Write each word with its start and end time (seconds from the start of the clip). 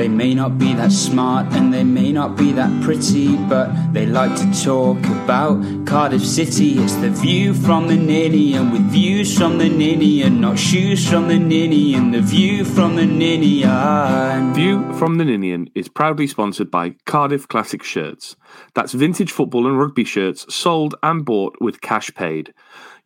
They 0.00 0.08
may 0.08 0.32
not 0.32 0.56
be 0.56 0.72
that 0.72 0.92
smart 0.92 1.52
and 1.52 1.74
they 1.74 1.84
may 1.84 2.10
not 2.10 2.34
be 2.34 2.52
that 2.52 2.82
pretty, 2.82 3.36
but 3.36 3.70
they 3.92 4.06
like 4.06 4.34
to 4.40 4.64
talk 4.64 4.96
about 5.04 5.62
Cardiff 5.84 6.24
City. 6.24 6.78
It's 6.78 6.94
the 6.94 7.10
view 7.10 7.52
from 7.52 7.86
the 7.86 7.96
Ninian 7.96 8.70
with 8.70 8.80
views 8.90 9.36
from 9.36 9.58
the 9.58 9.68
Ninian, 9.68 10.40
not 10.40 10.58
shoes 10.58 11.06
from 11.06 11.28
the 11.28 11.38
Ninian, 11.38 12.12
the 12.12 12.22
view 12.22 12.64
from 12.64 12.96
the 12.96 13.04
Ninian. 13.04 14.54
View 14.54 14.90
from 14.94 15.18
the 15.18 15.24
Ninian 15.26 15.68
is 15.74 15.90
proudly 15.90 16.26
sponsored 16.26 16.70
by 16.70 16.94
Cardiff 17.04 17.46
Classic 17.46 17.82
Shirts. 17.82 18.36
That's 18.74 18.94
vintage 18.94 19.30
football 19.30 19.66
and 19.66 19.78
rugby 19.78 20.04
shirts 20.04 20.46
sold 20.54 20.94
and 21.02 21.26
bought 21.26 21.56
with 21.60 21.82
cash 21.82 22.10
paid. 22.14 22.54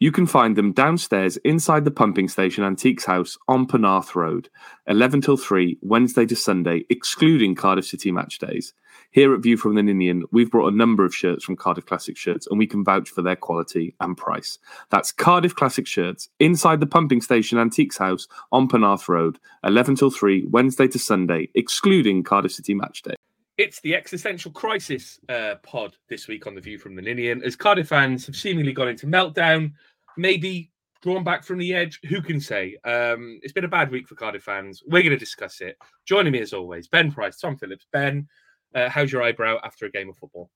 You 0.04 0.12
can 0.12 0.26
find 0.26 0.54
them 0.54 0.72
downstairs 0.72 1.38
inside 1.46 1.86
the 1.86 1.90
pumping 1.90 2.28
station 2.28 2.62
Antiques 2.62 3.06
House 3.06 3.38
on 3.48 3.66
Penarth 3.66 4.14
Road, 4.14 4.50
11 4.86 5.22
till 5.22 5.38
3, 5.38 5.78
Wednesday 5.80 6.26
to 6.26 6.36
Sunday, 6.36 6.84
excluding 6.90 7.54
Cardiff 7.54 7.86
City 7.86 8.12
match 8.12 8.38
days. 8.38 8.74
Here 9.12 9.32
at 9.32 9.40
View 9.40 9.56
from 9.56 9.76
the 9.76 9.82
Ninian, 9.82 10.24
we've 10.30 10.50
brought 10.50 10.70
a 10.70 10.76
number 10.76 11.06
of 11.06 11.14
shirts 11.14 11.42
from 11.42 11.56
Cardiff 11.56 11.86
Classic 11.86 12.18
Shirts 12.18 12.46
and 12.46 12.58
we 12.58 12.66
can 12.66 12.84
vouch 12.84 13.08
for 13.08 13.22
their 13.22 13.34
quality 13.34 13.94
and 13.98 14.14
price. 14.14 14.58
That's 14.90 15.10
Cardiff 15.10 15.54
Classic 15.54 15.86
Shirts 15.86 16.28
inside 16.38 16.80
the 16.80 16.86
pumping 16.86 17.22
station 17.22 17.56
Antiques 17.56 17.96
House 17.96 18.28
on 18.52 18.68
Penarth 18.68 19.08
Road, 19.08 19.38
11 19.64 19.96
till 19.96 20.10
3, 20.10 20.48
Wednesday 20.50 20.86
to 20.86 20.98
Sunday, 20.98 21.48
excluding 21.54 22.22
Cardiff 22.22 22.52
City 22.52 22.74
match 22.74 23.00
day. 23.00 23.14
It's 23.56 23.80
the 23.80 23.94
existential 23.94 24.50
crisis 24.50 25.20
uh, 25.28 25.54
pod 25.62 25.96
this 26.08 26.26
week 26.26 26.46
on 26.46 26.56
the 26.56 26.60
View 26.60 26.76
from 26.76 26.96
the 26.96 27.02
Ninian. 27.02 27.40
As 27.44 27.54
Cardiff 27.54 27.88
fans 27.88 28.26
have 28.26 28.34
seemingly 28.34 28.72
gone 28.72 28.88
into 28.88 29.06
meltdown, 29.06 29.72
maybe 30.16 30.70
drawn 31.02 31.24
back 31.24 31.44
from 31.44 31.58
the 31.58 31.74
edge. 31.74 32.00
Who 32.08 32.22
can 32.22 32.40
say? 32.40 32.76
Um, 32.84 33.38
it's 33.42 33.52
been 33.52 33.64
a 33.64 33.68
bad 33.68 33.90
week 33.90 34.08
for 34.08 34.14
Cardiff 34.14 34.42
fans. 34.42 34.82
We're 34.86 35.02
going 35.02 35.10
to 35.10 35.18
discuss 35.18 35.60
it. 35.60 35.76
Joining 36.06 36.32
me 36.32 36.40
as 36.40 36.52
always, 36.52 36.88
Ben 36.88 37.12
Price, 37.12 37.38
Tom 37.38 37.56
Phillips. 37.56 37.86
Ben, 37.92 38.26
uh, 38.74 38.88
how's 38.88 39.12
your 39.12 39.22
eyebrow 39.22 39.58
after 39.62 39.86
a 39.86 39.90
game 39.90 40.08
of 40.08 40.16
football? 40.16 40.50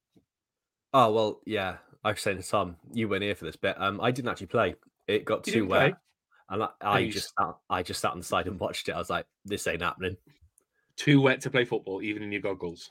Oh 0.95 1.13
well, 1.13 1.41
yeah. 1.45 1.77
I 2.05 2.13
was 2.13 2.21
saying 2.21 2.41
to 2.41 2.49
Tom, 2.49 2.77
you 2.93 3.09
weren't 3.09 3.23
here 3.25 3.35
for 3.35 3.45
this 3.45 3.57
bit. 3.57 3.81
Um, 3.81 4.01
I 4.01 4.11
didn't 4.11 4.31
actually 4.31 4.47
play. 4.47 4.77
It 5.07 5.25
got 5.25 5.47
You 5.47 5.53
too 5.53 5.67
wet, 5.67 5.95
and 6.49 6.63
I, 6.63 6.69
I 6.81 6.99
you 7.01 7.13
just 7.13 7.33
sat, 7.39 7.55
I 7.69 7.83
just 7.83 8.01
sat 8.01 8.13
on 8.13 8.19
the 8.19 8.25
side 8.25 8.47
and 8.47 8.59
watched 8.59 8.89
it. 8.89 8.93
I 8.93 8.99
was 8.99 9.11
like, 9.11 9.27
this 9.45 9.67
ain't 9.67 9.83
happening. 9.83 10.17
Too 10.97 11.21
wet 11.21 11.41
to 11.43 11.51
play 11.51 11.65
football, 11.65 12.01
even 12.03 12.23
in 12.23 12.33
your 12.33 12.41
goggles. 12.41 12.91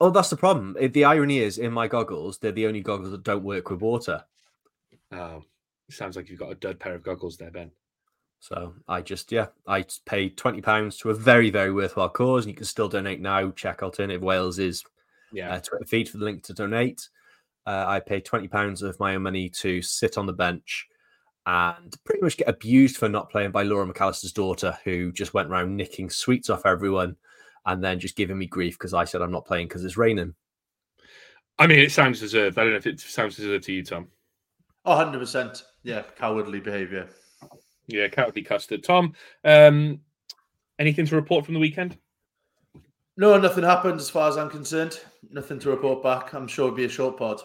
Oh, 0.00 0.10
that's 0.10 0.30
the 0.30 0.36
problem. 0.36 0.76
Eh, 0.78 0.88
The 0.88 1.04
irony 1.04 1.38
is, 1.38 1.58
in 1.58 1.72
my 1.72 1.88
goggles, 1.88 2.38
they're 2.38 2.52
the 2.52 2.66
only 2.66 2.80
goggles 2.80 3.10
that 3.10 3.22
don't 3.22 3.44
work 3.44 3.70
with 3.70 3.80
water. 3.80 4.24
Oh, 5.12 5.42
sounds 5.90 6.16
like 6.16 6.28
you've 6.28 6.38
got 6.38 6.52
a 6.52 6.56
dud 6.56 6.78
pair 6.80 6.94
of 6.94 7.02
goggles 7.02 7.36
there, 7.36 7.50
Ben. 7.50 7.70
So 8.40 8.74
I 8.88 9.00
just, 9.00 9.32
yeah, 9.32 9.46
I 9.66 9.84
paid 10.04 10.36
twenty 10.36 10.60
pounds 10.60 10.98
to 10.98 11.10
a 11.10 11.14
very, 11.14 11.50
very 11.50 11.72
worthwhile 11.72 12.10
cause, 12.10 12.44
and 12.44 12.50
you 12.50 12.56
can 12.56 12.66
still 12.66 12.88
donate 12.88 13.20
now. 13.20 13.50
Check 13.52 13.82
Alternative 13.82 14.22
Wales's 14.22 14.84
Yeah. 15.32 15.54
uh, 15.54 15.60
Twitter 15.60 15.86
feed 15.86 16.08
for 16.08 16.18
the 16.18 16.24
link 16.24 16.42
to 16.44 16.52
donate. 16.52 17.08
Uh, 17.66 17.84
I 17.86 18.00
paid 18.00 18.24
twenty 18.26 18.48
pounds 18.48 18.82
of 18.82 19.00
my 19.00 19.14
own 19.14 19.22
money 19.22 19.48
to 19.60 19.80
sit 19.80 20.18
on 20.18 20.26
the 20.26 20.32
bench 20.32 20.86
and 21.46 21.94
pretty 22.04 22.22
much 22.22 22.36
get 22.36 22.48
abused 22.48 22.96
for 22.96 23.08
not 23.08 23.30
playing 23.30 23.50
by 23.50 23.62
Laura 23.62 23.86
McAllister's 23.86 24.32
daughter, 24.32 24.78
who 24.84 25.12
just 25.12 25.32
went 25.34 25.48
around 25.48 25.74
nicking 25.76 26.10
sweets 26.10 26.50
off 26.50 26.66
everyone, 26.66 27.16
and 27.66 27.82
then 27.82 27.98
just 27.98 28.16
giving 28.16 28.36
me 28.38 28.46
grief 28.46 28.78
because 28.78 28.92
I 28.94 29.04
said 29.04 29.22
I'm 29.22 29.32
not 29.32 29.46
playing 29.46 29.68
because 29.68 29.84
it's 29.84 29.96
raining. 29.96 30.34
I 31.58 31.66
mean, 31.66 31.78
it 31.78 31.92
sounds 31.92 32.20
deserved. 32.20 32.58
I 32.58 32.62
don't 32.64 32.72
know 32.72 32.78
if 32.78 32.86
it 32.86 33.00
sounds 33.00 33.36
deserved 33.36 33.64
to 33.64 33.72
you, 33.72 33.84
Tom. 33.84 34.08
Oh, 34.84 34.96
100%. 34.96 35.62
Yeah, 35.82 36.02
cowardly 36.16 36.60
behaviour. 36.60 37.08
Yeah, 37.86 38.08
cowardly 38.08 38.42
custard. 38.42 38.82
Tom, 38.82 39.14
um, 39.44 40.00
anything 40.78 41.06
to 41.06 41.16
report 41.16 41.44
from 41.44 41.54
the 41.54 41.60
weekend? 41.60 41.98
No, 43.16 43.38
nothing 43.38 43.64
happened 43.64 44.00
as 44.00 44.10
far 44.10 44.28
as 44.28 44.36
I'm 44.36 44.50
concerned. 44.50 45.00
Nothing 45.30 45.58
to 45.60 45.70
report 45.70 46.02
back. 46.02 46.34
I'm 46.34 46.48
sure 46.48 46.66
it'll 46.66 46.76
be 46.76 46.84
a 46.84 46.88
short 46.88 47.16
pod. 47.16 47.40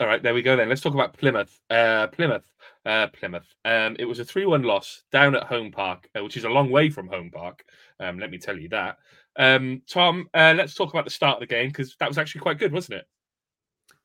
All 0.00 0.06
right, 0.06 0.22
there 0.22 0.34
we 0.34 0.42
go 0.42 0.56
then. 0.56 0.68
Let's 0.68 0.80
talk 0.80 0.94
about 0.94 1.16
Plymouth. 1.16 1.60
Uh, 1.68 2.06
Plymouth. 2.08 2.50
Uh, 2.86 3.06
Plymouth. 3.08 3.54
Um, 3.64 3.96
it 3.98 4.06
was 4.06 4.18
a 4.18 4.24
3 4.24 4.46
1 4.46 4.62
loss 4.62 5.02
down 5.12 5.36
at 5.36 5.44
Home 5.44 5.70
Park, 5.70 6.08
uh, 6.18 6.24
which 6.24 6.36
is 6.36 6.44
a 6.44 6.48
long 6.48 6.70
way 6.70 6.88
from 6.88 7.08
Home 7.08 7.30
Park. 7.30 7.64
Um, 8.00 8.18
let 8.18 8.30
me 8.30 8.38
tell 8.38 8.58
you 8.58 8.70
that. 8.70 8.96
Um, 9.36 9.82
Tom, 9.86 10.28
uh, 10.34 10.54
let's 10.56 10.74
talk 10.74 10.90
about 10.90 11.04
the 11.04 11.10
start 11.10 11.36
of 11.36 11.40
the 11.40 11.54
game 11.54 11.68
because 11.68 11.94
that 12.00 12.08
was 12.08 12.18
actually 12.18 12.40
quite 12.40 12.58
good, 12.58 12.72
wasn't 12.72 13.00
it? 13.00 13.06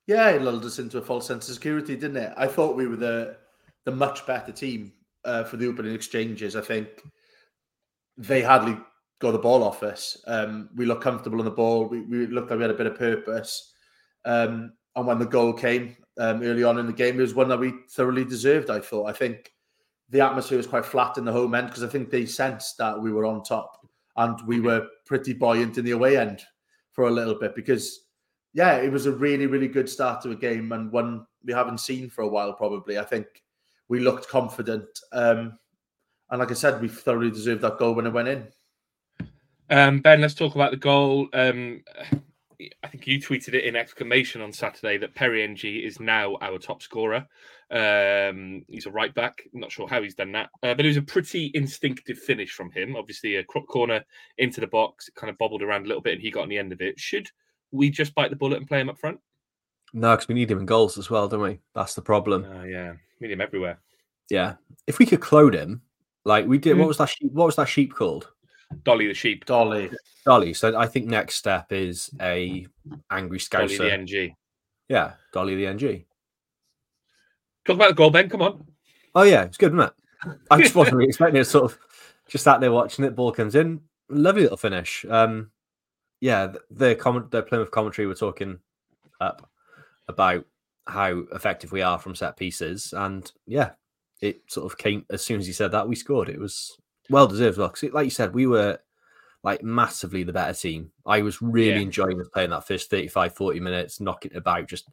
Yeah, 0.06 0.30
it 0.30 0.42
lulled 0.42 0.64
us 0.64 0.78
into 0.78 0.98
a 0.98 1.02
false 1.02 1.26
sense 1.26 1.48
of 1.48 1.54
security, 1.54 1.96
didn't 1.96 2.16
it? 2.16 2.32
I 2.36 2.46
thought 2.46 2.76
we 2.76 2.86
were 2.86 2.96
the 2.96 3.36
the 3.84 3.92
much 3.92 4.26
better 4.26 4.52
team 4.52 4.92
uh, 5.24 5.44
for 5.44 5.56
the 5.56 5.66
opening 5.68 5.94
exchanges. 5.94 6.56
I 6.56 6.60
think 6.60 6.88
they 8.16 8.42
hardly 8.42 8.76
got 9.20 9.32
the 9.32 9.38
ball 9.38 9.62
off 9.62 9.82
us. 9.82 10.16
Um, 10.26 10.70
we 10.74 10.86
looked 10.86 11.02
comfortable 11.02 11.38
on 11.38 11.44
the 11.44 11.50
ball. 11.50 11.86
We, 11.86 12.00
we 12.02 12.26
looked 12.26 12.50
like 12.50 12.58
we 12.58 12.62
had 12.62 12.70
a 12.70 12.74
bit 12.74 12.86
of 12.86 12.98
purpose. 12.98 13.72
Um, 14.24 14.72
and 14.94 15.06
when 15.06 15.18
the 15.18 15.26
goal 15.26 15.52
came 15.52 15.96
um, 16.18 16.42
early 16.42 16.64
on 16.64 16.78
in 16.78 16.86
the 16.86 16.92
game, 16.92 17.18
it 17.18 17.22
was 17.22 17.34
one 17.34 17.48
that 17.48 17.60
we 17.60 17.74
thoroughly 17.90 18.24
deserved. 18.24 18.70
I 18.70 18.80
thought. 18.80 19.06
I 19.06 19.12
think 19.12 19.52
the 20.08 20.20
atmosphere 20.20 20.58
was 20.58 20.66
quite 20.66 20.84
flat 20.84 21.18
in 21.18 21.24
the 21.24 21.32
home 21.32 21.54
end 21.54 21.68
because 21.68 21.82
I 21.82 21.88
think 21.88 22.10
they 22.10 22.26
sensed 22.26 22.78
that 22.78 23.00
we 23.00 23.12
were 23.12 23.26
on 23.26 23.42
top 23.42 23.86
and 24.16 24.38
we 24.46 24.60
were 24.60 24.86
pretty 25.04 25.32
buoyant 25.32 25.78
in 25.78 25.84
the 25.84 25.90
away 25.90 26.16
end 26.16 26.42
for 26.92 27.04
a 27.04 27.10
little 27.10 27.38
bit 27.38 27.54
because 27.54 28.05
yeah, 28.56 28.76
it 28.76 28.90
was 28.90 29.04
a 29.04 29.12
really, 29.12 29.44
really 29.44 29.68
good 29.68 29.86
start 29.86 30.22
to 30.22 30.30
a 30.30 30.34
game 30.34 30.72
and 30.72 30.90
one 30.90 31.26
we 31.44 31.52
haven't 31.52 31.78
seen 31.78 32.08
for 32.08 32.22
a 32.22 32.28
while, 32.28 32.54
probably. 32.54 32.98
I 32.98 33.04
think 33.04 33.26
we 33.88 34.00
looked 34.00 34.28
confident. 34.28 34.86
Um, 35.12 35.58
and 36.30 36.40
like 36.40 36.50
I 36.50 36.54
said, 36.54 36.80
we 36.80 36.88
thoroughly 36.88 37.30
deserved 37.30 37.60
that 37.60 37.76
goal 37.76 37.94
when 37.94 38.06
it 38.06 38.14
went 38.14 38.28
in. 38.28 38.46
Um, 39.68 40.00
ben, 40.00 40.22
let's 40.22 40.32
talk 40.32 40.54
about 40.54 40.70
the 40.70 40.78
goal. 40.78 41.28
Um, 41.34 41.82
I 42.82 42.88
think 42.88 43.06
you 43.06 43.20
tweeted 43.20 43.52
it 43.52 43.64
in 43.64 43.76
exclamation 43.76 44.40
on 44.40 44.54
Saturday 44.54 44.96
that 44.96 45.14
Perry 45.14 45.44
Ng 45.44 45.58
is 45.62 46.00
now 46.00 46.38
our 46.40 46.56
top 46.56 46.80
scorer. 46.80 47.26
Um, 47.70 48.64
he's 48.70 48.86
a 48.86 48.90
right 48.90 49.14
back. 49.14 49.42
I'm 49.52 49.60
not 49.60 49.70
sure 49.70 49.86
how 49.86 50.00
he's 50.00 50.14
done 50.14 50.32
that, 50.32 50.48
uh, 50.62 50.72
but 50.72 50.86
it 50.86 50.88
was 50.88 50.96
a 50.96 51.02
pretty 51.02 51.50
instinctive 51.52 52.16
finish 52.16 52.52
from 52.52 52.70
him. 52.70 52.96
Obviously, 52.96 53.36
a 53.36 53.44
corner 53.44 54.02
into 54.38 54.62
the 54.62 54.66
box, 54.66 55.10
kind 55.14 55.28
of 55.28 55.36
bobbled 55.36 55.62
around 55.62 55.84
a 55.84 55.88
little 55.88 56.02
bit, 56.02 56.14
and 56.14 56.22
he 56.22 56.30
got 56.30 56.44
on 56.44 56.48
the 56.48 56.56
end 56.56 56.72
of 56.72 56.80
it. 56.80 56.98
Should 56.98 57.28
we 57.72 57.90
just 57.90 58.14
bite 58.14 58.30
the 58.30 58.36
bullet 58.36 58.58
and 58.58 58.68
play 58.68 58.80
him 58.80 58.88
up 58.88 58.98
front? 58.98 59.20
No, 59.92 60.14
because 60.14 60.28
we 60.28 60.34
need 60.34 60.50
him 60.50 60.58
in 60.58 60.66
goals 60.66 60.98
as 60.98 61.10
well, 61.10 61.28
don't 61.28 61.40
we? 61.40 61.60
That's 61.74 61.94
the 61.94 62.02
problem. 62.02 62.44
Uh, 62.44 62.64
yeah, 62.64 62.92
we 63.20 63.28
need 63.28 63.34
him 63.34 63.40
everywhere. 63.40 63.78
Yeah, 64.28 64.54
if 64.86 64.98
we 64.98 65.06
could 65.06 65.20
clone 65.20 65.52
him, 65.52 65.82
like 66.24 66.46
we 66.46 66.58
did. 66.58 66.76
Mm. 66.76 66.80
What 66.80 66.88
was 66.88 66.98
that 66.98 67.08
sheep? 67.08 67.32
What 67.32 67.46
was 67.46 67.56
that 67.56 67.68
sheep 67.68 67.94
called? 67.94 68.30
Dolly 68.82 69.06
the 69.06 69.14
sheep, 69.14 69.44
Dolly. 69.44 69.90
Dolly. 70.24 70.52
So 70.54 70.76
I 70.76 70.86
think 70.86 71.06
next 71.06 71.36
step 71.36 71.72
is 71.72 72.10
a 72.20 72.66
angry 73.10 73.38
scouser. 73.38 73.78
Dolly 73.78 73.90
the 73.90 73.92
Ng. 73.92 74.36
Yeah, 74.88 75.12
Dolly 75.32 75.54
the 75.54 75.66
Ng. 75.66 76.04
Talk 77.64 77.76
about 77.76 77.88
the 77.88 77.94
goal, 77.94 78.10
Ben. 78.10 78.28
Come 78.28 78.42
on. 78.42 78.66
Oh 79.14 79.22
yeah, 79.22 79.44
it's 79.44 79.56
good, 79.56 79.72
isn't 79.72 79.80
it? 79.80 79.92
I 80.50 80.60
just 80.60 80.74
wasn't 80.74 80.96
really 80.96 81.08
expecting 81.08 81.40
it. 81.40 81.44
Sort 81.44 81.72
of 81.72 81.78
just 82.28 82.44
sat 82.44 82.60
there 82.60 82.72
watching 82.72 83.04
it. 83.04 83.14
Ball 83.14 83.32
comes 83.32 83.54
in, 83.54 83.80
lovely 84.08 84.42
little 84.42 84.56
finish. 84.56 85.04
Um, 85.08 85.50
yeah, 86.20 86.48
th- 86.48 86.62
the 86.70 86.94
comment, 86.94 87.30
the 87.30 87.42
Plymouth 87.42 87.70
commentary 87.70 88.06
were 88.06 88.14
talking 88.14 88.58
up 89.20 89.50
about 90.08 90.44
how 90.86 91.24
effective 91.32 91.72
we 91.72 91.82
are 91.82 91.98
from 91.98 92.14
set 92.14 92.36
pieces. 92.36 92.94
And 92.96 93.30
yeah, 93.46 93.70
it 94.20 94.42
sort 94.48 94.70
of 94.70 94.78
came 94.78 95.04
as 95.10 95.24
soon 95.24 95.40
as 95.40 95.46
he 95.46 95.52
said 95.52 95.72
that 95.72 95.88
we 95.88 95.96
scored. 95.96 96.28
It 96.28 96.38
was 96.38 96.78
well 97.10 97.26
deserved. 97.26 97.58
Well, 97.58 97.74
like 97.92 98.04
you 98.04 98.10
said, 98.10 98.34
we 98.34 98.46
were 98.46 98.78
like 99.42 99.62
massively 99.62 100.22
the 100.22 100.32
better 100.32 100.54
team. 100.54 100.90
I 101.04 101.22
was 101.22 101.42
really 101.42 101.76
yeah. 101.76 101.82
enjoying 101.82 102.20
playing 102.32 102.50
that 102.50 102.66
first 102.66 102.90
35, 102.90 103.34
40 103.34 103.60
minutes, 103.60 104.00
knocking 104.00 104.34
about, 104.34 104.68
just 104.68 104.88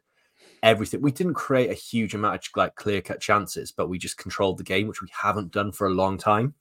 everything. 0.62 1.02
We 1.02 1.12
didn't 1.12 1.34
create 1.34 1.70
a 1.70 1.74
huge 1.74 2.14
amount 2.14 2.36
of 2.36 2.42
like 2.56 2.74
clear 2.74 3.00
cut 3.00 3.20
chances, 3.20 3.72
but 3.72 3.88
we 3.88 3.98
just 3.98 4.18
controlled 4.18 4.58
the 4.58 4.64
game, 4.64 4.86
which 4.86 5.02
we 5.02 5.08
haven't 5.12 5.52
done 5.52 5.72
for 5.72 5.86
a 5.86 5.94
long 5.94 6.18
time. 6.18 6.54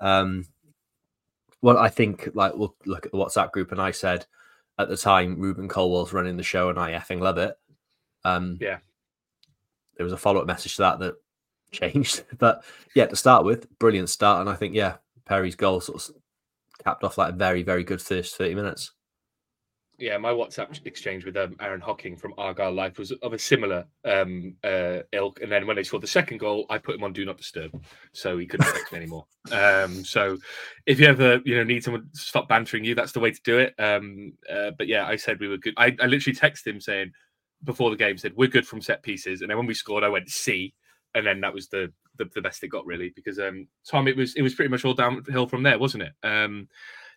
Um, 0.00 0.44
well, 1.62 1.78
I 1.78 1.88
think 1.88 2.30
like 2.34 2.54
we'll 2.54 2.76
look 2.84 3.06
at 3.06 3.12
the 3.12 3.18
WhatsApp 3.18 3.52
group, 3.52 3.72
and 3.72 3.80
I 3.80 3.90
said 3.90 4.26
at 4.78 4.88
the 4.88 4.96
time 4.96 5.38
Rubin 5.38 5.68
Colwill's 5.68 6.12
running 6.12 6.36
the 6.36 6.42
show, 6.42 6.68
and 6.68 6.78
I 6.78 6.92
effing 6.92 7.20
love 7.20 7.38
it. 7.38 7.56
Um, 8.24 8.58
yeah, 8.60 8.78
there 9.96 10.04
was 10.04 10.12
a 10.12 10.18
follow 10.18 10.40
up 10.40 10.46
message 10.46 10.76
to 10.76 10.82
that 10.82 10.98
that 11.00 11.14
changed, 11.72 12.24
but 12.38 12.64
yeah, 12.94 13.06
to 13.06 13.16
start 13.16 13.44
with, 13.44 13.66
brilliant 13.78 14.10
start, 14.10 14.40
and 14.40 14.50
I 14.50 14.54
think 14.54 14.74
yeah, 14.74 14.96
Perry's 15.24 15.56
goal 15.56 15.80
sort 15.80 16.08
of 16.08 16.14
capped 16.84 17.04
off 17.04 17.18
like 17.18 17.32
a 17.32 17.36
very 17.36 17.62
very 17.62 17.84
good 17.84 18.02
first 18.02 18.36
thirty 18.36 18.54
minutes 18.54 18.92
yeah, 19.98 20.18
my 20.18 20.30
WhatsApp 20.30 20.84
exchange 20.86 21.24
with 21.24 21.36
um, 21.36 21.56
Aaron 21.60 21.80
Hocking 21.80 22.16
from 22.16 22.34
Argyle 22.36 22.72
Life 22.72 22.98
was 22.98 23.12
of 23.12 23.32
a 23.32 23.38
similar 23.38 23.84
um, 24.04 24.54
uh, 24.62 24.98
ilk. 25.12 25.40
And 25.40 25.50
then 25.50 25.66
when 25.66 25.76
they 25.76 25.82
scored 25.82 26.02
the 26.02 26.08
second 26.08 26.38
goal, 26.38 26.66
I 26.68 26.78
put 26.78 26.96
him 26.96 27.04
on 27.04 27.12
Do 27.12 27.24
Not 27.24 27.38
Disturb, 27.38 27.82
so 28.12 28.36
he 28.36 28.46
couldn't 28.46 28.66
text 28.66 28.92
me 28.92 28.98
anymore. 28.98 29.26
Um, 29.52 30.04
so 30.04 30.38
if 30.86 31.00
you 31.00 31.06
ever 31.06 31.40
you 31.44 31.56
know 31.56 31.64
need 31.64 31.84
someone 31.84 32.08
to 32.12 32.20
stop 32.20 32.48
bantering 32.48 32.84
you, 32.84 32.94
that's 32.94 33.12
the 33.12 33.20
way 33.20 33.30
to 33.30 33.40
do 33.42 33.58
it. 33.58 33.74
Um, 33.78 34.34
uh, 34.50 34.72
but 34.76 34.86
yeah, 34.86 35.06
I 35.06 35.16
said 35.16 35.40
we 35.40 35.48
were 35.48 35.56
good. 35.56 35.74
I, 35.76 35.96
I 36.00 36.06
literally 36.06 36.36
texted 36.36 36.66
him 36.66 36.80
saying 36.80 37.12
before 37.64 37.90
the 37.90 37.96
game 37.96 38.18
said 38.18 38.32
we're 38.36 38.48
good 38.48 38.66
from 38.66 38.82
set 38.82 39.02
pieces, 39.02 39.40
and 39.40 39.50
then 39.50 39.56
when 39.56 39.66
we 39.66 39.74
scored, 39.74 40.04
I 40.04 40.08
went 40.08 40.28
C, 40.28 40.74
and 41.14 41.26
then 41.26 41.40
that 41.40 41.54
was 41.54 41.68
the 41.68 41.92
the, 42.18 42.28
the 42.34 42.42
best 42.42 42.62
it 42.64 42.68
got 42.68 42.86
really 42.86 43.12
because 43.14 43.38
um, 43.38 43.66
Tom, 43.88 44.08
it 44.08 44.16
was 44.16 44.34
it 44.34 44.42
was 44.42 44.54
pretty 44.54 44.70
much 44.70 44.84
all 44.84 44.94
downhill 44.94 45.46
from 45.46 45.62
there, 45.62 45.78
wasn't 45.78 46.02
it? 46.02 46.12
Um, 46.22 46.68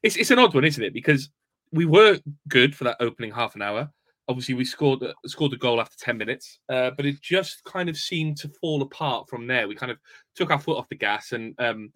it's 0.03 0.15
it's 0.15 0.31
an 0.31 0.39
odd 0.39 0.53
one, 0.53 0.65
isn't 0.65 0.83
it? 0.83 0.93
Because 0.93 1.29
we 1.71 1.85
were 1.85 2.19
good 2.47 2.75
for 2.75 2.83
that 2.85 2.97
opening 2.99 3.31
half 3.31 3.55
an 3.55 3.61
hour. 3.61 3.89
Obviously, 4.27 4.53
we 4.53 4.65
scored 4.65 5.03
scored 5.25 5.51
the 5.51 5.57
goal 5.57 5.81
after 5.81 5.95
ten 5.97 6.17
minutes, 6.17 6.59
uh, 6.69 6.91
but 6.91 7.05
it 7.05 7.19
just 7.21 7.63
kind 7.63 7.89
of 7.89 7.97
seemed 7.97 8.37
to 8.37 8.51
fall 8.61 8.81
apart 8.81 9.27
from 9.27 9.47
there. 9.47 9.67
We 9.67 9.75
kind 9.75 9.91
of 9.91 9.97
took 10.35 10.51
our 10.51 10.59
foot 10.59 10.77
off 10.77 10.89
the 10.89 10.95
gas, 10.95 11.31
and 11.31 11.55
um, 11.59 11.91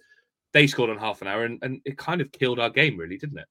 they 0.52 0.66
scored 0.66 0.90
on 0.90 0.98
half 0.98 1.22
an 1.22 1.28
hour, 1.28 1.46
and, 1.46 1.60
and 1.62 1.80
it 1.86 1.98
kind 1.98 2.22
of 2.22 2.32
killed 2.32 2.60
our 2.60 2.70
game, 2.70 2.98
really, 2.98 3.18
didn't 3.18 3.38
it? 3.38 3.46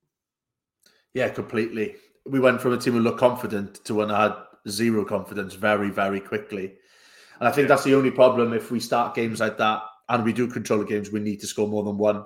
Yeah, 1.14 1.28
completely. 1.28 1.96
We 2.26 2.40
went 2.40 2.60
from 2.60 2.72
a 2.72 2.78
team 2.78 2.94
who 2.94 3.00
looked 3.00 3.20
confident 3.20 3.84
to 3.84 3.94
one 3.94 4.08
that 4.08 4.20
had 4.20 4.34
zero 4.68 5.04
confidence 5.04 5.54
very, 5.54 5.90
very 5.90 6.20
quickly. 6.20 6.74
And 7.38 7.48
I 7.48 7.52
think 7.52 7.68
that's 7.68 7.84
the 7.84 7.94
only 7.94 8.10
problem 8.10 8.52
if 8.52 8.70
we 8.70 8.80
start 8.80 9.14
games 9.14 9.40
like 9.40 9.58
that 9.58 9.82
and 10.08 10.24
we 10.24 10.32
do 10.32 10.46
control 10.46 10.78
the 10.78 10.84
games, 10.84 11.10
we 11.10 11.20
need 11.20 11.40
to 11.40 11.46
score 11.46 11.66
more 11.66 11.82
than 11.82 11.98
one 11.98 12.24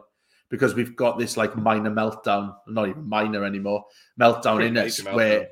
because 0.50 0.74
we've 0.74 0.96
got 0.96 1.18
this 1.18 1.36
like 1.36 1.56
minor 1.56 1.90
meltdown, 1.90 2.54
not 2.68 2.88
even 2.88 3.08
minor 3.08 3.44
anymore, 3.44 3.84
meltdown 4.20 4.56
Pretty 4.56 4.68
in 4.68 4.78
us 4.78 5.02
where, 5.04 5.48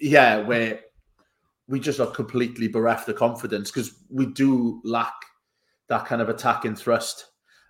yeah, 0.00 0.38
where 0.38 0.80
we 1.66 1.78
just 1.78 2.00
are 2.00 2.06
completely 2.06 2.68
bereft 2.68 3.08
of 3.08 3.16
confidence 3.16 3.70
because 3.70 3.94
we 4.10 4.26
do 4.26 4.80
lack 4.84 5.12
that 5.88 6.06
kind 6.06 6.22
of 6.22 6.28
attacking 6.28 6.76
thrust. 6.76 7.26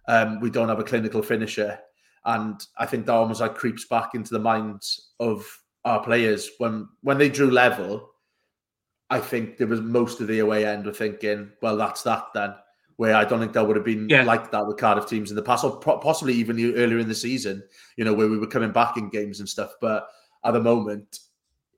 Um, 0.07 0.41
we 0.41 0.51
don't 0.51 0.69
have 0.69 0.79
a 0.79 0.85
clinical 0.85 1.23
finisher. 1.23 1.79
And 2.25 2.61
I 2.77 2.87
think 2.87 3.07
that 3.07 3.13
almost 3.13 3.41
like 3.41 3.55
creeps 3.55 3.87
back 3.87 4.15
into 4.15 4.31
the 4.31 4.39
minds 4.39 5.13
of 5.21 5.47
our 5.85 6.03
players 6.03 6.51
when 6.59 6.89
when 7.03 7.19
they 7.19 7.29
drew 7.29 7.51
level. 7.51 8.11
I 9.11 9.21
think 9.21 9.57
there 9.57 9.67
was 9.67 9.81
most 9.81 10.21
of 10.21 10.27
the 10.27 10.41
away 10.41 10.67
end 10.67 10.85
were 10.85 10.93
thinking, 10.93 11.51
well, 11.63 11.79
that's 11.79 12.03
that 12.03 12.27
then 12.35 12.55
where 12.99 13.15
I 13.15 13.25
don't 13.25 13.39
think 13.39 13.53
that 13.53 13.65
would 13.65 13.77
have 13.77 13.85
been 13.85 14.09
yeah. 14.09 14.25
like 14.25 14.51
that 14.51 14.67
with 14.67 14.77
Cardiff 14.77 15.09
teams 15.09 15.31
in 15.31 15.37
the 15.37 15.43
past, 15.43 15.65
or 15.65 15.79
possibly 15.79 16.35
even 16.35 16.59
earlier 16.75 16.99
in 16.99 17.09
the 17.09 17.15
season, 17.15 17.63
you 17.97 18.05
know, 18.05 18.13
where 18.13 18.27
we 18.27 18.39
were 18.39 18.47
coming 18.49 18.73
back 18.73 18.97
in 18.97 19.09
games 19.09 19.39
and 19.39 19.49
stuff. 19.49 19.71
But 19.81 20.09
at 20.45 20.53
the 20.53 20.61
moment, 20.61 21.21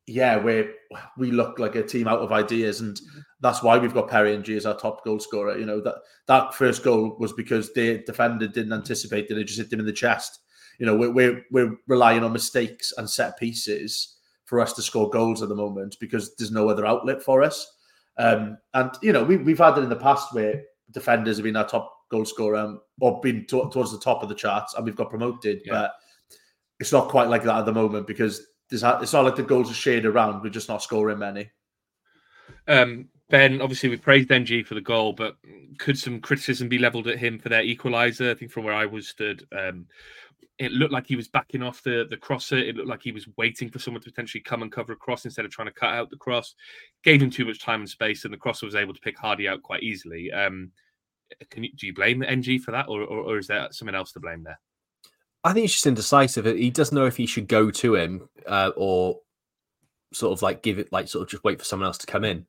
yeah, 0.06 0.37
where 0.37 0.72
we 1.19 1.31
look 1.31 1.58
like 1.58 1.76
a 1.76 1.82
team 1.82 2.08
out 2.08 2.20
of 2.20 2.32
ideas, 2.32 2.81
and 2.81 2.99
that's 3.40 3.62
why 3.62 3.76
we've 3.76 3.93
got 3.93 4.08
Perry 4.08 4.34
Ng 4.34 4.49
as 4.56 4.64
our 4.64 4.78
top 4.78 5.05
goal 5.05 5.20
scorer. 5.20 5.58
You 5.58 5.67
know 5.67 5.82
that 5.82 5.96
that 6.26 6.55
first 6.55 6.82
goal 6.82 7.17
was 7.20 7.34
because 7.34 7.70
the 7.75 8.02
defender 8.06 8.49
didn't 8.49 8.73
anticipate 8.73 9.28
that 9.28 9.37
it 9.37 9.44
just 9.44 9.58
hit 9.58 9.70
him 9.70 9.81
in 9.81 9.87
the 9.87 9.93
chest. 9.93 10.40
You 10.78 10.87
know, 10.87 10.96
we're, 10.96 11.12
we're 11.12 11.44
we're 11.50 11.76
relying 11.87 12.25
on 12.25 12.32
mistakes 12.32 12.94
and 12.96 13.08
set 13.08 13.38
pieces 13.38 14.16
for 14.46 14.58
us 14.58 14.73
to 14.73 14.82
score 14.82 15.11
goals 15.11 15.43
at 15.43 15.50
the 15.50 15.55
moment 15.55 15.96
because 16.00 16.34
there's 16.37 16.50
no 16.50 16.70
other 16.70 16.87
outlet 16.87 17.23
for 17.23 17.43
us. 17.43 17.76
Um, 18.16 18.56
and 18.73 18.90
you 19.02 19.12
know, 19.12 19.23
we, 19.23 19.37
we've 19.37 19.58
had 19.58 19.76
it 19.76 19.82
in 19.82 19.90
the 19.90 19.96
past 19.96 20.34
where 20.34 20.62
defenders 20.92 21.37
have 21.37 21.44
been 21.44 21.56
our 21.56 21.69
top 21.69 21.92
goal 22.10 22.25
scorer 22.25 22.76
or 23.00 23.20
been 23.20 23.46
to, 23.46 23.70
towards 23.70 23.92
the 23.92 23.98
top 23.98 24.22
of 24.22 24.28
the 24.28 24.34
charts 24.34 24.75
and 24.75 24.84
we've 24.84 24.96
got 24.96 25.10
promoted. 25.10 25.62
Yeah. 25.64 25.72
But 25.72 25.92
it's 26.78 26.92
not 26.92 27.08
quite 27.08 27.28
like 27.28 27.44
that 27.44 27.58
at 27.58 27.66
the 27.66 27.72
moment 27.72 28.06
because 28.06 28.46
it's 28.70 28.82
not 28.82 29.25
like 29.25 29.37
the 29.37 29.42
goals 29.42 29.70
are 29.70 29.75
shared 29.75 30.06
around. 30.06 30.42
We're 30.42 30.50
just 30.50 30.69
not 30.69 30.82
scoring 30.82 31.19
many. 31.19 31.50
Um, 32.69 33.08
ben, 33.28 33.60
obviously, 33.60 33.88
we 33.88 33.96
praised 33.96 34.31
Ng 34.31 34.64
for 34.64 34.75
the 34.75 34.81
goal, 34.81 35.12
but 35.12 35.37
could 35.78 35.98
some 35.98 36.20
criticism 36.20 36.69
be 36.69 36.78
levelled 36.78 37.08
at 37.08 37.19
him 37.19 37.38
for 37.38 37.48
their 37.48 37.62
equaliser? 37.62 38.31
I 38.31 38.34
think 38.34 38.50
from 38.50 38.64
where 38.64 38.75
I 38.75 38.87
was 38.87 39.08
stood, 39.08 39.46
um, 39.56 39.87
it 40.60 40.72
looked 40.72 40.92
like 40.92 41.06
he 41.06 41.16
was 41.16 41.26
backing 41.26 41.62
off 41.62 41.82
the, 41.82 42.06
the 42.10 42.18
crosser. 42.18 42.58
It 42.58 42.76
looked 42.76 42.88
like 42.88 43.02
he 43.02 43.12
was 43.12 43.26
waiting 43.38 43.70
for 43.70 43.78
someone 43.78 44.02
to 44.02 44.10
potentially 44.10 44.42
come 44.42 44.60
and 44.60 44.70
cover 44.70 44.92
a 44.92 44.96
cross 44.96 45.24
instead 45.24 45.46
of 45.46 45.50
trying 45.50 45.68
to 45.68 45.72
cut 45.74 45.94
out 45.94 46.10
the 46.10 46.16
cross. 46.16 46.54
Gave 47.02 47.22
him 47.22 47.30
too 47.30 47.46
much 47.46 47.60
time 47.60 47.80
and 47.80 47.88
space, 47.88 48.24
and 48.26 48.32
the 48.32 48.38
crosser 48.38 48.66
was 48.66 48.74
able 48.74 48.92
to 48.92 49.00
pick 49.00 49.16
Hardie 49.16 49.48
out 49.48 49.62
quite 49.62 49.82
easily. 49.82 50.30
Um, 50.30 50.70
can 51.48 51.64
you, 51.64 51.70
do 51.74 51.86
you 51.86 51.94
blame 51.94 52.18
the 52.18 52.28
Ng 52.28 52.58
for 52.58 52.72
that, 52.72 52.88
or, 52.88 53.00
or, 53.00 53.20
or 53.20 53.38
is 53.38 53.46
there 53.46 53.68
something 53.70 53.94
else 53.94 54.12
to 54.12 54.20
blame 54.20 54.42
there? 54.42 54.60
I 55.42 55.54
think 55.54 55.62
he's 55.62 55.72
just 55.72 55.86
indecisive. 55.86 56.44
He 56.44 56.70
doesn't 56.70 56.94
know 56.94 57.06
if 57.06 57.16
he 57.16 57.24
should 57.24 57.48
go 57.48 57.70
to 57.70 57.94
him 57.94 58.28
uh, 58.46 58.72
or 58.76 59.20
sort 60.12 60.36
of 60.36 60.42
like 60.42 60.62
give 60.62 60.78
it, 60.78 60.92
like 60.92 61.08
sort 61.08 61.22
of 61.22 61.30
just 61.30 61.42
wait 61.42 61.58
for 61.58 61.64
someone 61.64 61.86
else 61.86 61.98
to 61.98 62.06
come 62.06 62.24
in. 62.24 62.44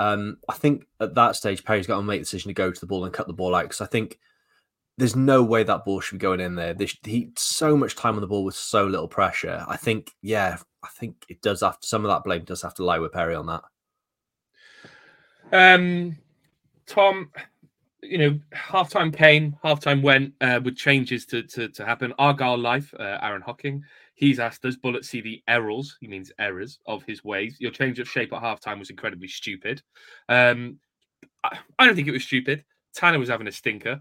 Um, 0.00 0.38
I 0.48 0.54
think 0.54 0.86
at 0.98 1.14
that 1.14 1.36
stage, 1.36 1.64
Perry's 1.64 1.86
got 1.86 1.98
to 1.98 2.02
make 2.02 2.20
the 2.20 2.24
decision 2.24 2.48
to 2.48 2.54
go 2.54 2.72
to 2.72 2.80
the 2.80 2.86
ball 2.86 3.04
and 3.04 3.14
cut 3.14 3.28
the 3.28 3.32
ball 3.32 3.54
out 3.54 3.62
because 3.62 3.80
I 3.80 3.86
think 3.86 4.18
there's 4.96 5.16
no 5.16 5.42
way 5.42 5.64
that 5.64 5.84
ball 5.84 6.00
should 6.00 6.18
be 6.18 6.22
going 6.22 6.40
in 6.40 6.54
there. 6.54 6.72
There's 6.72 6.96
he 7.02 7.32
so 7.36 7.76
much 7.76 7.96
time 7.96 8.14
on 8.14 8.20
the 8.20 8.26
ball 8.26 8.44
with 8.44 8.54
so 8.54 8.86
little 8.86 9.08
pressure. 9.08 9.64
I 9.68 9.76
think, 9.76 10.12
yeah, 10.22 10.58
I 10.84 10.88
think 10.88 11.24
it 11.28 11.42
does 11.42 11.62
have 11.62 11.80
to, 11.80 11.86
some 11.86 12.04
of 12.04 12.10
that 12.10 12.24
blame 12.24 12.44
does 12.44 12.62
have 12.62 12.74
to 12.74 12.84
lie 12.84 12.98
with 12.98 13.12
Perry 13.12 13.34
on 13.34 13.46
that. 13.46 13.62
Um, 15.52 16.16
Tom, 16.86 17.30
you 18.02 18.18
know, 18.18 18.38
halftime 18.54 19.16
came, 19.16 19.56
halftime 19.64 20.02
went 20.02 20.34
uh, 20.40 20.60
with 20.62 20.76
changes 20.76 21.26
to, 21.26 21.42
to, 21.42 21.68
to 21.68 21.84
happen. 21.84 22.12
Argyle 22.18 22.58
Life, 22.58 22.94
uh, 22.98 23.18
Aaron 23.20 23.42
Hocking, 23.42 23.82
he's 24.14 24.38
asked, 24.38 24.62
Does 24.62 24.76
Bulut 24.76 25.04
see 25.04 25.20
the 25.20 25.42
errors, 25.48 25.96
he 26.00 26.06
means 26.06 26.30
errors, 26.38 26.78
of 26.86 27.02
his 27.04 27.24
ways? 27.24 27.56
Your 27.58 27.70
change 27.70 27.98
of 27.98 28.08
shape 28.08 28.32
at 28.32 28.42
halftime 28.42 28.78
was 28.78 28.90
incredibly 28.90 29.28
stupid. 29.28 29.82
Um, 30.28 30.78
I 31.42 31.84
don't 31.84 31.96
think 31.96 32.08
it 32.08 32.12
was 32.12 32.24
stupid. 32.24 32.64
Tanner 32.94 33.18
was 33.18 33.28
having 33.28 33.48
a 33.48 33.52
stinker. 33.52 34.00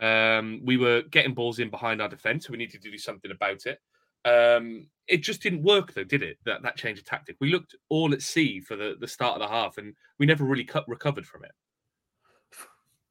Um, 0.00 0.60
we 0.64 0.76
were 0.76 1.02
getting 1.02 1.34
balls 1.34 1.58
in 1.58 1.70
behind 1.70 2.02
our 2.02 2.08
defence, 2.08 2.46
so 2.46 2.52
we 2.52 2.58
needed 2.58 2.82
to 2.82 2.90
do 2.90 2.98
something 2.98 3.30
about 3.30 3.66
it. 3.66 3.80
Um, 4.24 4.88
it 5.06 5.18
just 5.18 5.42
didn't 5.42 5.62
work 5.62 5.92
though, 5.92 6.04
did 6.04 6.22
it? 6.22 6.38
That 6.44 6.62
that 6.62 6.76
change 6.76 6.98
of 6.98 7.04
tactic. 7.04 7.36
We 7.40 7.50
looked 7.50 7.74
all 7.88 8.12
at 8.12 8.22
sea 8.22 8.60
for 8.60 8.74
the, 8.76 8.96
the 8.98 9.08
start 9.08 9.40
of 9.40 9.40
the 9.40 9.54
half, 9.54 9.78
and 9.78 9.94
we 10.18 10.26
never 10.26 10.44
really 10.44 10.64
cut, 10.64 10.88
recovered 10.88 11.26
from 11.26 11.44
it. 11.44 11.52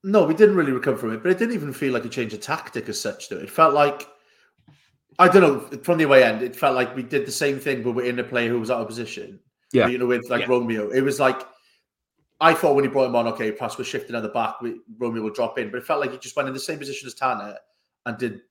No, 0.03 0.25
we 0.25 0.33
didn't 0.33 0.55
really 0.55 0.73
recover 0.73 0.97
from 0.97 1.13
it, 1.13 1.23
but 1.23 1.31
it 1.31 1.37
didn't 1.37 1.53
even 1.53 1.71
feel 1.71 1.93
like 1.93 2.03
a 2.03 2.09
change 2.09 2.33
of 2.33 2.41
tactic 2.41 2.89
as 2.89 2.99
such. 2.99 3.29
Though 3.29 3.37
it 3.37 3.49
felt 3.49 3.73
like 3.73 4.07
I 5.19 5.27
don't 5.27 5.41
know 5.41 5.79
from 5.83 5.97
the 5.97 6.05
away 6.05 6.23
end, 6.23 6.41
it 6.41 6.55
felt 6.55 6.75
like 6.75 6.95
we 6.95 7.03
did 7.03 7.25
the 7.25 7.31
same 7.31 7.59
thing, 7.59 7.83
but 7.83 7.91
we're 7.91 8.05
in 8.05 8.19
a 8.19 8.23
player 8.23 8.49
who 8.49 8.59
was 8.59 8.71
out 8.71 8.81
of 8.81 8.87
position. 8.87 9.39
Yeah, 9.71 9.87
you 9.87 9.97
know, 9.97 10.07
with 10.07 10.29
like 10.29 10.41
yeah. 10.41 10.47
Romeo, 10.47 10.89
it 10.89 11.01
was 11.01 11.19
like 11.19 11.41
I 12.39 12.53
thought 12.53 12.75
when 12.75 12.83
he 12.83 12.89
brought 12.89 13.05
him 13.05 13.15
on, 13.15 13.27
okay, 13.27 13.51
perhaps 13.51 13.77
we're 13.77 13.85
shifting 13.85 14.15
at 14.15 14.23
the 14.23 14.29
back, 14.29 14.61
we, 14.61 14.79
Romeo 14.97 15.23
will 15.23 15.29
drop 15.29 15.57
in, 15.57 15.71
but 15.71 15.77
it 15.77 15.85
felt 15.85 16.01
like 16.01 16.11
he 16.11 16.17
just 16.17 16.35
went 16.35 16.47
in 16.47 16.53
the 16.53 16.59
same 16.59 16.79
position 16.79 17.07
as 17.07 17.13
Tanner 17.13 17.55
and 18.05 18.17
did 18.17 18.41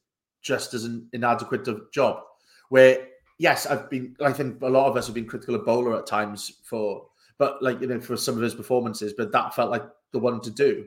just 0.40 0.74
as 0.74 0.84
an 0.84 1.08
inadequate 1.12 1.64
job. 1.92 2.22
Where 2.68 3.08
yes, 3.38 3.66
I've 3.66 3.90
been, 3.90 4.16
I 4.24 4.32
think 4.32 4.62
a 4.62 4.68
lot 4.68 4.88
of 4.88 4.96
us 4.96 5.06
have 5.06 5.14
been 5.14 5.26
critical 5.26 5.54
of 5.54 5.66
Bowler 5.66 5.98
at 5.98 6.06
times 6.06 6.60
for, 6.64 7.06
but 7.38 7.62
like 7.62 7.80
you 7.80 7.86
know, 7.86 8.00
for 8.00 8.16
some 8.16 8.36
of 8.36 8.42
his 8.42 8.54
performances, 8.54 9.14
but 9.16 9.32
that 9.32 9.54
felt 9.54 9.70
like 9.70 9.84
the 10.12 10.18
one 10.18 10.40
to 10.40 10.50
do 10.50 10.86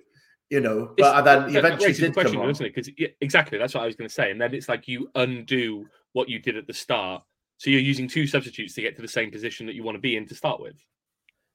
you 0.50 0.60
know. 0.60 0.94
But 0.98 1.18
it's, 1.18 1.26
then 1.26 1.56
eventually 1.56 1.94
did 1.94 2.14
question, 2.14 2.34
come 2.34 2.44
on. 2.44 2.50
isn't 2.52 2.66
it? 2.66 2.76
Because 2.76 2.92
yeah, 2.98 3.08
exactly 3.22 3.58
that's 3.58 3.74
what 3.74 3.84
I 3.84 3.86
was 3.86 3.96
going 3.96 4.08
to 4.08 4.14
say, 4.14 4.32
and 4.32 4.40
then 4.40 4.54
it's 4.54 4.70
like 4.70 4.88
you 4.88 5.10
undo 5.16 5.88
what 6.14 6.30
you 6.30 6.40
did 6.40 6.58
at 6.58 6.68
the 6.68 6.74
start, 6.74 7.24
so 7.58 7.70
you're 7.70 7.80
using 7.80 8.08
two 8.08 8.28
substitutes 8.28 8.74
to 8.76 8.82
get 8.82 8.96
to 8.96 9.02
the 9.02 9.08
same 9.08 9.32
position 9.32 9.66
that 9.66 9.76
you 9.76 9.84
want 9.84 9.96
to 9.96 10.02
be 10.02 10.16
in 10.16 10.28
to 10.28 10.36
start 10.36 10.62
with. 10.62 10.76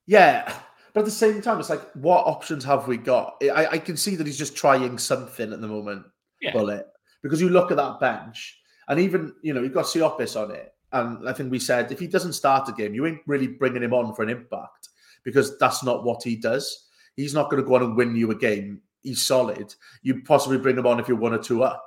Yeah, 0.07 0.53
but 0.93 1.01
at 1.01 1.07
the 1.07 1.11
same 1.11 1.41
time, 1.41 1.61
it's 1.61 1.71
like, 1.71 1.83
what 1.93 2.27
options 2.27 2.65
have 2.65 2.89
we 2.89 2.97
got? 2.97 3.37
I, 3.43 3.67
I 3.67 3.79
can 3.79 3.97
see 3.97 4.17
that 4.17 4.27
he's 4.27 4.39
just 4.39 4.57
trying 4.57 4.99
something 4.99 5.53
at 5.53 5.61
the 5.61 5.69
moment, 5.69 6.07
yeah. 6.41 6.53
Bulut, 6.53 6.85
because 7.23 7.41
you 7.41 7.49
look 7.49 7.71
at 7.71 7.77
that 7.77 8.01
bench, 8.01 8.59
and 8.89 8.99
even 8.99 9.35
you 9.43 9.55
know 9.55 9.63
you've 9.63 9.75
got 9.75 9.87
Siopis 9.87 10.41
on 10.41 10.51
it, 10.51 10.75
and 10.93 11.29
I 11.29 11.33
think 11.33 11.51
we 11.51 11.59
said 11.59 11.93
if 11.93 11.99
he 11.99 12.07
doesn't 12.07 12.33
start 12.33 12.69
a 12.69 12.73
game, 12.73 12.95
you 12.95 13.07
ain't 13.07 13.21
really 13.27 13.47
bringing 13.47 13.83
him 13.83 13.95
on 13.95 14.15
for 14.15 14.23
an 14.23 14.31
impact 14.31 14.89
because 15.25 15.59
that's 15.59 15.85
not 15.85 16.05
what 16.05 16.23
he 16.23 16.37
does. 16.37 16.89
He's 17.17 17.35
not 17.35 17.51
going 17.51 17.63
to 17.63 17.69
go 17.69 17.75
on 17.77 17.83
and 17.83 17.97
win 17.97 18.17
you 18.17 18.31
a 18.31 18.35
game. 18.35 18.81
He's 19.03 19.23
solid. 19.23 19.75
You 20.03 20.23
possibly 20.23 20.59
bring 20.59 20.79
him 20.79 20.87
on 20.87 21.01
if 21.01 21.09
you're 21.09 21.17
one 21.17 21.35
or 21.35 21.39
two 21.39 21.63
up. 21.63 21.85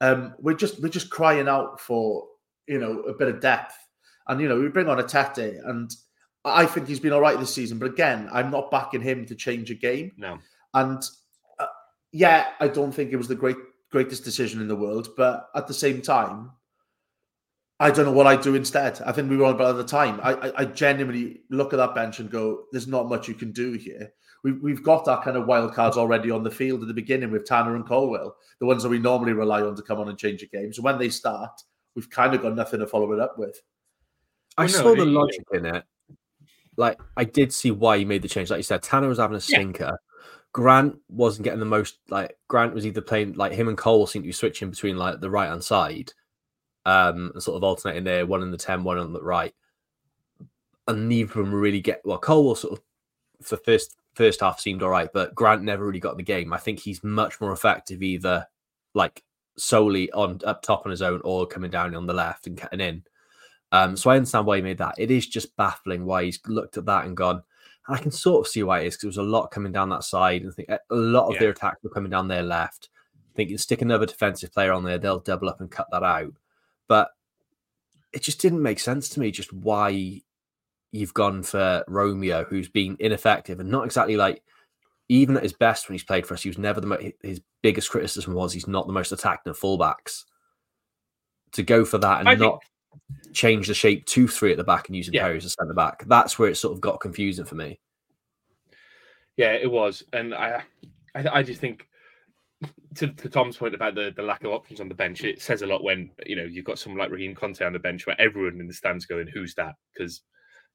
Um, 0.00 0.34
we're 0.38 0.54
just 0.54 0.82
we're 0.82 0.88
just 0.88 1.10
crying 1.10 1.48
out 1.48 1.80
for 1.80 2.26
you 2.66 2.78
know 2.78 3.00
a 3.00 3.14
bit 3.14 3.28
of 3.28 3.40
depth, 3.40 3.74
and 4.28 4.40
you 4.40 4.48
know 4.48 4.58
we 4.58 4.68
bring 4.68 4.88
on 4.88 4.98
Etete, 4.98 5.66
and 5.68 5.94
I 6.44 6.66
think 6.66 6.88
he's 6.88 7.00
been 7.00 7.12
all 7.12 7.20
right 7.20 7.38
this 7.38 7.54
season. 7.54 7.78
But 7.78 7.90
again, 7.90 8.28
I'm 8.32 8.50
not 8.50 8.70
backing 8.70 9.00
him 9.00 9.24
to 9.26 9.34
change 9.34 9.70
a 9.70 9.74
game. 9.74 10.12
No, 10.16 10.38
and 10.74 11.02
uh, 11.58 11.66
yeah, 12.12 12.48
I 12.60 12.68
don't 12.68 12.92
think 12.92 13.12
it 13.12 13.16
was 13.16 13.28
the 13.28 13.34
great 13.34 13.56
greatest 13.90 14.24
decision 14.24 14.60
in 14.60 14.68
the 14.68 14.76
world, 14.76 15.08
but 15.16 15.48
at 15.54 15.68
the 15.68 15.74
same 15.74 16.02
time, 16.02 16.50
I 17.78 17.90
don't 17.90 18.06
know 18.06 18.12
what 18.12 18.26
I'd 18.26 18.40
do 18.42 18.54
instead. 18.54 19.00
I 19.06 19.12
think 19.12 19.30
we 19.30 19.36
were 19.36 19.46
on 19.46 19.54
about 19.54 19.70
at 19.70 19.76
the 19.76 19.84
time. 19.84 20.20
I, 20.22 20.32
I, 20.34 20.52
I 20.62 20.64
genuinely 20.64 21.42
look 21.50 21.72
at 21.72 21.76
that 21.76 21.94
bench 21.94 22.20
and 22.20 22.30
go, 22.30 22.64
"There's 22.72 22.86
not 22.86 23.08
much 23.08 23.28
you 23.28 23.34
can 23.34 23.52
do 23.52 23.72
here." 23.72 24.12
We, 24.42 24.52
we've 24.52 24.82
got 24.82 25.08
our 25.08 25.22
kind 25.22 25.36
of 25.36 25.46
wild 25.46 25.72
cards 25.72 25.96
already 25.96 26.30
on 26.30 26.42
the 26.42 26.50
field 26.50 26.82
at 26.82 26.88
the 26.88 26.94
beginning 26.94 27.30
with 27.30 27.46
Tanner 27.46 27.76
and 27.76 27.86
Colwill, 27.86 28.36
the 28.60 28.66
ones 28.66 28.82
that 28.82 28.90
we 28.90 28.98
normally 28.98 29.32
rely 29.32 29.62
on 29.62 29.74
to 29.74 29.82
come 29.82 29.98
on 30.00 30.08
and 30.08 30.18
change 30.18 30.42
a 30.42 30.46
game. 30.46 30.72
So 30.72 30.82
when 30.82 30.98
they 30.98 31.08
start, 31.08 31.62
we've 31.94 32.10
kind 32.10 32.34
of 32.34 32.42
got 32.42 32.54
nothing 32.54 32.80
to 32.80 32.86
follow 32.86 33.10
it 33.12 33.20
up 33.20 33.38
with. 33.38 33.60
I 34.58 34.66
well, 34.66 34.72
no, 34.72 34.78
saw 34.78 34.94
the 34.94 35.06
logic 35.06 35.44
in 35.52 35.66
it. 35.66 35.84
Like 36.76 37.00
I 37.16 37.24
did 37.24 37.52
see 37.52 37.70
why 37.70 37.98
he 37.98 38.04
made 38.04 38.22
the 38.22 38.28
change. 38.28 38.50
Like 38.50 38.58
you 38.58 38.64
said, 38.64 38.82
Tanner 38.82 39.08
was 39.08 39.18
having 39.18 39.36
a 39.36 39.40
stinker. 39.40 39.84
Yeah. 39.84 39.96
Grant 40.52 40.96
wasn't 41.08 41.44
getting 41.44 41.60
the 41.60 41.66
most. 41.66 41.98
Like 42.08 42.36
Grant 42.48 42.74
was 42.74 42.86
either 42.86 43.00
playing 43.00 43.34
like 43.34 43.52
him 43.52 43.68
and 43.68 43.76
Cole 43.76 44.06
seemed 44.06 44.24
to 44.24 44.28
be 44.28 44.32
switching 44.32 44.70
between 44.70 44.96
like 44.96 45.20
the 45.20 45.30
right 45.30 45.48
hand 45.48 45.64
side, 45.64 46.12
um, 46.86 47.32
and 47.34 47.42
sort 47.42 47.56
of 47.56 47.64
alternating 47.64 48.04
there, 48.04 48.24
one 48.26 48.42
in 48.42 48.50
the 48.50 48.56
ten, 48.56 48.84
one 48.84 48.98
on 48.98 49.12
the 49.12 49.22
right, 49.22 49.52
and 50.86 51.08
neither 51.08 51.30
of 51.40 51.46
them 51.46 51.54
really 51.54 51.80
get. 51.80 52.00
Well, 52.04 52.18
Cole 52.18 52.48
was 52.48 52.60
sort 52.60 52.74
of 52.74 52.82
for 53.42 53.56
first 53.56 53.96
first 54.14 54.40
half 54.40 54.60
seemed 54.60 54.82
all 54.82 54.90
right, 54.90 55.10
but 55.12 55.34
Grant 55.34 55.62
never 55.62 55.84
really 55.84 56.00
got 56.00 56.16
the 56.16 56.22
game. 56.22 56.52
I 56.52 56.58
think 56.58 56.78
he's 56.78 57.02
much 57.02 57.40
more 57.40 57.52
effective 57.52 58.02
either 58.02 58.46
like 58.94 59.24
solely 59.56 60.10
on 60.12 60.40
up 60.44 60.62
top 60.62 60.82
on 60.84 60.90
his 60.90 61.02
own 61.02 61.20
or 61.24 61.46
coming 61.46 61.70
down 61.70 61.94
on 61.94 62.06
the 62.06 62.14
left 62.14 62.46
and 62.46 62.56
cutting 62.56 62.80
in. 62.80 63.02
Um, 63.74 63.96
so 63.96 64.08
I 64.08 64.14
understand 64.14 64.46
why 64.46 64.56
he 64.56 64.62
made 64.62 64.78
that. 64.78 64.94
It 64.98 65.10
is 65.10 65.26
just 65.26 65.56
baffling 65.56 66.06
why 66.06 66.22
he's 66.22 66.38
looked 66.46 66.76
at 66.76 66.86
that 66.86 67.06
and 67.06 67.16
gone. 67.16 67.42
And 67.88 67.96
I 67.96 68.00
can 68.00 68.12
sort 68.12 68.46
of 68.46 68.50
see 68.50 68.62
why 68.62 68.78
it 68.78 68.86
is 68.86 68.94
because 68.94 69.02
there 69.02 69.22
was 69.22 69.28
a 69.28 69.30
lot 69.30 69.50
coming 69.50 69.72
down 69.72 69.88
that 69.88 70.04
side. 70.04 70.42
And 70.42 70.52
I 70.52 70.54
think 70.54 70.68
a 70.68 70.78
lot 70.94 71.26
of 71.26 71.34
yeah. 71.34 71.40
their 71.40 71.50
attacks 71.50 71.82
were 71.82 71.90
coming 71.90 72.10
down 72.10 72.28
their 72.28 72.44
left. 72.44 72.90
i 73.16 73.18
Thinking 73.34 73.58
stick 73.58 73.82
another 73.82 74.06
defensive 74.06 74.52
player 74.52 74.72
on 74.72 74.84
there, 74.84 74.96
they'll 74.96 75.18
double 75.18 75.48
up 75.48 75.60
and 75.60 75.68
cut 75.68 75.88
that 75.90 76.04
out. 76.04 76.34
But 76.86 77.08
it 78.12 78.22
just 78.22 78.40
didn't 78.40 78.62
make 78.62 78.78
sense 78.78 79.08
to 79.08 79.20
me 79.20 79.32
just 79.32 79.52
why 79.52 80.20
you've 80.92 81.14
gone 81.14 81.42
for 81.42 81.82
Romeo, 81.88 82.44
who's 82.44 82.68
been 82.68 82.96
ineffective 83.00 83.58
and 83.58 83.72
not 83.72 83.86
exactly 83.86 84.16
like 84.16 84.44
even 85.08 85.36
at 85.36 85.42
his 85.42 85.52
best 85.52 85.88
when 85.88 85.94
he's 85.94 86.04
played 86.04 86.28
for 86.28 86.34
us, 86.34 86.44
he 86.44 86.48
was 86.48 86.58
never 86.58 86.80
the 86.80 86.86
mo- 86.86 87.10
his 87.24 87.40
biggest 87.60 87.90
criticism 87.90 88.34
was 88.34 88.52
he's 88.52 88.68
not 88.68 88.86
the 88.86 88.92
most 88.92 89.10
attacking 89.10 89.50
of 89.50 89.58
fullbacks. 89.58 90.26
To 91.54 91.64
go 91.64 91.84
for 91.84 91.98
that 91.98 92.20
and 92.20 92.28
I 92.28 92.36
not 92.36 92.62
think... 92.62 92.70
change 93.32 93.68
the 93.68 93.74
shape 93.74 94.06
to 94.06 94.28
three 94.28 94.52
at 94.52 94.56
the 94.56 94.64
back 94.64 94.88
and 94.88 94.96
using 94.96 95.14
yeah. 95.14 95.22
Perry 95.22 95.36
as 95.36 95.44
a 95.44 95.50
centre 95.50 95.74
back, 95.74 96.04
that's 96.06 96.38
where 96.38 96.48
it 96.48 96.56
sort 96.56 96.74
of 96.74 96.80
got 96.80 97.00
confusing 97.00 97.44
for 97.44 97.54
me. 97.54 97.78
Yeah, 99.36 99.52
it 99.52 99.70
was, 99.70 100.04
and 100.12 100.34
I, 100.34 100.62
I, 101.14 101.28
I 101.38 101.42
just 101.42 101.60
think 101.60 101.88
to, 102.94 103.08
to, 103.08 103.28
Tom's 103.28 103.56
point 103.56 103.74
about 103.74 103.94
the, 103.94 104.12
the 104.14 104.22
lack 104.22 104.44
of 104.44 104.52
options 104.52 104.80
on 104.80 104.88
the 104.88 104.94
bench, 104.94 105.24
it 105.24 105.42
says 105.42 105.62
a 105.62 105.66
lot 105.66 105.82
when 105.82 106.10
you 106.26 106.36
know 106.36 106.44
you've 106.44 106.64
got 106.64 106.78
someone 106.78 107.00
like 107.00 107.10
Raheem 107.10 107.34
Conte 107.34 107.64
on 107.64 107.72
the 107.72 107.78
bench 107.78 108.06
where 108.06 108.20
everyone 108.20 108.60
in 108.60 108.68
the 108.68 108.72
stands 108.72 109.06
going, 109.06 109.26
"Who's 109.26 109.54
that?" 109.56 109.74
Because 109.92 110.22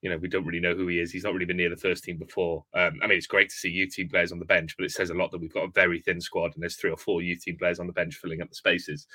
you 0.01 0.09
know, 0.09 0.17
we 0.17 0.29
don't 0.29 0.45
really 0.45 0.61
know 0.61 0.73
who 0.73 0.87
he 0.87 0.99
is. 0.99 1.11
He's 1.11 1.25
not 1.25 1.33
really 1.33 1.45
been 1.45 1.57
near 1.57 1.69
the 1.69 1.75
first 1.75 2.05
team 2.05 2.17
before. 2.17 2.63
Um, 2.73 2.99
I 3.03 3.07
mean, 3.07 3.17
it's 3.17 3.27
great 3.27 3.49
to 3.49 3.55
see 3.55 3.69
U 3.69 3.85
team 3.85 4.07
players 4.07 4.31
on 4.31 4.39
the 4.39 4.45
bench, 4.45 4.75
but 4.77 4.85
it 4.85 4.91
says 4.91 5.09
a 5.09 5.13
lot 5.13 5.31
that 5.31 5.41
we've 5.41 5.53
got 5.53 5.65
a 5.65 5.71
very 5.71 5.99
thin 5.99 6.21
squad 6.21 6.53
and 6.53 6.63
there's 6.63 6.77
three 6.77 6.91
or 6.91 6.97
four 6.97 7.21
U 7.21 7.35
team 7.35 7.57
players 7.57 7.79
on 7.79 7.87
the 7.87 7.93
bench 7.93 8.15
filling 8.15 8.41
up 8.41 8.49
the 8.49 8.55
spaces. 8.55 9.07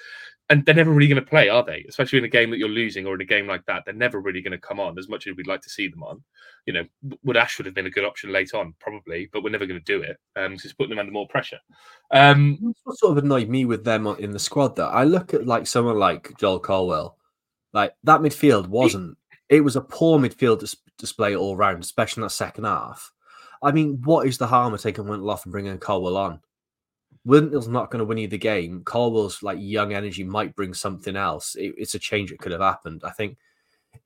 And 0.51 0.65
they're 0.67 0.75
never 0.75 0.91
really 0.91 1.09
going 1.09 1.25
to 1.25 1.29
play, 1.29 1.49
are 1.49 1.65
they? 1.65 1.87
Especially 1.89 2.19
in 2.19 2.27
a 2.27 2.29
game 2.29 2.51
that 2.51 2.59
you're 2.59 2.69
losing 2.69 3.07
or 3.07 3.15
in 3.15 3.21
a 3.23 3.25
game 3.25 3.47
like 3.47 3.65
that, 3.65 3.85
they're 3.85 3.95
never 3.95 4.21
really 4.21 4.43
going 4.43 4.53
to 4.53 4.59
come 4.59 4.79
on 4.79 4.99
as 4.99 5.09
much 5.09 5.27
as 5.27 5.35
we'd 5.37 5.47
like 5.47 5.63
to 5.63 5.71
see 5.71 5.89
them 5.89 6.03
on. 6.03 6.23
You 6.67 6.75
know, 6.75 6.85
would 7.23 7.39
Ashford 7.39 7.65
have 7.65 7.75
been 7.75 7.87
a 7.87 7.91
good 7.91 8.05
option 8.05 8.31
late 8.31 8.53
on? 8.53 8.75
Probably, 8.79 9.31
but 9.33 9.43
we're 9.43 9.51
never 9.51 9.67
going 9.67 9.81
to 9.81 9.85
do 9.85 10.03
it 10.03 10.19
um, 10.37 10.53
because 10.53 10.67
it's 10.67 10.75
putting 10.75 10.91
them 10.91 10.99
under 10.99 11.13
more 11.13 11.29
pressure. 11.29 11.59
Um, 12.11 12.75
what 12.85 12.99
sort 12.99 13.17
of 13.17 13.25
annoyed 13.25 13.49
me 13.49 13.65
with 13.65 13.85
them 13.85 14.07
in 14.07 14.33
the 14.33 14.39
squad, 14.39 14.77
though, 14.77 14.89
I 14.89 15.05
look 15.05 15.33
at 15.33 15.47
like 15.47 15.67
someone 15.67 15.99
like 15.99 16.37
Joel 16.37 16.59
Colwill, 16.59 17.17
like 17.73 17.95
that 18.05 18.21
midfield 18.21 18.67
wasn't. 18.69 19.17
It 19.49 19.61
was 19.61 19.77
a 19.77 19.81
poor 19.81 20.19
midfield 20.19 20.61
dis- 20.61 20.77
display 20.99 21.37
all 21.37 21.57
round, 21.57 21.83
especially 21.83 22.23
in 22.23 22.27
that 22.27 22.31
second 22.31 22.65
half. 22.65 23.13
I 23.63 23.73
mean, 23.73 24.01
what 24.05 24.27
is 24.27 24.39
the 24.39 24.47
harm 24.47 24.75
of 24.75 24.83
taking 24.83 25.07
Wintle 25.07 25.31
off 25.31 25.45
and 25.45 25.53
bringing 25.53 25.79
Colwill 25.79 26.17
on? 26.17 26.41
Wintle's 27.25 27.69
not 27.69 27.91
going 27.91 28.01
to 28.01 28.05
win 28.05 28.19
you 28.19 28.29
the 28.29 28.39
game. 28.39 28.83
Colwill's 28.85 29.43
like 29.43 29.59
young 29.61 29.95
energy 29.95 30.25
might 30.25 30.55
bring 30.55 30.75
something 30.75 31.17
else. 31.17 31.55
It, 31.55 31.75
it's 31.79 31.95
a 31.95 31.99
change 31.99 32.31
that 32.31 32.39
could 32.39 32.53
have 32.53 32.61
happened. 32.61 33.03
I 33.05 33.11
think 33.11 33.39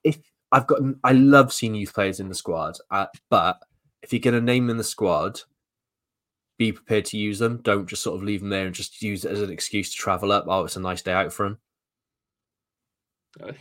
if 0.05 0.19
I've 0.53 0.67
got, 0.67 0.81
I 1.03 1.13
love 1.13 1.53
seeing 1.53 1.75
youth 1.75 1.95
players 1.95 2.21
in 2.21 2.29
the 2.29 2.35
squad, 2.35 2.79
uh, 2.91 3.07
but 3.29 3.61
if 4.03 4.13
you're 4.13 4.21
going 4.21 4.35
to 4.35 4.41
name 4.41 4.71
in 4.71 4.77
the 4.77 4.85
squad, 4.85 5.41
be 6.59 6.73
prepared 6.73 7.05
to 7.07 7.19
use 7.19 7.39
them. 7.39 7.61
Don't 7.63 7.89
just 7.89 8.03
sort 8.03 8.17
of 8.17 8.23
leave 8.23 8.41
them 8.41 8.51
there 8.51 8.67
and 8.67 8.75
just 8.75 9.03
use 9.03 9.25
it 9.25 9.33
as 9.33 9.43
an 9.43 9.51
excuse 9.51 9.91
to 9.91 9.97
travel 9.97 10.33
up. 10.33 10.45
Oh, 10.49 10.65
it's 10.65 10.77
a 10.77 10.81
nice 10.81 11.03
day 11.03 11.13
out 11.13 11.33
for 11.33 11.45
them. 11.45 11.59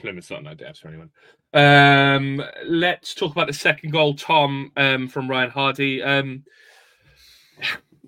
Limit's 0.04 0.30
not 0.30 0.42
an 0.42 0.48
idea 0.48 0.74
for 0.74 0.88
anyone. 0.88 1.12
Um, 1.54 2.44
let's 2.66 3.14
talk 3.14 3.32
about 3.32 3.48
the 3.48 3.54
second 3.54 3.92
goal, 3.92 4.16
Tom, 4.16 4.72
um, 4.78 5.08
from 5.08 5.30
Ryan 5.30 5.52
Hardie. 5.52 6.06
Um, 6.06 6.44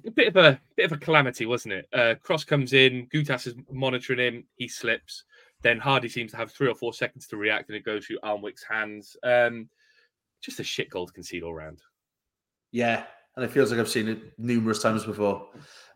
a 0.05 0.11
bit 0.11 0.27
of 0.29 0.35
a 0.37 0.59
bit 0.75 0.85
of 0.85 0.91
a 0.93 0.97
calamity, 0.97 1.45
wasn't 1.45 1.73
it? 1.73 1.87
Uh, 1.93 2.15
cross 2.21 2.43
comes 2.43 2.73
in, 2.73 3.07
Goutas 3.07 3.47
is 3.47 3.55
monitoring 3.71 4.19
him, 4.19 4.43
he 4.55 4.67
slips. 4.67 5.23
Then 5.61 5.79
Hardie 5.79 6.09
seems 6.09 6.31
to 6.31 6.37
have 6.37 6.51
three 6.51 6.69
or 6.69 6.75
four 6.75 6.93
seconds 6.93 7.27
to 7.27 7.37
react, 7.37 7.69
and 7.69 7.75
it 7.75 7.83
goes 7.83 8.05
through 8.05 8.19
Alnwick's 8.23 8.63
hands. 8.63 9.17
Um, 9.23 9.69
just 10.41 10.59
a 10.59 10.63
shit 10.63 10.89
goal 10.89 11.05
to 11.05 11.13
concede 11.13 11.43
all 11.43 11.53
round. 11.53 11.81
Yeah, 12.71 13.03
and 13.35 13.43
it 13.43 13.51
feels 13.51 13.71
like 13.71 13.79
I've 13.79 13.89
seen 13.89 14.07
it 14.07 14.19
numerous 14.37 14.81
times 14.81 15.03
before. 15.03 15.49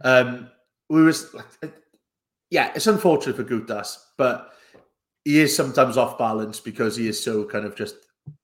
Um, 0.04 0.50
we 0.90 1.02
was, 1.02 1.34
like, 1.34 1.74
yeah, 2.50 2.72
it's 2.76 2.88
unfortunate 2.88 3.38
for 3.38 3.46
Goutas, 3.46 3.98
but 4.18 4.54
he 5.26 5.40
is 5.40 5.56
sometimes 5.56 5.98
off 5.98 6.18
balance 6.18 6.60
because 6.60 6.96
he 6.96 7.08
is 7.08 7.22
so 7.22 7.46
kind 7.46 7.66
of 7.66 7.76
just 7.76 7.96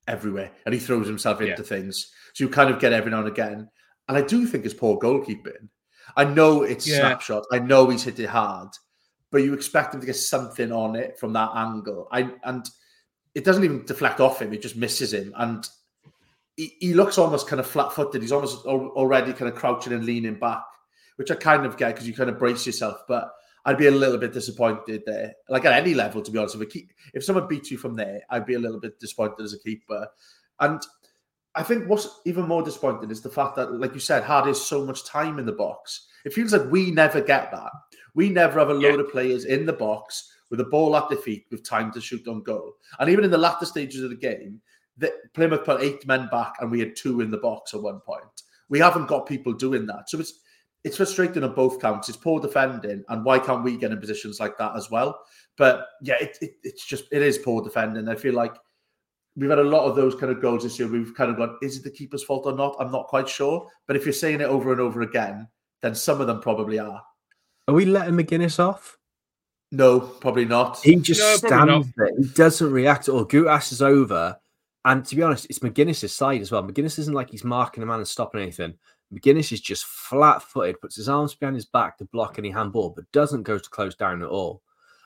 everywhere 0.08 0.52
and 0.66 0.74
he 0.74 0.80
throws 0.80 1.08
himself 1.08 1.42
into 1.42 1.62
yeah. 1.62 1.68
things. 1.68 2.12
So 2.34 2.44
you 2.44 2.50
kind 2.50 2.70
of 2.70 2.80
get 2.80 2.94
every 2.94 3.12
now 3.12 3.20
and 3.20 3.28
again. 3.28 3.70
And 4.08 4.18
I 4.18 4.22
do 4.22 4.46
think 4.46 4.66
it's 4.66 4.74
poor 4.74 4.98
goalkeeping. 4.98 5.68
I 6.16 6.24
know 6.24 6.64
it's 6.64 6.88
yeah. 6.88 7.00
snapshot. 7.00 7.46
I 7.52 7.60
know 7.60 7.90
he's 7.90 8.04
hit 8.04 8.20
it 8.20 8.30
hard, 8.30 8.70
but 9.32 9.44
you 9.44 9.54
expect 9.54 9.94
him 9.94 10.02
to 10.02 10.08
get 10.08 10.16
something 10.16 10.72
on 10.72 10.96
it 10.96 11.20
from 11.20 11.34
that 11.34 11.52
angle. 11.56 12.08
I 12.12 12.32
and 12.44 12.66
it 13.36 13.46
doesn't 13.46 13.64
even 13.64 13.86
deflect 13.86 14.20
off 14.20 14.42
him; 14.42 14.52
it 14.52 14.62
just 14.62 14.76
misses 14.76 15.14
him, 15.14 15.32
and 15.38 15.68
he, 16.58 16.76
he 16.80 16.94
looks 16.94 17.20
almost 17.20 17.48
kind 17.48 17.60
of 17.60 17.68
flat-footed. 17.68 18.22
He's 18.22 18.32
almost 18.32 18.66
already 18.66 19.34
kind 19.34 19.52
of 19.52 19.56
crouching 19.56 19.94
and 19.94 20.04
leaning 20.04 20.40
back, 20.40 20.64
which 21.18 21.30
I 21.30 21.36
kind 21.36 21.66
of 21.66 21.78
get 21.78 21.94
because 21.94 22.08
you 22.08 22.16
kind 22.16 22.30
of 22.30 22.40
brace 22.40 22.66
yourself. 22.66 23.04
But 23.08 23.32
I'd 23.66 23.78
be 23.78 23.88
a 23.88 23.92
little 23.92 24.18
bit 24.18 24.34
disappointed 24.34 25.04
there. 25.06 25.34
Like 25.50 25.66
at 25.66 25.74
any 25.74 25.94
level, 25.94 26.22
to 26.22 26.32
be 26.32 26.38
honest, 26.38 26.56
if, 26.56 26.70
keep, 26.70 26.92
if 27.14 27.24
someone 27.24 27.48
beats 27.48 27.70
you 27.70 27.78
from 27.78 27.96
there, 27.96 28.22
I'd 28.30 28.46
be 28.46 28.56
a 28.56 28.60
little 28.60 28.80
bit 28.80 29.00
disappointed 29.00 29.44
as 29.44 29.54
a 29.54 29.60
keeper. 29.60 30.08
And 30.60 30.82
I 31.56 31.64
think 31.64 31.88
what's 31.88 32.22
even 32.26 32.48
more 32.48 32.64
disappointing 32.64 33.12
is 33.12 33.22
the 33.22 33.30
fact 33.30 33.56
that, 33.56 33.74
like 33.74 33.94
you 33.94 34.00
said, 34.00 34.24
Hard 34.24 34.48
is 34.48 34.64
so 34.64 34.86
much 34.86 35.06
time 35.06 35.40
in 35.40 35.46
the 35.46 35.52
box. 35.52 36.08
It 36.26 36.34
feels 36.34 36.54
like 36.54 36.72
we 36.72 36.92
never 36.92 37.22
get 37.22 37.52
that. 37.52 37.72
We 38.16 38.30
never 38.30 38.60
have 38.60 38.70
a 38.70 38.74
load 38.74 38.96
yeah. 38.96 39.02
of 39.02 39.12
players 39.12 39.46
in 39.46 39.66
the 39.66 39.74
box 39.74 40.32
with 40.50 40.60
a 40.60 40.66
ball 40.66 40.96
at 40.96 41.10
their 41.10 41.18
feet 41.18 41.46
with 41.52 41.68
time 41.68 41.92
to 41.94 42.02
shoot 42.02 42.28
on 42.28 42.44
goal. 42.44 42.74
And 43.00 43.10
even 43.10 43.24
in 43.24 43.32
the 43.32 43.38
latter 43.38 43.66
stages 43.66 44.04
of 44.04 44.10
the 44.10 44.16
game, 44.16 44.62
the, 44.98 45.14
Plymouth 45.34 45.64
put 45.64 45.82
eight 45.82 46.06
men 46.08 46.28
back 46.32 46.56
and 46.60 46.70
we 46.70 46.80
had 46.80 46.96
two 46.96 47.22
in 47.22 47.32
the 47.32 47.38
box 47.38 47.74
at 47.74 47.82
one 47.82 48.00
point. 48.00 48.44
We 48.68 48.80
haven't 48.80 49.08
got 49.08 49.26
people 49.26 49.54
doing 49.54 49.86
that. 49.88 50.10
So 50.10 50.20
it's 50.20 50.42
it's 50.84 50.98
frustrating 50.98 51.44
on 51.44 51.54
both 51.54 51.82
counts. 51.82 52.10
It's 52.10 52.18
poor 52.18 52.40
defending, 52.40 53.04
and 53.10 53.26
why 53.26 53.40
can't 53.40 53.64
we 53.64 53.78
get 53.78 53.92
in 53.92 54.00
positions 54.00 54.40
like 54.40 54.58
that 54.58 54.76
as 54.76 54.90
well? 54.90 55.20
But 55.58 55.88
yeah, 56.02 56.16
it, 56.22 56.38
it, 56.42 56.52
it's 56.64 56.86
just 56.86 57.06
it 57.12 57.22
is 57.22 57.38
poor 57.38 57.62
defending. 57.62 58.08
I 58.08 58.16
feel 58.16 58.34
like 58.34 58.56
we've 59.36 59.50
had 59.50 59.60
a 59.60 59.64
lot 59.64 59.86
of 59.86 59.96
those 59.96 60.16
kind 60.16 60.32
of 60.32 60.42
goals 60.42 60.64
this 60.64 60.80
year. 60.80 60.88
We've 60.88 61.16
kind 61.16 61.32
of 61.32 61.38
gone, 61.38 61.58
is 61.62 61.78
it 61.78 61.84
the 61.84 61.92
keeper's 61.92 62.24
fault 62.24 62.46
or 62.46 62.54
not? 62.54 62.76
I'm 62.80 62.92
not 62.92 63.08
quite 63.08 63.28
sure. 63.28 63.68
But 63.88 63.96
if 63.96 64.06
you're 64.06 64.14
saying 64.14 64.42
it 64.42 64.46
over 64.46 64.72
and 64.72 64.82
over 64.82 65.02
again, 65.02 65.48
then 65.82 65.96
some 65.96 66.22
of 66.22 66.28
them 66.28 66.42
probably 66.42 66.80
are. 66.80 67.02
Are 67.68 67.74
we 67.74 67.86
letting 67.86 68.16
McGuinness 68.16 68.60
off? 68.60 68.98
No, 69.72 70.00
probably 70.00 70.46
not. 70.46 70.80
He 70.82 70.96
just 70.96 71.22
no, 71.22 71.36
stands 71.36 71.88
there. 71.96 72.10
He 72.18 72.28
doesn't 72.30 72.72
react 72.72 73.08
at 73.08 73.14
all. 73.14 73.26
Goutas 73.26 73.72
is 73.72 73.82
over. 73.82 74.38
And 74.86 75.06
to 75.06 75.16
be 75.16 75.22
honest, 75.22 75.46
it's 75.50 75.60
McGuinness's 75.60 76.14
side 76.14 76.42
as 76.42 76.52
well. 76.52 76.64
McGuinness 76.64 76.98
isn't 77.00 77.14
like 77.14 77.30
he's 77.30 77.44
marking 77.44 77.84
a 77.84 77.86
man 77.86 78.00
and 78.00 78.08
stopping 78.08 78.42
anything. 78.42 78.74
McGuinness 79.14 79.52
is 79.52 79.62
just 79.62 79.86
flat 79.86 80.42
footed, 80.44 80.80
puts 80.82 80.96
his 80.96 81.10
arms 81.10 81.34
behind 81.36 81.56
his 81.56 81.66
back 81.66 81.98
to 81.98 82.06
block 82.06 82.38
any 82.38 82.50
handball, 82.52 82.92
but 82.92 83.12
doesn't 83.12 83.44
go 83.44 83.58
to 83.58 83.70
close 83.70 83.96
down 83.96 84.22
at 84.22 84.30
all. 84.30 84.62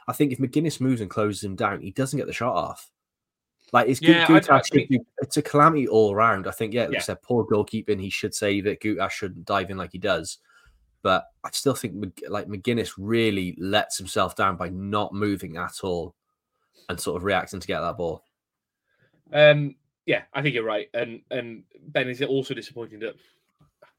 I 0.07 0.13
think 0.13 0.31
if 0.33 0.39
McGuinness 0.39 0.81
moves 0.81 0.99
and 1.01 1.09
closes 1.09 1.43
him 1.43 1.55
down, 1.55 1.79
he 1.81 1.91
doesn't 1.91 2.17
get 2.17 2.27
the 2.27 2.33
shot 2.33 2.53
off. 2.53 2.91
Like 3.71 3.87
it's 3.87 4.01
Yeah, 4.01 4.27
good. 4.27 4.49
I- 4.49 4.57
I 4.57 4.61
think- 4.61 4.91
it's 5.21 5.37
a 5.37 5.41
calamity 5.41 5.87
all 5.87 6.13
around. 6.13 6.47
I 6.47 6.51
think, 6.51 6.73
yeah, 6.73 6.83
like 6.83 6.91
Yeah. 6.93 6.97
I 6.99 7.01
said, 7.01 7.21
poor 7.21 7.45
goalkeeping. 7.45 7.99
He 8.01 8.09
should 8.09 8.35
save 8.35 8.67
it. 8.67 8.81
Goutas 8.81 9.11
shouldn't 9.11 9.45
dive 9.45 9.71
in 9.71 9.77
like 9.77 9.93
he 9.93 9.97
does. 9.97 10.37
But 11.01 11.25
I 11.43 11.49
still 11.51 11.73
think 11.73 12.21
like 12.27 12.47
McGuinness 12.47 12.91
really 12.97 13.55
lets 13.57 13.97
himself 13.97 14.35
down 14.35 14.57
by 14.57 14.69
not 14.69 15.13
moving 15.13 15.57
at 15.57 15.79
all 15.83 16.15
and 16.89 16.99
sort 16.99 17.17
of 17.17 17.23
reacting 17.23 17.59
to 17.61 17.67
get 17.67 17.79
that 17.79 17.97
ball. 17.97 18.23
Um, 19.31 19.75
yeah, 20.05 20.23
I 20.33 20.41
think 20.41 20.53
you're 20.55 20.63
right. 20.65 20.89
And 20.93 21.21
and 21.31 21.63
Ben, 21.87 22.09
is 22.09 22.21
it 22.21 22.29
also 22.29 22.53
disappointing 22.53 22.99
that 22.99 23.15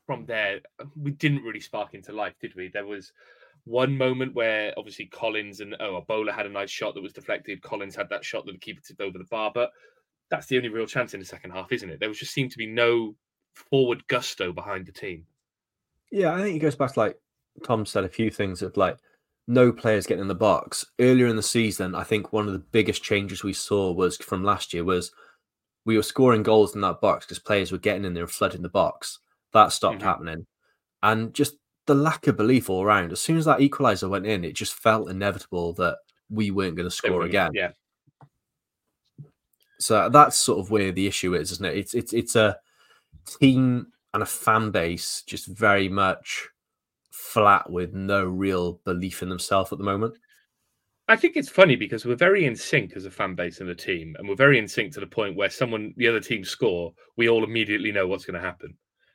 from 0.06 0.26
there 0.26 0.60
we 0.96 1.10
didn't 1.12 1.42
really 1.42 1.60
spark 1.60 1.94
into 1.94 2.12
life, 2.12 2.34
did 2.40 2.54
we? 2.54 2.68
There 2.68 2.86
was 2.86 3.12
one 3.64 3.96
moment 3.96 4.34
where 4.34 4.74
obviously 4.76 5.06
Collins 5.06 5.60
and 5.60 5.74
oh, 5.80 5.96
a 5.96 6.02
Bola 6.02 6.32
had 6.32 6.46
a 6.46 6.50
nice 6.50 6.70
shot 6.70 6.94
that 6.94 7.02
was 7.02 7.12
deflected. 7.12 7.62
Collins 7.62 7.96
had 7.96 8.08
that 8.10 8.24
shot 8.24 8.44
that 8.46 8.52
the 8.52 8.58
keeper 8.58 8.82
tipped 8.82 9.00
over 9.00 9.18
the 9.18 9.24
bar, 9.24 9.50
but 9.54 9.70
that's 10.30 10.46
the 10.46 10.56
only 10.56 10.68
real 10.68 10.86
chance 10.86 11.14
in 11.14 11.20
the 11.20 11.26
second 11.26 11.50
half, 11.50 11.72
isn't 11.72 11.90
it? 11.90 12.00
There 12.00 12.08
was 12.08 12.18
just 12.18 12.32
seemed 12.32 12.50
to 12.52 12.58
be 12.58 12.66
no 12.66 13.14
forward 13.54 14.06
gusto 14.08 14.52
behind 14.52 14.86
the 14.86 14.92
team. 14.92 15.24
Yeah, 16.10 16.34
I 16.34 16.42
think 16.42 16.56
it 16.56 16.60
goes 16.60 16.76
back 16.76 16.92
to 16.92 17.00
like 17.00 17.18
Tom 17.64 17.86
said 17.86 18.04
a 18.04 18.08
few 18.08 18.30
things 18.30 18.62
of 18.62 18.76
like 18.76 18.98
no 19.46 19.72
players 19.72 20.06
getting 20.06 20.22
in 20.22 20.28
the 20.28 20.34
box. 20.34 20.84
Earlier 20.98 21.26
in 21.26 21.36
the 21.36 21.42
season, 21.42 21.94
I 21.94 22.04
think 22.04 22.32
one 22.32 22.46
of 22.46 22.52
the 22.52 22.58
biggest 22.58 23.02
changes 23.02 23.42
we 23.42 23.52
saw 23.52 23.92
was 23.92 24.16
from 24.16 24.44
last 24.44 24.74
year 24.74 24.84
was 24.84 25.12
we 25.84 25.96
were 25.96 26.02
scoring 26.02 26.42
goals 26.42 26.74
in 26.74 26.80
that 26.80 27.00
box 27.00 27.26
because 27.26 27.38
players 27.38 27.70
were 27.70 27.78
getting 27.78 28.04
in 28.04 28.14
there 28.14 28.24
and 28.24 28.32
flooding 28.32 28.62
the 28.62 28.68
box. 28.68 29.18
That 29.54 29.72
stopped 29.72 30.00
Mhm. 30.00 30.04
happening. 30.04 30.46
And 31.02 31.32
just 31.34 31.56
the 31.86 31.94
lack 31.94 32.26
of 32.26 32.36
belief 32.36 32.68
all 32.68 32.82
around. 32.84 33.12
As 33.12 33.20
soon 33.20 33.36
as 33.38 33.44
that 33.46 33.60
equalizer 33.60 34.08
went 34.08 34.26
in, 34.26 34.44
it 34.44 34.52
just 34.54 34.74
felt 34.74 35.10
inevitable 35.10 35.72
that 35.74 35.98
we 36.30 36.50
weren't 36.50 36.76
going 36.76 36.88
to 36.88 36.94
score 36.94 37.22
again. 37.24 37.52
Yeah. 37.54 37.72
So 39.78 40.08
that's 40.08 40.36
sort 40.36 40.60
of 40.60 40.70
where 40.70 40.92
the 40.92 41.06
issue 41.06 41.34
is, 41.34 41.52
isn't 41.52 41.64
it? 41.66 41.76
It's 41.76 41.94
it's 41.94 42.12
it's 42.12 42.36
a 42.36 42.58
team 43.26 43.88
and 44.12 44.22
a 44.22 44.26
fan 44.26 44.70
base 44.70 45.22
just 45.26 45.46
very 45.46 45.88
much 45.88 46.48
flat 47.10 47.68
with 47.70 47.92
no 47.94 48.24
real 48.24 48.74
belief 48.84 49.22
in 49.22 49.28
themselves 49.28 49.72
at 49.72 49.78
the 49.78 49.84
moment. 49.84 50.16
I 51.08 51.16
think 51.16 51.36
it's 51.36 51.50
funny 51.50 51.76
because 51.76 52.06
we're 52.06 52.14
very 52.16 52.46
in 52.46 52.56
sync 52.56 52.96
as 52.96 53.04
a 53.04 53.10
fan 53.10 53.34
base 53.34 53.60
and 53.60 53.68
a 53.68 53.74
team, 53.74 54.16
and 54.18 54.26
we're 54.28 54.36
very 54.36 54.58
in 54.58 54.66
sync 54.66 54.94
to 54.94 55.00
the 55.00 55.06
point 55.06 55.36
where 55.36 55.50
someone, 55.50 55.92
the 55.98 56.08
other 56.08 56.20
team 56.20 56.44
score, 56.44 56.94
we 57.16 57.28
all 57.28 57.44
immediately 57.44 57.92
know 57.92 58.06
what's 58.06 58.24
going 58.24 58.40
to 58.40 58.46
happen, 58.46 58.74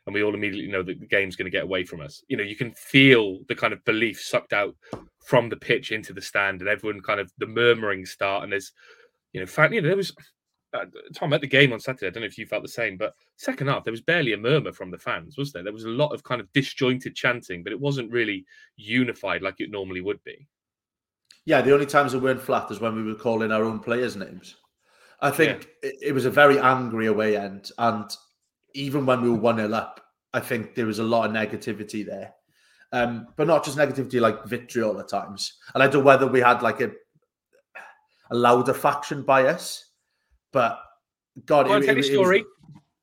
and 0.09 0.13
we 0.15 0.23
all 0.23 0.35
immediately 0.35 0.69
know 0.69 0.83
that 0.83 0.99
the 0.99 1.05
game's 1.05 1.35
going 1.35 1.45
to 1.45 1.57
get 1.57 1.63
away 1.63 1.85
from 1.85 2.01
us. 2.01 2.23
You 2.27 2.35
know, 2.35 2.43
you 2.43 2.55
can 2.55 2.73
feel 2.73 3.39
the 3.47 3.55
kind 3.55 3.71
of 3.71 3.85
belief 3.85 4.19
sucked 4.21 4.53
out 4.53 4.75
from 5.25 5.47
the 5.47 5.55
pitch 5.55 5.91
into 5.91 6.11
the 6.11 6.21
stand, 6.21 6.59
and 6.59 6.69
everyone 6.69 7.01
kind 7.01 7.19
of 7.19 7.31
the 7.37 7.47
murmuring 7.47 8.05
start, 8.05 8.43
and 8.43 8.51
there's, 8.51 8.73
you 9.33 9.39
know, 9.39 9.45
fact, 9.45 9.73
you 9.73 9.81
know, 9.81 9.87
there 9.87 9.97
was. 9.97 10.13
Uh, 10.71 10.85
Tom 11.15 11.33
at 11.33 11.41
the 11.41 11.47
game 11.47 11.73
on 11.73 11.79
Saturday. 11.79 12.05
I 12.05 12.09
don't 12.11 12.21
know 12.21 12.27
if 12.27 12.37
you 12.37 12.45
felt 12.45 12.61
the 12.61 12.69
same, 12.69 12.95
but 12.95 13.15
second 13.37 13.69
half 13.69 13.83
there 13.83 13.91
was 13.91 14.01
barely 14.01 14.33
a 14.33 14.37
murmur 14.37 14.71
from 14.71 14.91
the 14.91 14.99
fans, 14.99 15.35
was 15.35 15.51
there? 15.51 15.63
There 15.63 15.73
was 15.73 15.85
a 15.85 15.89
lot 15.89 16.13
of 16.13 16.23
kind 16.23 16.39
of 16.39 16.53
disjointed 16.53 17.15
chanting, 17.15 17.63
but 17.63 17.73
it 17.73 17.79
wasn't 17.79 18.11
really 18.11 18.45
unified 18.75 19.41
like 19.41 19.55
it 19.57 19.71
normally 19.71 20.01
would 20.01 20.23
be. 20.23 20.47
Yeah, 21.45 21.61
the 21.61 21.73
only 21.73 21.87
times 21.87 22.13
it 22.13 22.21
weren't 22.21 22.39
flat 22.39 22.69
is 22.69 22.79
when 22.79 22.95
we 22.95 23.01
were 23.01 23.17
calling 23.17 23.51
our 23.51 23.63
own 23.63 23.79
players' 23.79 24.15
names. 24.15 24.57
I 25.21 25.31
think 25.31 25.67
it, 25.81 25.95
it 26.03 26.11
was 26.13 26.25
a 26.25 26.29
very 26.29 26.59
angry 26.59 27.07
away 27.07 27.35
end. 27.35 27.71
And 27.79 28.09
even 28.73 29.05
when 29.05 29.21
we 29.21 29.29
were 29.29 29.37
1 29.37 29.57
0 29.57 29.73
up, 29.73 30.01
I 30.33 30.39
think 30.39 30.75
there 30.75 30.85
was 30.85 30.99
a 30.99 31.03
lot 31.03 31.29
of 31.29 31.35
negativity 31.35 32.05
there. 32.05 32.33
Um, 32.91 33.27
but 33.35 33.45
not 33.47 33.63
just 33.63 33.77
negativity 33.77 34.19
like 34.19 34.45
vitriol 34.45 34.99
at 34.99 35.09
times. 35.09 35.57
And 35.73 35.83
I 35.83 35.87
don't 35.87 36.01
know 36.01 36.07
whether 36.07 36.27
we 36.27 36.39
had 36.39 36.61
like 36.63 36.81
a, 36.81 36.91
a 38.31 38.35
louder 38.35 38.73
faction 38.73 39.21
bias, 39.23 39.85
but 40.51 40.79
God, 41.45 41.67
Go 41.67 41.73
on, 41.73 41.81
tell 41.83 41.95
your 41.95 42.03
story. 42.03 42.43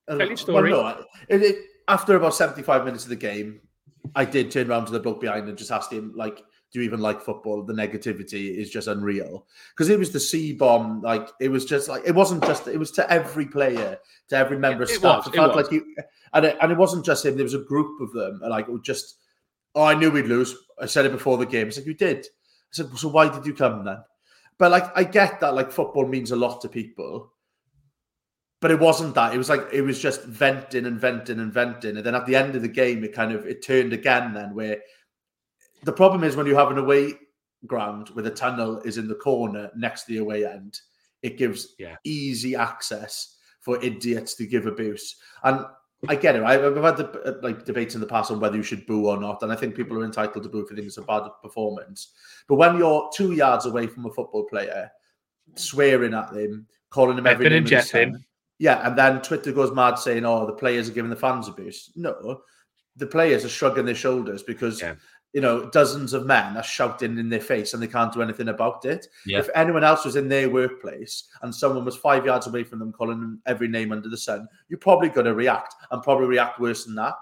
uh, 0.08 0.18
Tell 0.18 0.26
your 0.26 0.36
story. 0.36 0.72
Well, 0.72 0.82
no, 0.82 1.04
it, 1.28 1.42
it, 1.42 1.56
after 1.88 2.16
about 2.16 2.34
75 2.34 2.84
minutes 2.84 3.04
of 3.04 3.10
the 3.10 3.16
game, 3.16 3.60
I 4.14 4.24
did 4.24 4.50
turn 4.50 4.70
around 4.70 4.86
to 4.86 4.92
the 4.92 5.00
bloke 5.00 5.20
behind 5.20 5.48
and 5.48 5.56
just 5.56 5.70
asked 5.70 5.92
him, 5.92 6.12
like, 6.16 6.42
do 6.72 6.80
you 6.80 6.84
even 6.84 7.00
like 7.00 7.20
football? 7.20 7.62
The 7.62 7.72
negativity 7.72 8.56
is 8.56 8.70
just 8.70 8.88
unreal. 8.88 9.46
Because 9.70 9.88
it 9.88 9.98
was 9.98 10.10
the 10.12 10.20
C 10.20 10.52
bomb, 10.52 11.00
like 11.02 11.28
it 11.40 11.48
was 11.48 11.64
just 11.64 11.88
like 11.88 12.02
it 12.04 12.14
wasn't 12.14 12.44
just 12.44 12.66
it 12.66 12.78
was 12.78 12.90
to 12.92 13.10
every 13.10 13.46
player, 13.46 13.98
to 14.28 14.36
every 14.36 14.58
member 14.58 14.82
of 14.82 14.90
It 14.90 14.94
staff. 14.96 15.18
was, 15.18 15.26
It 15.28 15.34
it 15.34 15.36
felt 15.36 15.54
was. 15.56 15.64
like 15.64 15.72
you 15.72 15.94
and 16.34 16.44
it, 16.46 16.56
and 16.60 16.72
it 16.72 16.78
wasn't 16.78 17.04
just 17.04 17.24
him, 17.24 17.36
there 17.36 17.44
was 17.44 17.54
a 17.54 17.58
group 17.60 18.00
of 18.00 18.12
them, 18.12 18.40
and 18.42 18.50
like 18.50 18.68
it 18.68 18.72
was 18.72 18.82
just 18.82 19.16
oh, 19.74 19.84
I 19.84 19.94
knew 19.94 20.10
we'd 20.10 20.26
lose. 20.26 20.56
I 20.80 20.86
said 20.86 21.04
it 21.06 21.12
before 21.12 21.36
the 21.38 21.46
game. 21.46 21.68
It's 21.68 21.76
like 21.76 21.86
you 21.86 21.94
did. 21.94 22.18
I 22.24 22.72
said, 22.72 22.96
so 22.96 23.08
why 23.08 23.28
did 23.28 23.46
you 23.46 23.54
come 23.54 23.84
then? 23.84 23.98
But 24.58 24.70
like 24.70 24.84
I 24.96 25.04
get 25.04 25.40
that 25.40 25.54
like 25.54 25.70
football 25.70 26.06
means 26.06 26.30
a 26.32 26.36
lot 26.36 26.60
to 26.62 26.68
people. 26.68 27.32
But 28.60 28.70
it 28.70 28.80
wasn't 28.80 29.14
that. 29.14 29.34
It 29.34 29.38
was 29.38 29.50
like 29.50 29.68
it 29.70 29.82
was 29.82 30.00
just 30.00 30.24
venting 30.24 30.86
and 30.86 30.98
venting 30.98 31.38
and 31.40 31.52
venting. 31.52 31.96
And 31.98 32.04
then 32.04 32.14
at 32.14 32.26
the 32.26 32.34
end 32.34 32.56
of 32.56 32.62
the 32.62 32.68
game, 32.68 33.04
it 33.04 33.12
kind 33.12 33.32
of 33.32 33.46
it 33.46 33.62
turned 33.62 33.92
again 33.92 34.32
then 34.32 34.54
where 34.54 34.78
the 35.86 35.92
problem 35.92 36.24
is 36.24 36.36
when 36.36 36.46
you 36.46 36.56
have 36.56 36.70
an 36.70 36.78
away 36.78 37.14
ground 37.66 38.08
where 38.10 38.24
the 38.24 38.30
tunnel 38.30 38.80
is 38.80 38.98
in 38.98 39.08
the 39.08 39.14
corner 39.14 39.70
next 39.76 40.04
to 40.04 40.12
the 40.12 40.18
away 40.18 40.44
end, 40.44 40.80
it 41.22 41.38
gives 41.38 41.74
Yeah. 41.78 41.96
easy 42.04 42.54
access 42.56 43.38
for 43.60 43.82
idiots 43.82 44.34
to 44.34 44.46
give 44.46 44.66
abuse. 44.66 45.16
And 45.44 45.64
I 46.08 46.16
get 46.16 46.36
it. 46.36 46.42
Right? 46.42 46.60
I've 46.60 46.76
had 46.76 46.96
the, 46.98 47.38
like 47.42 47.64
debates 47.64 47.94
in 47.94 48.00
the 48.00 48.06
past 48.06 48.30
on 48.30 48.40
whether 48.40 48.56
you 48.56 48.62
should 48.62 48.84
boo 48.86 49.06
or 49.06 49.18
not, 49.18 49.42
and 49.42 49.50
I 49.52 49.56
think 49.56 49.74
people 49.74 49.96
are 49.98 50.04
entitled 50.04 50.42
to 50.42 50.50
boo 50.50 50.60
if 50.60 50.68
they 50.68 50.74
think 50.74 50.88
it's 50.88 50.98
a 50.98 51.02
bad 51.02 51.22
performance. 51.42 52.12
But 52.48 52.56
when 52.56 52.76
you're 52.76 53.08
two 53.14 53.32
yards 53.32 53.66
away 53.66 53.86
from 53.86 54.06
a 54.06 54.10
football 54.10 54.44
player, 54.44 54.90
swearing 55.54 56.14
at 56.14 56.32
them, 56.32 56.66
calling 56.90 57.16
them 57.16 57.26
every 57.26 57.48
name 57.48 57.64
the 57.64 57.70
yeah, 58.58 58.86
and 58.86 58.96
then 58.96 59.22
Twitter 59.22 59.52
goes 59.52 59.72
mad 59.72 59.98
saying, 59.98 60.24
"Oh, 60.24 60.46
the 60.46 60.52
players 60.52 60.88
are 60.88 60.92
giving 60.92 61.10
the 61.10 61.16
fans 61.16 61.48
abuse." 61.48 61.90
No, 61.96 62.42
the 62.96 63.06
players 63.06 63.44
are 63.44 63.50
shrugging 63.50 63.84
their 63.84 63.94
shoulders 63.94 64.42
because 64.42 64.80
Yeah. 64.80 64.94
You 65.36 65.42
know 65.42 65.68
dozens 65.68 66.14
of 66.14 66.24
men 66.24 66.56
are 66.56 66.62
shouting 66.62 67.18
in 67.18 67.28
their 67.28 67.42
face 67.42 67.74
and 67.74 67.82
they 67.82 67.86
can't 67.86 68.10
do 68.10 68.22
anything 68.22 68.48
about 68.48 68.86
it. 68.86 69.06
Yeah. 69.26 69.40
If 69.40 69.50
anyone 69.54 69.84
else 69.84 70.02
was 70.06 70.16
in 70.16 70.30
their 70.30 70.48
workplace 70.48 71.24
and 71.42 71.54
someone 71.54 71.84
was 71.84 71.94
five 71.94 72.24
yards 72.24 72.46
away 72.46 72.64
from 72.64 72.78
them 72.78 72.90
calling 72.90 73.20
them 73.20 73.42
every 73.44 73.68
name 73.68 73.92
under 73.92 74.08
the 74.08 74.16
sun, 74.16 74.48
you're 74.70 74.78
probably 74.78 75.10
going 75.10 75.26
to 75.26 75.34
react 75.34 75.74
and 75.90 76.02
probably 76.02 76.26
react 76.26 76.58
worse 76.58 76.86
than 76.86 76.94
that. 76.94 77.16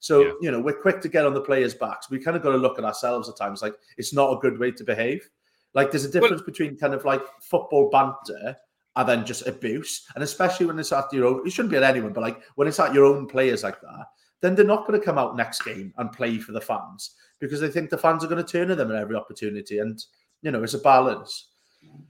So 0.00 0.20
Yeah. 0.20 0.32
you 0.42 0.50
know 0.50 0.60
we're 0.60 0.78
quick 0.78 1.00
to 1.00 1.08
get 1.08 1.24
on 1.24 1.32
the 1.32 1.40
players' 1.40 1.72
backs. 1.72 2.10
We 2.10 2.18
kind 2.18 2.36
of 2.36 2.42
got 2.42 2.50
to 2.52 2.58
look 2.58 2.78
at 2.78 2.84
ourselves 2.84 3.30
at 3.30 3.38
times. 3.38 3.62
Like 3.62 3.76
it's 3.96 4.12
not 4.12 4.36
a 4.36 4.40
good 4.40 4.58
way 4.58 4.70
to 4.70 4.84
behave. 4.84 5.26
Like 5.72 5.90
there's 5.90 6.04
a 6.04 6.10
difference 6.10 6.42
between 6.42 6.76
kind 6.76 6.92
of 6.92 7.06
like 7.06 7.22
football 7.40 7.88
banter 7.88 8.56
and 8.96 9.08
then 9.08 9.24
just 9.24 9.46
abuse, 9.46 10.04
and 10.14 10.22
especially 10.22 10.66
when 10.66 10.78
it's 10.78 10.92
at 10.92 11.10
your 11.14 11.24
own. 11.28 11.46
It 11.46 11.50
shouldn't 11.54 11.72
be 11.72 11.78
at 11.78 11.82
anyone, 11.82 12.12
but 12.12 12.20
like 12.20 12.42
when 12.56 12.68
it's 12.68 12.78
at 12.78 12.92
your 12.92 13.06
own 13.06 13.26
players 13.26 13.62
like 13.62 13.80
that, 13.80 14.04
then 14.42 14.54
they're 14.54 14.66
not 14.66 14.86
going 14.86 15.00
to 15.00 15.04
come 15.04 15.16
out 15.16 15.34
next 15.34 15.62
game 15.64 15.94
and 15.96 16.12
play 16.12 16.36
for 16.38 16.52
the 16.52 16.60
fans 16.60 17.14
because 17.40 17.60
they 17.60 17.68
think 17.68 17.90
the 17.90 17.98
fans 17.98 18.24
are 18.24 18.28
going 18.28 18.44
to 18.44 18.50
turn 18.50 18.70
on 18.70 18.78
them 18.78 18.90
at 18.90 19.00
every 19.00 19.16
opportunity. 19.16 19.78
And 19.78 20.02
you 20.42 20.50
know, 20.50 20.62
it's 20.62 20.74
a 20.74 20.78
balance. 20.78 21.48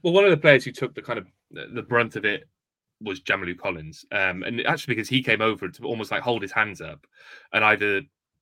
Well, 0.03 0.13
one 0.13 0.25
of 0.25 0.31
the 0.31 0.37
players 0.37 0.63
who 0.63 0.71
took 0.71 0.93
the 0.93 1.01
kind 1.01 1.19
of 1.19 1.27
the 1.73 1.81
brunt 1.81 2.15
of 2.15 2.25
it 2.25 2.47
was 3.01 3.21
Jamilu 3.21 3.57
Collins, 3.57 4.05
um, 4.11 4.43
and 4.43 4.65
actually 4.65 4.95
because 4.95 5.09
he 5.09 5.21
came 5.21 5.41
over 5.41 5.67
to 5.67 5.83
almost 5.83 6.11
like 6.11 6.21
hold 6.21 6.41
his 6.41 6.51
hands 6.51 6.81
up 6.81 7.05
and 7.53 7.63
either 7.63 8.01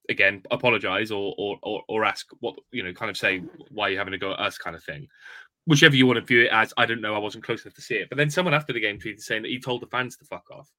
again 0.10 0.42
apologize 0.52 1.12
or 1.12 1.34
or 1.38 1.58
or, 1.64 1.84
or 1.88 2.06
ask 2.06 2.28
what 2.40 2.56
you 2.72 2.84
know, 2.84 2.94
kind 2.94 3.10
of 3.10 3.18
say 3.18 3.42
why 3.72 3.90
you're 3.90 4.00
having 4.00 4.12
to 4.12 4.18
go 4.18 4.34
at 4.34 4.40
us, 4.40 4.58
kind 4.58 4.76
of 4.76 4.84
thing. 4.84 5.08
Whichever 5.66 5.96
you 5.96 6.06
want 6.06 6.18
to 6.18 6.26
view 6.26 6.42
it 6.42 6.52
as, 6.52 6.74
I 6.76 6.86
don't 6.86 7.00
know, 7.00 7.16
I 7.16 7.20
wasn't 7.20 7.46
close 7.46 7.64
enough 7.64 7.76
to 7.76 7.82
see 7.82 7.96
it. 7.96 8.10
But 8.10 8.18
then 8.18 8.30
someone 8.30 8.54
after 8.54 8.74
the 8.74 8.82
game 8.82 9.00
tweeted 9.00 9.22
saying 9.22 9.44
that 9.44 9.52
he 9.52 9.62
told 9.62 9.82
the 9.82 9.88
fans 9.88 10.18
to 10.18 10.26
fuck 10.26 10.44
off. 10.52 10.70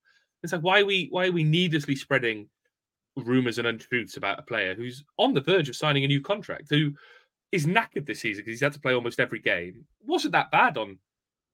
It's 0.43 0.53
like 0.53 0.63
why 0.63 0.81
are 0.81 0.85
we 0.87 1.09
why 1.11 1.27
are 1.29 1.33
we 1.33 1.45
needlessly 1.45 1.97
spreading 1.97 2.49
rumors 3.17 3.59
and 3.59 3.67
untruths 3.67 4.17
about 4.17 4.39
a 4.39 4.43
player 4.43 4.75
who's 4.75 5.05
on 5.19 5.35
the 5.35 5.41
verge 5.41 5.69
of 5.69 5.77
signing 5.77 6.05
a 6.05 6.09
new 6.09 6.21
contract, 6.21 6.67
who 6.71 6.93
is 7.53 7.67
knackered 7.67 8.07
this 8.07 8.21
season 8.21 8.43
because 8.43 8.59
he's 8.59 8.65
had 8.65 8.73
to 8.73 8.81
play 8.81 8.95
almost 8.95 9.21
every 9.21 9.39
game. 9.39 9.85
Wasn't 10.05 10.33
that 10.33 10.51
bad 10.51 10.77
on 10.77 10.99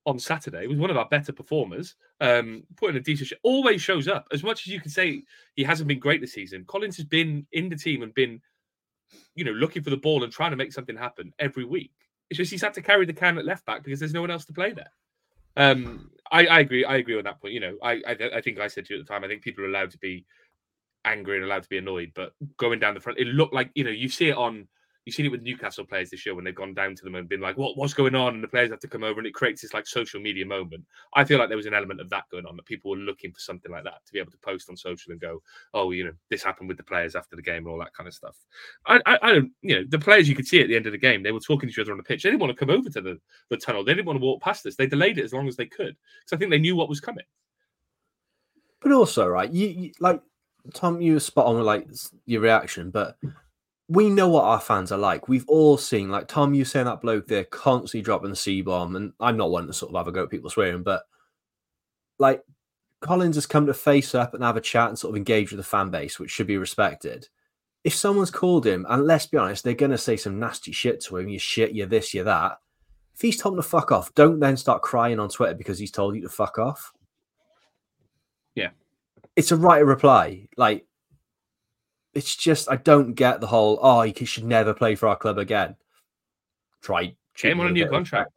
on 0.06 0.18
Saturday. 0.18 0.62
He 0.62 0.66
was 0.66 0.78
one 0.78 0.90
of 0.90 0.96
our 0.96 1.08
better 1.08 1.32
performers. 1.32 1.94
Um, 2.20 2.64
putting 2.76 2.96
a 2.96 3.00
decent, 3.00 3.28
sh- 3.28 3.32
always 3.42 3.82
shows 3.82 4.08
up. 4.08 4.26
As 4.32 4.42
much 4.42 4.66
as 4.66 4.72
you 4.72 4.80
can 4.80 4.90
say 4.90 5.22
he 5.54 5.62
hasn't 5.62 5.88
been 5.88 5.98
great 5.98 6.20
this 6.20 6.32
season, 6.32 6.64
Collins 6.66 6.96
has 6.96 7.04
been 7.04 7.46
in 7.52 7.68
the 7.68 7.76
team 7.76 8.02
and 8.02 8.14
been, 8.14 8.40
you 9.34 9.44
know, 9.44 9.52
looking 9.52 9.82
for 9.82 9.90
the 9.90 9.96
ball 9.96 10.24
and 10.24 10.32
trying 10.32 10.52
to 10.52 10.56
make 10.56 10.72
something 10.72 10.96
happen 10.96 11.32
every 11.38 11.64
week. 11.64 11.92
It's 12.30 12.38
just 12.38 12.50
he's 12.50 12.62
had 12.62 12.74
to 12.74 12.82
carry 12.82 13.04
the 13.04 13.12
can 13.12 13.38
at 13.38 13.44
left 13.44 13.66
back 13.66 13.82
because 13.84 14.00
there's 14.00 14.14
no 14.14 14.20
one 14.20 14.30
else 14.30 14.44
to 14.46 14.52
play 14.52 14.72
there. 14.72 14.90
Um, 15.56 16.10
I, 16.32 16.46
I 16.46 16.60
agree. 16.60 16.84
I 16.84 16.96
agree 16.96 17.18
on 17.18 17.24
that 17.24 17.40
point. 17.40 17.54
You 17.54 17.60
know, 17.60 17.76
I, 17.82 18.00
I 18.06 18.16
I 18.36 18.40
think 18.40 18.58
I 18.58 18.68
said 18.68 18.86
to 18.86 18.94
you 18.94 19.00
at 19.00 19.06
the 19.06 19.12
time. 19.12 19.24
I 19.24 19.28
think 19.28 19.42
people 19.42 19.64
are 19.64 19.68
allowed 19.68 19.90
to 19.90 19.98
be 19.98 20.24
angry 21.04 21.36
and 21.36 21.44
allowed 21.44 21.62
to 21.62 21.68
be 21.68 21.78
annoyed, 21.78 22.12
but 22.14 22.32
going 22.56 22.78
down 22.78 22.94
the 22.94 23.00
front, 23.00 23.18
it 23.18 23.26
looked 23.26 23.54
like 23.54 23.70
you 23.74 23.84
know 23.84 23.90
you 23.90 24.08
see 24.08 24.28
it 24.28 24.36
on 24.36 24.68
you 25.04 25.10
You've 25.10 25.14
seen 25.16 25.26
it 25.26 25.30
with 25.30 25.42
Newcastle 25.42 25.86
players 25.86 26.10
this 26.10 26.26
year 26.26 26.34
when 26.34 26.44
they've 26.44 26.54
gone 26.54 26.74
down 26.74 26.94
to 26.94 27.04
them 27.04 27.14
and 27.14 27.26
been 27.26 27.40
like, 27.40 27.56
"What 27.56 27.76
what's 27.76 27.94
going 27.94 28.14
on?" 28.14 28.34
and 28.34 28.44
the 28.44 28.48
players 28.48 28.70
have 28.70 28.80
to 28.80 28.88
come 28.88 29.02
over, 29.02 29.18
and 29.18 29.26
it 29.26 29.32
creates 29.32 29.62
this 29.62 29.72
like 29.72 29.86
social 29.86 30.20
media 30.20 30.44
moment. 30.44 30.84
I 31.14 31.24
feel 31.24 31.38
like 31.38 31.48
there 31.48 31.56
was 31.56 31.66
an 31.66 31.72
element 31.72 32.00
of 32.00 32.10
that 32.10 32.24
going 32.30 32.44
on 32.44 32.54
that 32.56 32.66
people 32.66 32.90
were 32.90 32.98
looking 32.98 33.32
for 33.32 33.40
something 33.40 33.72
like 33.72 33.84
that 33.84 34.04
to 34.04 34.12
be 34.12 34.18
able 34.18 34.30
to 34.30 34.38
post 34.38 34.68
on 34.68 34.76
social 34.76 35.10
and 35.10 35.20
go, 35.20 35.42
"Oh, 35.72 35.90
you 35.90 36.04
know, 36.04 36.12
this 36.28 36.42
happened 36.42 36.68
with 36.68 36.76
the 36.76 36.84
players 36.84 37.16
after 37.16 37.34
the 37.34 37.42
game 37.42 37.64
and 37.64 37.68
all 37.68 37.78
that 37.78 37.94
kind 37.94 38.08
of 38.08 38.14
stuff." 38.14 38.36
I, 38.86 39.00
I, 39.06 39.18
I 39.22 39.32
don't, 39.32 39.52
you 39.62 39.76
know, 39.76 39.84
the 39.88 39.98
players 39.98 40.28
you 40.28 40.36
could 40.36 40.46
see 40.46 40.60
at 40.60 40.68
the 40.68 40.76
end 40.76 40.86
of 40.86 40.92
the 40.92 40.98
game, 40.98 41.22
they 41.22 41.32
were 41.32 41.40
talking 41.40 41.68
to 41.68 41.72
each 41.72 41.78
other 41.78 41.92
on 41.92 41.98
the 41.98 42.04
pitch. 42.04 42.22
They 42.22 42.30
didn't 42.30 42.42
want 42.42 42.56
to 42.56 42.64
come 42.66 42.70
over 42.70 42.90
to 42.90 43.00
the, 43.00 43.18
the 43.48 43.56
tunnel. 43.56 43.82
They 43.82 43.94
didn't 43.94 44.06
want 44.06 44.20
to 44.20 44.24
walk 44.24 44.42
past 44.42 44.66
us. 44.66 44.76
They 44.76 44.86
delayed 44.86 45.18
it 45.18 45.24
as 45.24 45.32
long 45.32 45.48
as 45.48 45.56
they 45.56 45.66
could 45.66 45.96
because 45.96 46.34
I 46.34 46.36
think 46.36 46.50
they 46.50 46.58
knew 46.58 46.76
what 46.76 46.90
was 46.90 47.00
coming. 47.00 47.24
But 48.82 48.92
also, 48.92 49.26
right, 49.26 49.50
you, 49.50 49.66
you 49.66 49.92
like 49.98 50.20
Tom, 50.74 51.00
you 51.00 51.14
were 51.14 51.20
spot 51.20 51.46
on 51.46 51.56
with 51.56 51.66
like 51.66 51.88
your 52.26 52.40
reaction, 52.40 52.90
but 52.90 53.16
we 53.88 54.08
know 54.08 54.28
what 54.28 54.44
our 54.44 54.60
fans 54.60 54.92
are 54.92 54.98
like. 54.98 55.28
We've 55.28 55.48
all 55.48 55.76
seen, 55.76 56.10
like 56.10 56.28
Tom, 56.28 56.54
you 56.54 56.64
saying 56.64 56.86
that 56.86 57.00
bloke 57.00 57.26
there 57.26 57.44
constantly 57.44 58.02
dropping 58.02 58.30
the 58.30 58.36
C 58.36 58.62
bomb, 58.62 58.96
and 58.96 59.12
I'm 59.18 59.36
not 59.36 59.50
one 59.50 59.66
to 59.66 59.72
sort 59.72 59.90
of 59.92 59.96
have 59.96 60.06
a 60.06 60.12
go 60.12 60.24
at 60.24 60.30
people 60.30 60.50
swearing, 60.50 60.82
but 60.82 61.02
like 62.18 62.44
Collins 63.00 63.36
has 63.36 63.46
come 63.46 63.66
to 63.66 63.74
face 63.74 64.14
up 64.14 64.34
and 64.34 64.44
have 64.44 64.56
a 64.56 64.60
chat 64.60 64.88
and 64.90 64.98
sort 64.98 65.12
of 65.12 65.16
engage 65.16 65.50
with 65.50 65.58
the 65.58 65.64
fan 65.64 65.90
base, 65.90 66.18
which 66.18 66.30
should 66.30 66.46
be 66.46 66.58
respected. 66.58 67.28
If 67.82 67.94
someone's 67.94 68.30
called 68.30 68.66
him, 68.66 68.86
and 68.88 69.06
let's 69.06 69.26
be 69.26 69.38
honest, 69.38 69.64
they're 69.64 69.74
going 69.74 69.90
to 69.90 69.98
say 69.98 70.16
some 70.16 70.38
nasty 70.38 70.70
shit 70.70 71.00
to 71.04 71.16
him, 71.16 71.28
you 71.28 71.38
shit, 71.38 71.72
you 71.72 71.86
this, 71.86 72.12
you 72.12 72.22
that. 72.24 72.58
If 73.14 73.22
he's 73.22 73.38
told 73.38 73.54
him 73.54 73.62
to 73.62 73.68
fuck 73.68 73.90
off, 73.90 74.14
don't 74.14 74.38
then 74.38 74.56
start 74.56 74.82
crying 74.82 75.18
on 75.18 75.30
Twitter 75.30 75.54
because 75.54 75.78
he's 75.78 75.90
told 75.90 76.14
you 76.14 76.22
to 76.22 76.28
fuck 76.28 76.58
off. 76.58 76.92
Yeah. 78.54 78.70
It's 79.40 79.52
a 79.52 79.56
right 79.56 79.82
reply. 79.82 80.48
Like, 80.58 80.84
it's 82.12 82.36
just, 82.36 82.70
I 82.70 82.76
don't 82.76 83.14
get 83.14 83.40
the 83.40 83.46
whole, 83.46 83.78
oh, 83.80 84.02
he 84.02 84.26
should 84.26 84.44
never 84.44 84.74
play 84.74 84.96
for 84.96 85.08
our 85.08 85.16
club 85.16 85.38
again. 85.38 85.76
Try. 86.82 87.16
Get 87.38 87.52
him 87.52 87.60
on 87.60 87.68
a 87.68 87.70
new 87.70 87.88
contract. 87.88 88.32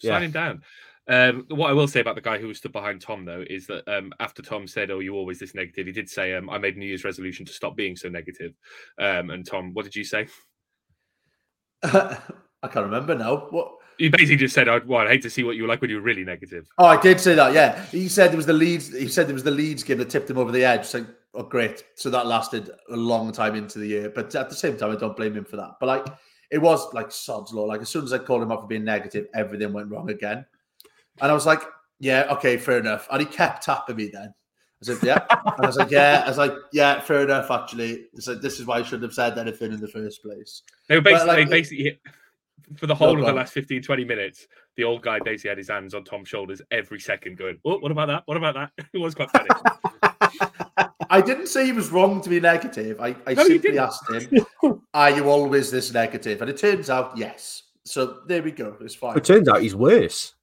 Sign 0.00 0.10
Yeah. 0.10 0.20
him 0.20 0.30
down. 0.30 0.62
Um, 1.08 1.44
what 1.50 1.68
I 1.68 1.74
will 1.74 1.88
say 1.88 2.00
about 2.00 2.14
the 2.14 2.22
guy 2.22 2.38
who 2.38 2.54
stood 2.54 2.72
behind 2.72 3.02
Tom, 3.02 3.26
though, 3.26 3.44
is 3.50 3.66
that 3.66 3.86
um, 3.86 4.14
after 4.18 4.40
Tom 4.40 4.66
said, 4.66 4.90
"Oh, 4.90 5.00
you're 5.00 5.14
always 5.14 5.38
this 5.40 5.54
negative," 5.54 5.86
he 5.86 5.92
did 5.92 6.08
say, 6.08 6.32
um, 6.34 6.48
"I 6.48 6.56
made 6.56 6.76
a 6.76 6.78
New 6.78 6.86
Year's 6.86 7.04
resolution 7.04 7.44
to 7.44 7.52
stop 7.52 7.76
being 7.76 7.96
so 7.96 8.08
negative." 8.08 8.54
Um, 8.98 9.28
and 9.28 9.44
Tom, 9.44 9.74
what 9.74 9.84
did 9.84 9.96
you 9.96 10.04
say? 10.04 10.28
I 11.82 12.18
can't 12.62 12.86
remember 12.86 13.14
now. 13.14 13.48
What? 13.50 13.72
You 14.00 14.10
basically 14.10 14.36
just 14.36 14.54
said, 14.54 14.68
"I'd, 14.68 14.86
well, 14.88 15.00
I'd 15.00 15.08
hate 15.08 15.22
to 15.22 15.30
see 15.30 15.44
what 15.44 15.56
you 15.56 15.62
were 15.62 15.68
like 15.68 15.80
when 15.80 15.90
you 15.90 15.96
were 15.96 16.02
really 16.02 16.24
negative." 16.24 16.66
Oh, 16.78 16.86
I 16.86 17.00
did 17.00 17.20
say 17.20 17.34
that. 17.34 17.52
Yeah, 17.52 17.84
he 17.86 18.08
said 18.08 18.32
it 18.32 18.36
was 18.36 18.46
the 18.46 18.52
Leeds. 18.52 18.92
He 18.92 19.08
said 19.08 19.28
it 19.28 19.34
was 19.34 19.44
the 19.44 19.50
Leeds 19.50 19.82
game 19.82 19.98
that 19.98 20.10
tipped 20.10 20.30
him 20.30 20.38
over 20.38 20.50
the 20.50 20.64
edge. 20.64 20.86
So, 20.86 21.06
oh, 21.34 21.42
great. 21.42 21.84
So 21.94 22.08
that 22.10 22.26
lasted 22.26 22.70
a 22.90 22.96
long 22.96 23.30
time 23.30 23.54
into 23.54 23.78
the 23.78 23.86
year. 23.86 24.10
But 24.10 24.34
at 24.34 24.48
the 24.48 24.56
same 24.56 24.76
time, 24.76 24.90
I 24.90 24.96
don't 24.96 25.16
blame 25.16 25.34
him 25.34 25.44
for 25.44 25.56
that. 25.56 25.72
But 25.78 25.86
like, 25.86 26.06
it 26.50 26.58
was 26.58 26.92
like 26.94 27.12
sod's 27.12 27.52
law. 27.52 27.64
Like 27.64 27.82
as 27.82 27.88
soon 27.88 28.04
as 28.04 28.12
I 28.12 28.18
called 28.18 28.42
him 28.42 28.50
up 28.50 28.62
for 28.62 28.66
being 28.66 28.84
negative, 28.84 29.26
everything 29.34 29.72
went 29.72 29.90
wrong 29.90 30.10
again. 30.10 30.44
And 31.20 31.30
I 31.30 31.34
was 31.34 31.46
like, 31.46 31.62
yeah, 31.98 32.26
okay, 32.30 32.56
fair 32.56 32.78
enough. 32.78 33.06
And 33.10 33.20
he 33.20 33.26
kept 33.26 33.62
tapping 33.62 33.96
me 33.96 34.10
then. 34.12 34.32
I 34.82 34.86
said, 34.86 34.98
yeah. 35.02 35.18
And 35.28 35.64
I 35.64 35.66
was 35.66 35.76
like, 35.76 35.90
yeah. 35.90 36.22
I 36.24 36.28
was 36.28 36.38
like, 36.38 36.54
yeah, 36.72 37.00
fair 37.00 37.24
enough, 37.24 37.50
actually. 37.50 38.06
He 38.14 38.20
said, 38.22 38.40
this 38.40 38.58
is 38.58 38.64
why 38.64 38.78
I 38.78 38.82
shouldn't 38.82 39.02
have 39.02 39.12
said 39.12 39.36
anything 39.36 39.72
in 39.72 39.80
the 39.80 39.88
first 39.88 40.22
place. 40.22 40.62
They 40.88 40.94
were 40.94 41.02
basically, 41.02 41.26
like, 41.26 41.36
they 41.36 41.50
basically 41.50 42.00
for 42.76 42.86
the 42.86 42.94
whole 42.94 43.14
go 43.14 43.20
of 43.20 43.26
the 43.26 43.32
last 43.32 43.52
15, 43.52 43.82
20 43.82 44.04
minutes, 44.04 44.46
the 44.76 44.84
old 44.84 45.02
guy 45.02 45.18
basically 45.18 45.48
had 45.50 45.58
his 45.58 45.68
hands 45.68 45.94
on 45.94 46.04
Tom's 46.04 46.28
shoulders 46.28 46.62
every 46.70 47.00
second, 47.00 47.36
going, 47.36 47.58
"Oh, 47.64 47.78
what 47.78 47.90
about 47.92 48.06
that? 48.06 48.22
What 48.26 48.36
about 48.36 48.54
that?" 48.54 48.70
It 48.92 48.98
was 48.98 49.14
quite 49.14 49.30
funny. 49.30 49.48
I 51.10 51.20
didn't 51.20 51.48
say 51.48 51.66
he 51.66 51.72
was 51.72 51.90
wrong 51.90 52.20
to 52.22 52.30
be 52.30 52.38
negative. 52.38 53.00
I, 53.00 53.16
I 53.26 53.34
No, 53.34 53.44
simply 53.44 53.78
asked 53.78 54.08
him, 54.08 54.46
are 54.94 55.10
you 55.10 55.28
always 55.28 55.70
this 55.70 55.92
negative? 55.92 56.40
And 56.40 56.48
it 56.48 56.56
turns 56.56 56.88
out, 56.88 57.16
yes. 57.18 57.64
So 57.84 58.20
there 58.26 58.42
we 58.42 58.52
go. 58.52 58.76
It's 58.80 58.94
fine. 58.94 59.16
It 59.16 59.24
turns 59.24 59.48
out 59.48 59.60
he's 59.62 59.74
worse. 59.74 60.34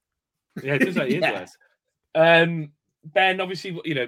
Yeah, 0.62 0.74
it 0.74 0.80
turns 0.80 0.98
out 0.98 1.08
he 1.08 1.16
is 1.16 1.22
worse. 1.32 1.56
Um, 2.14 2.72
Ben, 3.14 3.40
obviously, 3.40 3.80
you 3.84 3.94
know, 3.94 4.06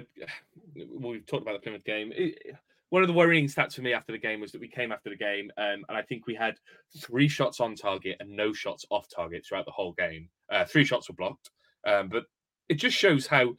we've 0.99 1.25
talked 1.25 1.41
about 1.41 1.53
the 1.53 1.59
Plymouth 1.59 1.83
game. 1.83 2.11
It- 2.15 2.55
one 2.91 3.03
of 3.03 3.07
the 3.07 3.13
worrying 3.13 3.47
stats 3.47 3.75
for 3.75 3.81
me 3.81 3.93
after 3.93 4.11
the 4.11 4.17
game 4.17 4.41
was 4.41 4.51
that 4.51 4.59
we 4.59 4.67
came 4.67 4.91
after 4.91 5.09
the 5.09 5.15
game, 5.15 5.49
um, 5.57 5.85
and 5.87 5.97
I 5.97 6.01
think 6.01 6.27
we 6.27 6.35
had 6.35 6.55
three 6.99 7.29
shots 7.29 7.61
on 7.61 7.73
target 7.73 8.17
and 8.19 8.29
no 8.35 8.51
shots 8.51 8.85
off 8.89 9.07
target 9.07 9.45
throughout 9.45 9.63
the 9.63 9.71
whole 9.71 9.93
game. 9.93 10.27
Uh, 10.51 10.65
three 10.65 10.83
shots 10.83 11.07
were 11.07 11.15
blocked, 11.15 11.51
um, 11.87 12.09
but 12.09 12.25
it 12.67 12.73
just 12.73 12.97
shows 12.97 13.25
how, 13.25 13.53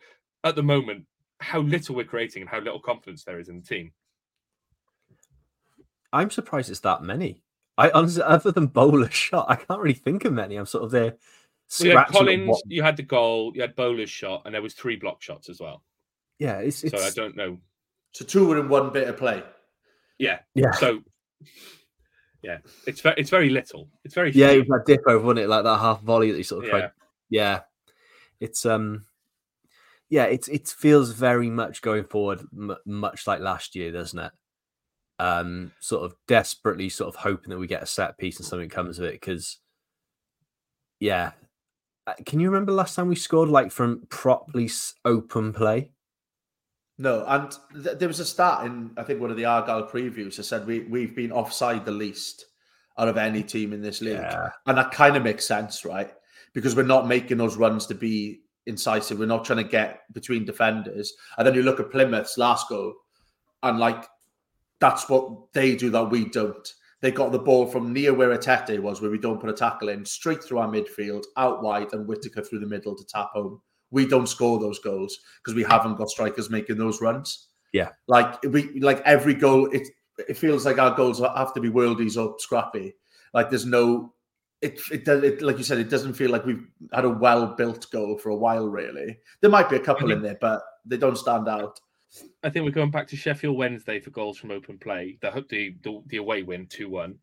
at 0.45 0.55
the 0.55 0.63
moment, 0.63 1.07
how 1.41 1.61
little 1.61 1.95
we're 1.95 2.05
creating 2.05 2.43
and 2.43 2.51
how 2.51 2.61
little 2.61 2.79
confidence 2.79 3.25
there 3.25 3.41
is 3.41 3.49
in 3.49 3.57
the 3.57 3.67
team. 3.67 3.93
I'm 6.13 6.31
surprised 6.31 6.69
it's 6.69 6.81
that 6.81 7.03
many. 7.03 7.41
I 7.79 7.91
honestly, 7.91 8.23
other 8.23 8.53
than 8.53 8.67
bowler 8.67 9.11
shot, 9.11 9.47
I 9.49 9.57
can't 9.57 9.81
really 9.81 9.95
think 9.95 10.27
of 10.27 10.35
many. 10.35 10.57
I'm 10.57 10.67
sort 10.67 10.85
of 10.85 10.91
there. 10.91 11.17
So 11.69 11.85
you 11.85 11.97
had 11.97 12.09
Collins, 12.09 12.61
you 12.67 12.83
had 12.83 12.99
the 12.99 13.03
goal, 13.03 13.53
you 13.55 13.63
had 13.63 13.75
Bowler's 13.75 14.11
shot, 14.11 14.43
and 14.45 14.55
there 14.55 14.61
was 14.61 14.75
three 14.75 14.97
block 14.97 15.23
shots 15.23 15.49
as 15.49 15.59
well. 15.59 15.83
yeah, 16.39 16.59
it's, 16.59 16.85
it's 16.85 16.95
So 16.95 17.03
I 17.03 17.09
don't 17.13 17.35
know. 17.35 17.61
So 18.13 18.25
two 18.25 18.47
were 18.47 18.59
in 18.59 18.69
one 18.69 18.93
bit 18.93 19.09
of 19.09 19.17
play. 19.17 19.43
Yeah. 20.19 20.41
yeah, 20.55 20.71
So 20.73 21.01
yeah, 22.43 22.59
it's 22.87 23.01
very 23.01 23.15
it's 23.19 23.31
very 23.31 23.49
little. 23.49 23.89
It's 24.05 24.15
very 24.15 24.31
yeah. 24.33 24.51
few. 24.51 24.61
It 24.63 24.69
was 24.69 24.81
that 24.87 24.87
dip 24.87 25.01
over, 25.07 25.25
wasn't 25.25 25.41
it? 25.41 25.49
Like 25.49 25.65
that 25.65 25.79
half 25.79 26.01
volley 26.03 26.31
that 26.31 26.37
he 26.37 26.43
sort 26.43 26.65
of 26.65 26.69
Yeah. 26.69 26.79
tried. 26.81 26.91
Yeah, 27.31 27.61
it's 28.41 28.67
um, 28.67 29.07
yeah, 30.11 30.25
it's 30.25 30.49
it 30.49 30.69
feels 30.69 31.13
very 31.13 31.49
much 31.49 31.81
going 31.81 32.05
forward, 32.05 32.41
m- 32.53 32.77
much 32.85 33.27
like 33.27 33.41
last 33.41 33.75
year, 33.75 33.91
doesn't 33.91 34.19
it? 34.19 34.33
Um, 35.19 35.73
sort 35.81 36.05
of 36.05 36.15
desperately, 36.29 36.89
sort 36.91 37.09
of 37.15 37.21
hoping 37.21 37.51
that 37.51 37.59
we 37.59 37.67
get 37.67 37.83
a 37.83 37.87
set 37.87 38.19
piece 38.19 38.37
and 38.39 38.47
something 38.47 38.69
comes 38.69 38.99
of 38.99 39.05
it. 39.07 39.13
Because, 39.13 39.59
yeah, 41.01 41.33
Uh, 42.07 42.15
can 42.27 42.41
you 42.41 42.51
remember 42.51 42.73
last 42.73 42.97
time 42.97 43.09
we 43.09 43.15
scored 43.15 43.49
like 43.49 43.71
from 43.71 44.05
properly 44.11 44.69
open 45.05 45.53
play? 45.53 45.93
No, 47.03 47.25
and 47.27 47.51
th- 47.83 47.99
there 47.99 48.07
was 48.07 48.21
a 48.21 48.25
stat 48.25 48.65
in 48.65 48.93
I 48.97 49.03
think 49.03 49.21
one 49.21 49.33
of 49.33 49.37
the 49.37 49.45
Argyle 49.45 49.89
previews 49.89 50.37
that 50.37 50.45
said 50.45 50.67
we 50.69 50.81
we've 50.81 51.17
been 51.17 51.33
offside 51.33 51.85
the 51.85 51.91
least 51.91 52.47
out 52.97 53.09
of 53.09 53.17
any 53.17 53.43
team 53.43 53.73
in 53.73 53.83
this 53.83 54.01
league, 54.01 54.13
Yeah. 54.21 54.51
and 54.67 54.79
that 54.79 54.93
kind 54.93 55.17
of 55.17 55.25
makes 55.25 55.45
sense, 55.45 55.85
right? 55.85 56.13
Because 56.53 56.77
we're 56.77 56.85
not 56.85 57.09
making 57.09 57.39
those 57.39 57.57
runs 57.57 57.87
to 57.87 57.95
be 57.97 58.43
incisive. 58.67 59.19
We're 59.19 59.27
not 59.27 59.45
trying 59.45 59.65
to 59.65 59.69
get 59.69 60.03
between 60.13 60.45
defenders, 60.45 61.13
and 61.37 61.45
then 61.47 61.55
you 61.55 61.65
look 61.65 61.81
at 61.81 61.91
Plymouth's 61.91 62.39
last 62.39 62.69
goal, 62.69 62.95
and 63.65 63.81
like 63.81 64.07
that's 64.79 65.09
what 65.09 65.53
they 65.53 65.75
do 65.75 65.91
that 65.91 66.05
we 66.11 66.27
don't. 66.27 66.73
They 67.01 67.11
got 67.11 67.33
the 67.33 67.39
ball 67.41 67.67
from 67.67 67.93
near 67.93 68.15
where 68.15 68.37
Etete 68.37 68.79
was, 68.79 69.01
where 69.01 69.11
we 69.11 69.19
don't 69.19 69.41
put 69.41 69.51
a 69.51 69.55
tackle 69.55 69.89
in, 69.89 70.05
straight 70.05 70.45
through 70.45 70.59
our 70.59 70.69
midfield, 70.69 71.25
out 71.37 71.65
wide, 71.65 71.93
and 71.95 72.07
Whittaker 72.07 72.43
through 72.43 72.61
the 72.61 72.67
middle 72.67 72.95
to 72.95 73.05
tap 73.07 73.31
home. 73.33 73.61
We 73.93 74.07
don't 74.07 74.27
score 74.29 74.59
those 74.59 74.81
goals 74.81 75.19
because 75.43 75.55
we 75.55 75.63
haven't 75.63 75.97
got 75.97 76.11
strikers 76.11 76.51
making 76.51 76.79
those 76.79 77.01
runs. 77.01 77.49
Yeah. 77.73 77.91
like 78.09 78.43
we 78.43 78.81
like 78.81 79.01
every 79.07 79.35
goal. 79.35 79.67
It 79.73 79.87
it 80.29 80.37
feels 80.37 80.67
like 80.67 80.79
our 80.79 80.95
goals 80.95 81.21
have 81.21 81.55
to 81.55 81.61
be 81.61 81.71
worldies 81.71 82.17
or 82.23 82.35
scrappy. 82.39 82.95
Like 83.33 83.49
there's 83.51 83.65
no. 83.67 84.13
It, 84.61 84.79
it, 84.93 85.05
does- 85.05 85.25
it 85.25 85.43
like 85.43 85.59
you 85.59 85.65
said, 85.65 85.79
it 85.79 85.89
doesn't 85.91 86.13
feel 86.13 86.31
like 86.31 86.45
we've 86.47 86.67
had 86.93 87.05
a 87.05 87.09
well 87.11 87.47
built 87.57 87.91
goal 87.91 88.17
for 88.19 88.29
a 88.31 88.37
while. 88.37 88.69
Really, 88.69 89.19
there 89.41 89.51
might 89.51 89.69
be 89.71 89.77
a 89.77 89.81
couple 89.81 90.13
in 90.13 90.23
there, 90.23 90.39
but 90.41 90.63
they 90.85 90.97
don't 90.97 91.17
stand 91.19 91.49
out. 91.49 91.81
I 92.45 92.51
think 92.51 92.65
we're 92.65 92.71
going 92.73 92.91
back 92.91 93.09
to 93.09 93.17
Sheffield 93.17 93.57
Wednesday 93.57 93.99
for 93.99 94.11
goals 94.11 94.37
from 94.39 94.51
open 94.51 94.79
play. 94.79 95.19
The 95.21 95.45
the 95.49 95.75
the, 95.83 96.03
the 96.07 96.17
away 96.19 96.43
win 96.45 96.67
two 96.67 96.89
one. 96.91 97.19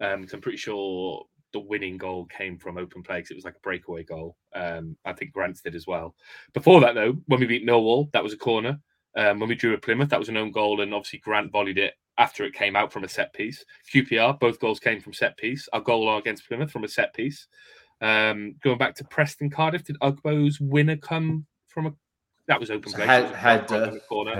Um, 0.00 0.22
'cause 0.24 0.34
I'm 0.34 0.40
pretty 0.40 0.58
sure 0.58 1.24
the 1.54 1.60
winning 1.60 1.96
goal 1.96 2.26
came 2.26 2.58
from 2.58 2.76
open 2.76 3.02
play 3.02 3.16
because 3.16 3.30
it 3.30 3.36
was 3.36 3.44
like 3.46 3.56
a 3.56 3.60
breakaway 3.60 4.02
goal. 4.04 4.36
Um, 4.54 4.96
I 5.06 5.14
think 5.14 5.32
Grants 5.32 5.62
did 5.62 5.74
as 5.74 5.86
well. 5.86 6.14
Before 6.52 6.80
that, 6.82 6.94
though, 6.94 7.14
when 7.26 7.40
we 7.40 7.46
beat 7.46 7.66
Millwall, 7.66 8.12
that 8.12 8.22
was 8.22 8.34
a 8.34 8.36
corner. 8.36 8.78
Um, 9.16 9.38
when 9.40 9.48
we 9.48 9.54
drew 9.54 9.72
at 9.72 9.82
Plymouth, 9.82 10.10
that 10.10 10.18
was 10.18 10.28
an 10.28 10.36
own 10.36 10.50
goal, 10.52 10.80
and 10.82 10.92
obviously 10.92 11.20
Grant 11.20 11.50
volleyed 11.52 11.78
it 11.78 11.94
after 12.18 12.44
it 12.44 12.52
came 12.52 12.76
out 12.76 12.92
from 12.92 13.04
a 13.04 13.08
set 13.08 13.32
piece. 13.32 13.64
QPR, 13.92 14.38
both 14.38 14.60
goals 14.60 14.78
came 14.80 15.00
from 15.00 15.12
set 15.14 15.36
piece. 15.36 15.68
Our 15.72 15.80
goal 15.80 16.14
against 16.18 16.46
Plymouth 16.46 16.70
from 16.70 16.84
a 16.84 16.88
set 16.88 17.14
piece. 17.14 17.46
Um, 18.00 18.56
going 18.62 18.76
back 18.78 18.94
to 18.96 19.04
Preston 19.04 19.50
Cardiff, 19.50 19.84
did 19.84 19.98
Ugbo's 20.00 20.60
winner 20.60 20.96
come 20.96 21.46
from 21.68 21.86
a? 21.86 21.92
That 22.48 22.60
was 22.60 22.70
open 22.70 22.92
play. 22.92 23.06
head- 23.06 23.22
It 23.22 23.24
was 23.26 23.32
a 23.32 23.36
header. 23.36 23.84
in 23.84 23.94
the 23.94 24.00
corner. 24.00 24.32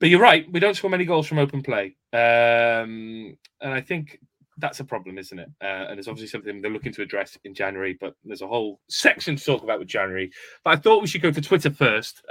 But 0.00 0.08
you're 0.08 0.20
right. 0.20 0.50
We 0.50 0.60
don't 0.60 0.74
score 0.74 0.90
many 0.90 1.04
goals 1.04 1.26
from 1.26 1.38
open 1.38 1.62
play, 1.62 1.96
um, 2.12 3.36
and 3.60 3.72
I 3.74 3.80
think 3.80 4.18
that's 4.60 4.80
a 4.80 4.84
problem, 4.84 5.18
isn't 5.18 5.38
it? 5.38 5.48
Uh, 5.60 5.86
and 5.88 5.98
it's 5.98 6.08
obviously 6.08 6.28
something 6.28 6.60
they're 6.60 6.70
looking 6.70 6.92
to 6.92 7.02
address 7.02 7.36
in 7.44 7.54
January. 7.54 7.96
But 8.00 8.14
there's 8.24 8.42
a 8.42 8.48
whole 8.48 8.80
section 8.88 9.36
to 9.36 9.44
talk 9.44 9.62
about 9.62 9.78
with 9.78 9.88
January. 9.88 10.30
But 10.64 10.70
I 10.70 10.76
thought 10.76 11.02
we 11.02 11.08
should 11.08 11.22
go 11.22 11.30
to 11.30 11.40
Twitter 11.40 11.70
first 11.70 12.22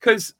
because 0.00 0.34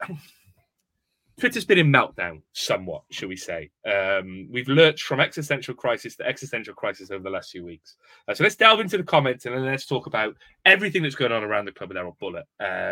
Twitter's 1.39 1.65
been 1.65 1.79
in 1.79 1.91
meltdown 1.91 2.43
somewhat, 2.53 3.03
shall 3.11 3.29
we 3.29 3.37
say? 3.37 3.71
Um, 3.85 4.47
we've 4.53 4.69
lurched 4.69 5.03
from 5.03 5.19
existential 5.19 5.75
crisis 5.75 6.15
to 6.17 6.27
existential 6.27 6.75
crisis 6.75 7.11
over 7.11 7.25
the 7.25 7.31
last 7.31 7.51
few 7.51 7.65
weeks. 7.65 7.97
Uh, 8.29 8.35
so 8.35 8.45
let's 8.45 8.55
delve 8.55 8.79
into 8.79 8.97
the 8.97 9.03
comments 9.03 9.45
and 9.45 9.55
then 9.55 9.65
let's 9.65 9.87
talk 9.87 10.07
about 10.07 10.37
everything 10.65 11.03
that's 11.03 11.17
going 11.17 11.33
on 11.33 11.43
around 11.43 11.65
the 11.65 11.73
club 11.73 11.91
with 11.91 11.99
Erol 11.99 12.17
Bulut. 12.19 12.45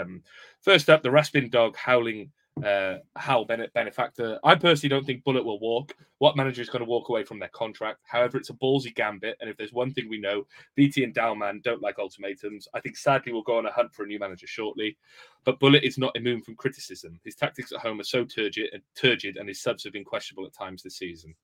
Um, 0.03 0.23
first 0.61 0.91
up, 0.91 1.03
the 1.03 1.11
Raspin 1.11 1.51
dog 1.51 1.77
howling 1.77 2.33
uh, 2.65 2.99
Hal 3.17 3.45
Bennett 3.45 3.73
benefactor. 3.73 4.39
I 4.45 4.55
personally 4.55 4.91
don't 4.91 5.05
think 5.05 5.25
Bulut 5.25 5.45
will 5.45 5.59
walk. 5.59 5.97
What 6.19 6.37
manager 6.37 6.63
is 6.63 6.69
going 6.69 6.85
to 6.85 6.89
walk 6.89 7.09
away 7.09 7.25
from 7.25 7.39
their 7.39 7.49
contract? 7.49 8.01
However, 8.05 8.37
it's 8.37 8.51
a 8.51 8.55
ballsy 8.55 8.95
gambit, 8.95 9.37
and 9.41 9.51
if 9.51 9.57
there's 9.57 9.73
one 9.73 9.93
thing 9.93 10.09
we 10.09 10.21
know, 10.21 10.47
BT 10.77 11.05
and 11.05 11.15
Dalman 11.15 11.63
don't 11.63 11.83
like 11.83 11.99
ultimatums. 11.99 12.69
I 12.75 12.81
think 12.81 12.97
sadly 12.97 13.33
we'll 13.33 13.43
go 13.43 13.59
on 13.59 13.67
a 13.67 13.73
hunt 13.73 13.95
for 13.95 14.05
a 14.05 14.07
new 14.07 14.19
manager 14.19 14.47
shortly. 14.47 14.97
But 15.45 15.59
Bulut 15.61 15.83
is 15.83 15.99
not 15.99 16.15
immune 16.15 16.43
from 16.43 16.57
criticism. 16.57 17.19
His 17.25 17.35
tactics 17.35 17.73
at 17.73 17.81
home 17.81 18.01
are 18.01 18.05
so 18.05 18.25
turgid 18.25 18.71
and 18.73 18.83
turgid, 18.95 19.37
and 19.37 19.49
his 19.49 19.63
subs 19.63 19.85
have 19.85 19.93
been 19.93 20.05
questionable 20.05 20.47
at 20.47 20.55
times 20.55 20.83
this 20.83 20.99
season. 20.99 21.35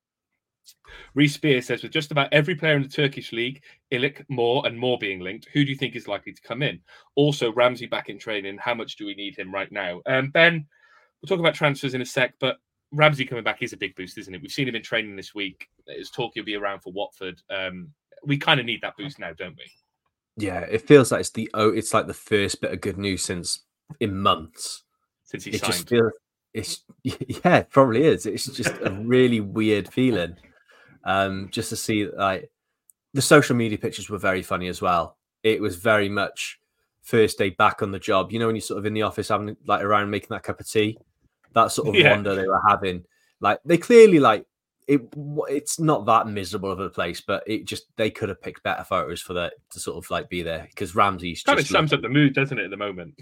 Reese 1.14 1.35
Spear 1.35 1.62
says, 1.62 1.83
with 1.83 1.92
just 1.92 2.11
about 2.11 2.29
every 2.31 2.55
player 2.55 2.77
in 2.77 2.83
the 2.83 2.88
Turkish 2.88 3.33
league, 3.33 3.62
Ilic, 3.90 4.23
Moore, 4.29 4.66
and 4.66 4.79
more 4.79 4.99
being 4.99 5.21
linked, 5.21 5.49
who 5.53 5.64
do 5.64 5.71
you 5.71 5.77
think 5.77 5.97
is 5.97 6.07
likely 6.07 6.33
to 6.33 6.42
come 6.42 6.62
in? 6.62 6.81
Also, 7.14 7.53
Ramsey 7.53 7.87
back 7.87 8.11
in 8.11 8.18
training. 8.18 8.59
How 8.59 8.75
much 8.75 8.97
do 8.97 9.07
we 9.07 9.14
need 9.14 9.35
him 9.35 9.53
right 9.53 9.73
now? 9.73 10.03
Um, 10.05 10.29
ben, 10.29 10.66
we'll 11.21 11.29
talk 11.29 11.41
about 11.41 11.55
transfers 11.55 11.95
in 11.95 12.01
a 12.01 12.07
sec, 12.07 12.35
but 12.41 12.59
Ramsey 12.93 13.25
coming 13.25 13.45
back 13.45 13.63
is 13.63 13.73
a 13.73 13.77
big 13.77 13.95
boost, 13.97 14.19
isn't 14.19 14.35
it? 14.35 14.41
We've 14.41 14.51
seen 14.51 14.69
him 14.69 14.75
in 14.75 14.83
training 14.83 15.17
this 15.17 15.35
week. 15.35 15.69
There's 15.87 16.11
talk 16.11 16.33
he'll 16.35 16.45
be 16.45 16.57
around 16.57 16.81
for 16.81 16.93
Watford. 16.93 17.41
Um, 17.51 17.91
we 18.25 18.39
kind 18.39 18.61
of 18.61 18.67
need 18.67 18.81
that 18.83 18.97
boost 18.97 19.19
now, 19.19 19.33
don't 19.33 19.57
we? 19.57 19.71
Yeah, 20.37 20.61
it 20.61 20.87
feels 20.87 21.11
like 21.11 21.21
it's 21.21 21.31
the 21.31 21.51
oh, 21.55 21.71
it's 21.71 21.93
like 21.93 22.07
the 22.07 22.15
first 22.15 22.61
bit 22.61 22.73
of 22.73 22.81
good 22.81 22.99
news 22.99 23.25
since 23.25 23.65
in 24.01 24.17
months. 24.17 24.85
Since 25.25 25.45
he 25.45 25.51
it 25.51 25.61
signed. 25.61 25.73
just 25.73 25.89
feels 25.89 26.13
it's 26.55 26.85
yeah, 27.03 27.59
it 27.59 27.71
probably 27.71 28.05
is. 28.05 28.27
It's 28.27 28.47
just 28.47 28.75
a 28.83 28.91
really 28.91 29.41
weird 29.41 29.93
feeling. 29.93 30.37
Um, 31.05 31.49
just 31.51 31.71
to 31.71 31.77
see 31.77 32.09
like 32.09 32.51
the 33.15 33.23
social 33.23 33.57
media 33.57 33.79
pictures 33.79 34.09
were 34.09 34.19
very 34.19 34.43
funny 34.43 34.69
as 34.69 34.81
well. 34.81 35.17
It 35.43 35.61
was 35.61 35.77
very 35.77 36.09
much 36.09 36.59
first 37.03 37.39
day 37.39 37.51
back 37.51 37.83
on 37.83 37.91
the 37.91 37.99
job. 37.99 38.33
You 38.33 38.39
know, 38.39 38.47
when 38.47 38.57
you're 38.57 38.63
sort 38.63 38.79
of 38.79 38.87
in 38.87 38.95
the 38.95 39.03
office 39.03 39.29
having 39.29 39.57
like 39.67 39.83
around 39.83 40.11
making 40.11 40.29
that 40.31 40.43
cup 40.43 40.61
of 40.61 40.69
tea, 40.69 40.99
that 41.55 41.73
sort 41.73 41.89
of 41.89 41.95
Yeah. 41.95 42.13
wonder 42.15 42.35
they 42.35 42.47
were 42.47 42.61
having. 42.69 43.05
Like 43.41 43.61
they 43.65 43.79
clearly 43.79 44.19
like 44.21 44.47
it. 44.87 45.03
It's 45.49 45.79
not 45.79 46.07
that 46.07 46.27
miserable 46.27 46.73
of 46.73 46.81
a 46.81 46.89
place, 46.91 47.21
but 47.21 47.43
it 47.47 47.65
just 47.67 47.85
they 47.97 48.11
could 48.11 48.29
have 48.31 48.41
picked 48.43 48.63
better 48.63 48.85
photos 48.85 49.21
for 49.21 49.35
that 49.35 49.55
to 49.71 49.81
sort 49.81 50.03
of 50.03 50.11
like 50.11 50.29
be 50.29 50.43
there 50.43 50.67
because 50.71 50.95
Ramsey's 50.95 51.43
kind 51.43 51.59
of 51.59 51.67
sums 51.67 51.93
looked- 51.93 52.05
up 52.05 52.09
the 52.09 52.13
mood, 52.13 52.35
doesn't 52.35 52.59
it, 52.59 52.65
at 52.65 52.71
the 52.71 52.77
moment? 52.77 53.15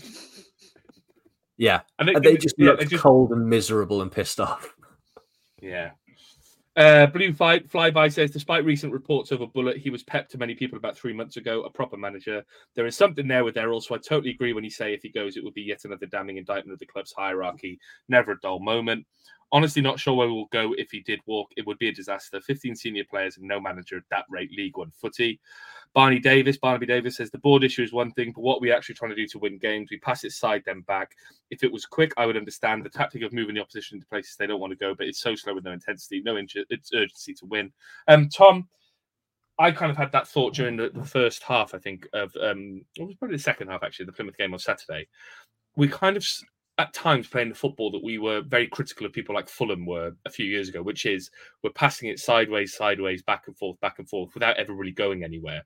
yeah, 1.57 1.81
And 1.99 2.09
and 2.11 2.25
they 2.25 2.37
just 2.37 2.55
yeah, 2.59 2.71
look 2.71 2.89
just- 2.89 3.03
cold 3.03 3.31
and 3.33 3.49
miserable 3.49 4.03
and 4.03 4.13
pissed 4.13 4.41
off. 4.41 4.75
Yeah. 5.61 5.93
Uh, 6.77 7.07
Blue 7.07 7.33
Fight 7.33 7.67
Flyby 7.71 8.13
says, 8.13 8.31
despite 8.31 8.65
recent 8.67 8.93
reports 8.93 9.33
over 9.33 9.47
Bulut, 9.47 9.79
he 9.79 9.89
was 9.89 10.03
pepped 10.03 10.31
to 10.33 10.39
many 10.39 10.55
people 10.55 10.77
about 10.77 10.95
three 10.95 11.15
months 11.15 11.39
ago, 11.39 11.63
a 11.63 11.71
proper 11.71 11.97
manager. 11.97 12.45
There 12.75 12.85
is 12.85 12.95
something 12.95 13.27
there 13.27 13.45
with 13.45 13.55
Erol, 13.55 13.83
so 13.83 13.95
I 13.95 13.99
totally 13.99 14.33
agree 14.33 14.53
when 14.53 14.65
you 14.65 14.69
say 14.71 14.93
if 14.93 15.03
he 15.03 15.09
goes, 15.09 15.39
it 15.39 15.45
would 15.45 15.55
be 15.55 15.63
yet 15.63 15.87
another 15.87 16.05
damning 16.05 16.37
indictment 16.37 16.75
of 16.75 16.79
the 16.79 16.85
club's 16.85 17.13
hierarchy. 17.13 17.79
Never 18.11 18.33
a 18.33 18.41
dull 18.41 18.61
moment. 18.61 19.07
Honestly, 19.53 19.81
not 19.81 19.99
sure 19.99 20.15
where 20.15 20.29
we'll 20.29 20.49
go 20.53 20.75
if 20.77 20.91
he 20.91 21.01
did 21.01 21.21
walk. 21.25 21.51
It 21.57 21.67
would 21.67 21.79
be 21.79 21.89
a 21.89 21.95
disaster. 21.95 22.43
15 22.43 22.77
senior 22.77 23.05
players 23.09 23.39
and 23.39 23.49
no 23.49 23.59
manager 23.59 23.97
at 23.97 24.03
that 24.11 24.27
rate, 24.29 24.51
League 24.55 24.77
One 24.77 24.91
footy. 24.91 25.41
Barney 25.97 26.19
Davis, 26.19 26.59
Barnaby 26.59 26.85
Davis 26.85 27.17
says 27.17 27.31
the 27.31 27.39
board 27.39 27.65
issue 27.65 27.83
is 27.83 27.91
one 27.91 28.11
thing, 28.11 28.31
but 28.31 28.43
what 28.43 28.61
we 28.61 28.71
actually 28.71 28.97
trying 28.97 29.13
to 29.13 29.17
do 29.17 29.27
to 29.29 29.39
win 29.39 29.57
games, 29.57 29.89
we 29.91 29.99
pass 29.99 30.25
it 30.25 30.33
side 30.33 30.63
then 30.67 30.83
back. 30.83 31.17
If 31.51 31.65
it 31.65 31.73
was 31.73 31.87
quick, 31.87 32.13
I 32.19 32.27
would 32.27 32.37
understand 32.37 32.85
the 32.85 32.91
tactic 32.91 33.23
of 33.23 33.33
moving 33.33 33.55
the 33.55 33.63
opposition 33.63 33.97
into 33.97 34.07
places 34.07 34.37
they 34.37 34.47
don't 34.47 34.61
want 34.61 34.73
to 34.73 34.77
go, 34.77 34.95
but 34.95 35.07
it's 35.07 35.23
so 35.23 35.35
slow 35.35 35.55
with 35.55 35.65
no 35.65 35.73
intensity, 35.73 36.21
no 36.23 36.37
it's 36.37 36.93
urgency 36.93 37.33
to 37.33 37.47
win. 37.47 37.73
Um, 38.09 38.29
Tom, 38.29 38.69
I 39.59 39.71
kind 39.71 39.91
of 39.91 39.97
had 39.97 40.13
that 40.13 40.29
thought 40.29 40.53
during 40.53 40.77
the, 40.77 40.91
the 40.91 41.03
first 41.03 41.43
half, 41.43 41.73
I 41.73 41.79
think, 41.79 42.07
of 42.13 42.31
um, 42.43 42.85
it 42.97 43.07
was 43.07 43.17
probably 43.17 43.39
the 43.39 43.43
second 43.43 43.69
half 43.69 43.83
actually, 43.83 44.05
the 44.05 44.13
Plymouth 44.13 44.37
game 44.37 44.53
on 44.53 44.59
Saturday. 44.59 45.09
We 45.77 45.89
kind 45.89 46.19
of 46.19 46.27
at 46.79 46.93
times 46.93 47.27
playing 47.27 47.49
the 47.49 47.55
football 47.55 47.91
that 47.91 48.05
we 48.05 48.19
were 48.19 48.43
very 48.43 48.67
critical 48.67 49.07
of 49.07 49.13
people 49.13 49.35
like 49.35 49.49
Fulham 49.49 49.87
were 49.87 50.13
a 50.27 50.31
few 50.31 50.45
years 50.45 50.69
ago, 50.69 50.83
which 50.83 51.07
is 51.07 51.31
we're 51.63 51.71
passing 51.71 52.09
it 52.09 52.19
sideways, 52.19 52.75
sideways, 52.75 53.23
back 53.23 53.45
and 53.47 53.57
forth, 53.57 53.81
back 53.81 53.99
and 53.99 54.09
forth 54.09 54.35
without 54.35 54.59
ever 54.59 54.75
really 54.75 54.93
going 54.93 55.25
anywhere. 55.25 55.63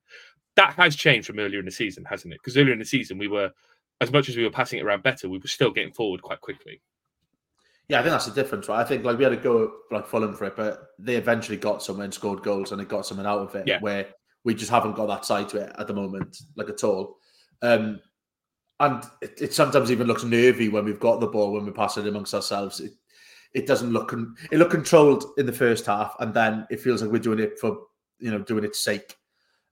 That 0.55 0.73
has 0.73 0.95
changed 0.95 1.27
from 1.27 1.39
earlier 1.39 1.59
in 1.59 1.65
the 1.65 1.71
season, 1.71 2.05
hasn't 2.05 2.33
it? 2.33 2.39
Because 2.41 2.57
earlier 2.57 2.73
in 2.73 2.79
the 2.79 2.85
season, 2.85 3.17
we 3.17 3.27
were, 3.27 3.51
as 3.99 4.11
much 4.11 4.29
as 4.29 4.37
we 4.37 4.43
were 4.43 4.51
passing 4.51 4.79
it 4.79 4.85
around 4.85 5.03
better, 5.03 5.27
we 5.27 5.37
were 5.37 5.47
still 5.47 5.71
getting 5.71 5.93
forward 5.93 6.21
quite 6.21 6.41
quickly. 6.41 6.81
Yeah, 7.89 7.99
I 7.99 8.03
think 8.03 8.11
that's 8.11 8.25
the 8.25 8.33
difference, 8.33 8.69
right? 8.69 8.79
I 8.79 8.85
think 8.85 9.03
like 9.03 9.17
we 9.17 9.25
had 9.25 9.31
to 9.31 9.37
go 9.37 9.69
like 9.91 10.07
Fulham 10.07 10.33
for 10.33 10.45
it, 10.45 10.55
but 10.55 10.87
they 10.97 11.17
eventually 11.17 11.57
got 11.57 11.83
somewhere 11.83 12.05
and 12.05 12.13
scored 12.13 12.41
goals 12.41 12.71
and 12.71 12.79
they 12.79 12.85
got 12.85 13.05
something 13.05 13.25
out 13.25 13.39
of 13.39 13.55
it. 13.55 13.67
Yeah. 13.67 13.81
Where 13.81 14.07
we 14.45 14.55
just 14.55 14.71
haven't 14.71 14.95
got 14.95 15.07
that 15.07 15.25
side 15.25 15.49
to 15.49 15.57
it 15.57 15.75
at 15.77 15.87
the 15.87 15.93
moment, 15.93 16.37
like 16.55 16.69
at 16.69 16.85
all. 16.85 17.17
Um, 17.61 17.99
and 18.81 19.03
it, 19.21 19.39
it 19.39 19.53
sometimes 19.53 19.91
even 19.91 20.07
looks 20.07 20.23
nervy 20.23 20.67
when 20.67 20.85
we've 20.85 20.99
got 20.99 21.19
the 21.19 21.27
ball 21.27 21.53
when 21.53 21.65
we 21.65 21.71
pass 21.71 21.97
it 21.97 22.07
amongst 22.07 22.33
ourselves. 22.33 22.79
It 22.79 22.93
it 23.53 23.67
doesn't 23.67 23.91
look 23.91 24.09
con- 24.09 24.35
it 24.51 24.57
looked 24.57 24.71
controlled 24.71 25.25
in 25.37 25.45
the 25.45 25.53
first 25.53 25.85
half, 25.85 26.15
and 26.19 26.33
then 26.33 26.65
it 26.69 26.81
feels 26.81 27.01
like 27.01 27.11
we're 27.11 27.19
doing 27.19 27.39
it 27.39 27.59
for 27.59 27.77
you 28.19 28.31
know 28.31 28.39
doing 28.39 28.63
its 28.63 28.83
sake. 28.83 29.15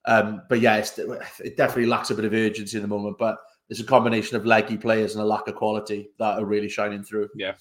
Um, 0.05 0.43
but 0.47 0.61
yeah, 0.61 0.77
it 0.77 1.57
definitely 1.57 1.87
lacks 1.87 2.11
a 2.11 2.15
bit 2.15 2.25
of 2.25 2.33
urgency 2.33 2.77
in 2.77 2.83
the 2.83 2.87
moment. 2.87 3.17
But 3.17 3.37
it's 3.69 3.79
a 3.79 3.85
combination 3.85 4.37
of 4.37 4.45
leggy 4.45 4.77
players 4.77 5.15
and 5.15 5.23
a 5.23 5.27
lack 5.27 5.47
of 5.47 5.55
quality 5.55 6.11
that 6.19 6.39
are 6.39 6.45
really 6.45 6.69
shining 6.69 7.03
through. 7.03 7.29
Yeah. 7.35 7.53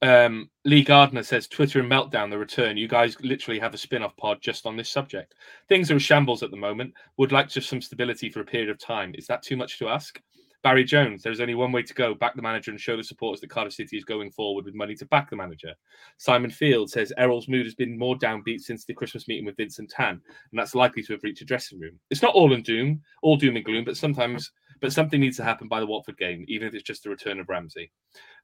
Um, 0.00 0.48
Lee 0.64 0.84
Gardner 0.84 1.22
says 1.24 1.48
Twitter 1.48 1.80
and 1.80 1.90
Meltdown, 1.90 2.30
the 2.30 2.38
return. 2.38 2.76
You 2.76 2.86
guys 2.86 3.16
literally 3.20 3.58
have 3.58 3.74
a 3.74 3.78
spin 3.78 4.02
off 4.02 4.16
pod 4.16 4.38
just 4.40 4.64
on 4.64 4.76
this 4.76 4.90
subject. 4.90 5.34
Things 5.68 5.90
are 5.90 5.96
a 5.96 6.00
shambles 6.00 6.42
at 6.42 6.50
the 6.50 6.56
moment. 6.56 6.94
Would 7.16 7.32
like 7.32 7.48
just 7.48 7.68
some 7.68 7.82
stability 7.82 8.30
for 8.30 8.40
a 8.40 8.44
period 8.44 8.70
of 8.70 8.78
time. 8.78 9.12
Is 9.16 9.26
that 9.26 9.42
too 9.42 9.56
much 9.56 9.78
to 9.78 9.88
ask? 9.88 10.20
Barry 10.64 10.82
Jones, 10.82 11.22
there's 11.22 11.40
only 11.40 11.54
one 11.54 11.70
way 11.70 11.82
to 11.82 11.94
go 11.94 12.14
back 12.14 12.34
the 12.34 12.42
manager 12.42 12.72
and 12.72 12.80
show 12.80 12.96
the 12.96 13.04
supporters 13.04 13.40
that 13.40 13.50
Cardiff 13.50 13.74
City 13.74 13.96
is 13.96 14.04
going 14.04 14.32
forward 14.32 14.64
with 14.64 14.74
money 14.74 14.94
to 14.96 15.06
back 15.06 15.30
the 15.30 15.36
manager. 15.36 15.72
Simon 16.16 16.50
Field 16.50 16.90
says 16.90 17.12
Erol's 17.16 17.48
mood 17.48 17.64
has 17.64 17.76
been 17.76 17.96
more 17.96 18.16
downbeat 18.16 18.60
since 18.60 18.84
the 18.84 18.92
Christmas 18.92 19.28
meeting 19.28 19.44
with 19.44 19.56
Vincent 19.56 19.88
Tan, 19.88 20.20
and 20.50 20.58
that's 20.58 20.74
likely 20.74 21.02
to 21.04 21.12
have 21.12 21.22
reached 21.22 21.42
a 21.42 21.44
dressing 21.44 21.78
room. 21.78 21.98
It's 22.10 22.22
not 22.22 22.34
all 22.34 22.52
in 22.52 22.62
doom, 22.62 23.00
all 23.22 23.36
doom 23.36 23.54
and 23.54 23.64
gloom, 23.64 23.84
but 23.84 23.96
sometimes, 23.96 24.50
but 24.80 24.92
something 24.92 25.20
needs 25.20 25.36
to 25.36 25.44
happen 25.44 25.68
by 25.68 25.80
the 25.80 25.86
Watford 25.86 26.18
game, 26.18 26.44
even 26.48 26.68
if 26.68 26.74
it's 26.74 26.82
just 26.82 27.02
the 27.02 27.10
return 27.10 27.40
of 27.40 27.48
Ramsey. 27.48 27.90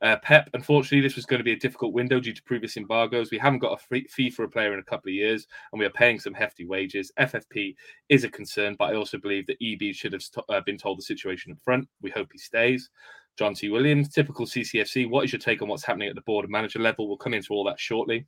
Uh, 0.03 0.17
Pep, 0.23 0.51
unfortunately, 0.55 1.01
this 1.01 1.17
was 1.17 1.27
going 1.27 1.39
to 1.39 1.45
be 1.45 1.53
a 1.53 1.59
difficult 1.59 1.93
window 1.93 2.21
due 2.21 2.33
to 2.33 2.43
previous 2.43 2.77
embargoes. 2.77 3.31
We 3.31 3.39
haven't 3.39 3.61
got 3.61 3.79
a 3.81 4.05
fee 4.09 4.31
for 4.31 4.45
a 4.45 4.49
player 4.49 4.73
in 4.73 4.79
a 4.79 4.85
couple 4.85 5.11
of 5.11 5.15
years, 5.15 5.47
and 5.73 5.79
we 5.81 5.87
are 5.87 5.91
paying 5.91 6.19
some 6.19 6.35
hefty 6.35 6.67
wages. 6.67 7.13
FFP 7.19 7.75
is 8.09 8.25
a 8.25 8.29
concern, 8.29 8.77
but 8.79 8.91
I 8.91 8.97
also 8.97 9.19
believe 9.19 9.47
that 9.47 9.59
EB 9.63 9.95
should 9.95 10.13
have 10.13 10.23
st- 10.23 10.45
uh, 10.49 10.61
been 10.61 10.79
told 10.79 10.99
the 10.99 11.03
situation 11.03 11.53
up 11.53 11.59
front. 11.63 11.89
We 12.03 12.11
hope 12.11 12.29
he 12.33 12.39
stays. 12.39 12.91
John 13.37 13.55
T. 13.55 13.69
Williams, 13.69 14.11
typical 14.11 14.47
CCFC. 14.47 15.09
What 15.11 15.25
is 15.25 15.33
your 15.33 15.41
take 15.41 15.61
on 15.61 15.69
what's 15.69 15.85
happening 15.85 16.09
at 16.09 16.15
the 16.15 16.21
board 16.23 16.45
and 16.45 16.53
manager 16.53 16.79
level? 16.79 17.09
We'll 17.09 17.17
come 17.17 17.35
into 17.35 17.53
all 17.53 17.65
that 17.65 17.81
shortly. 17.81 18.27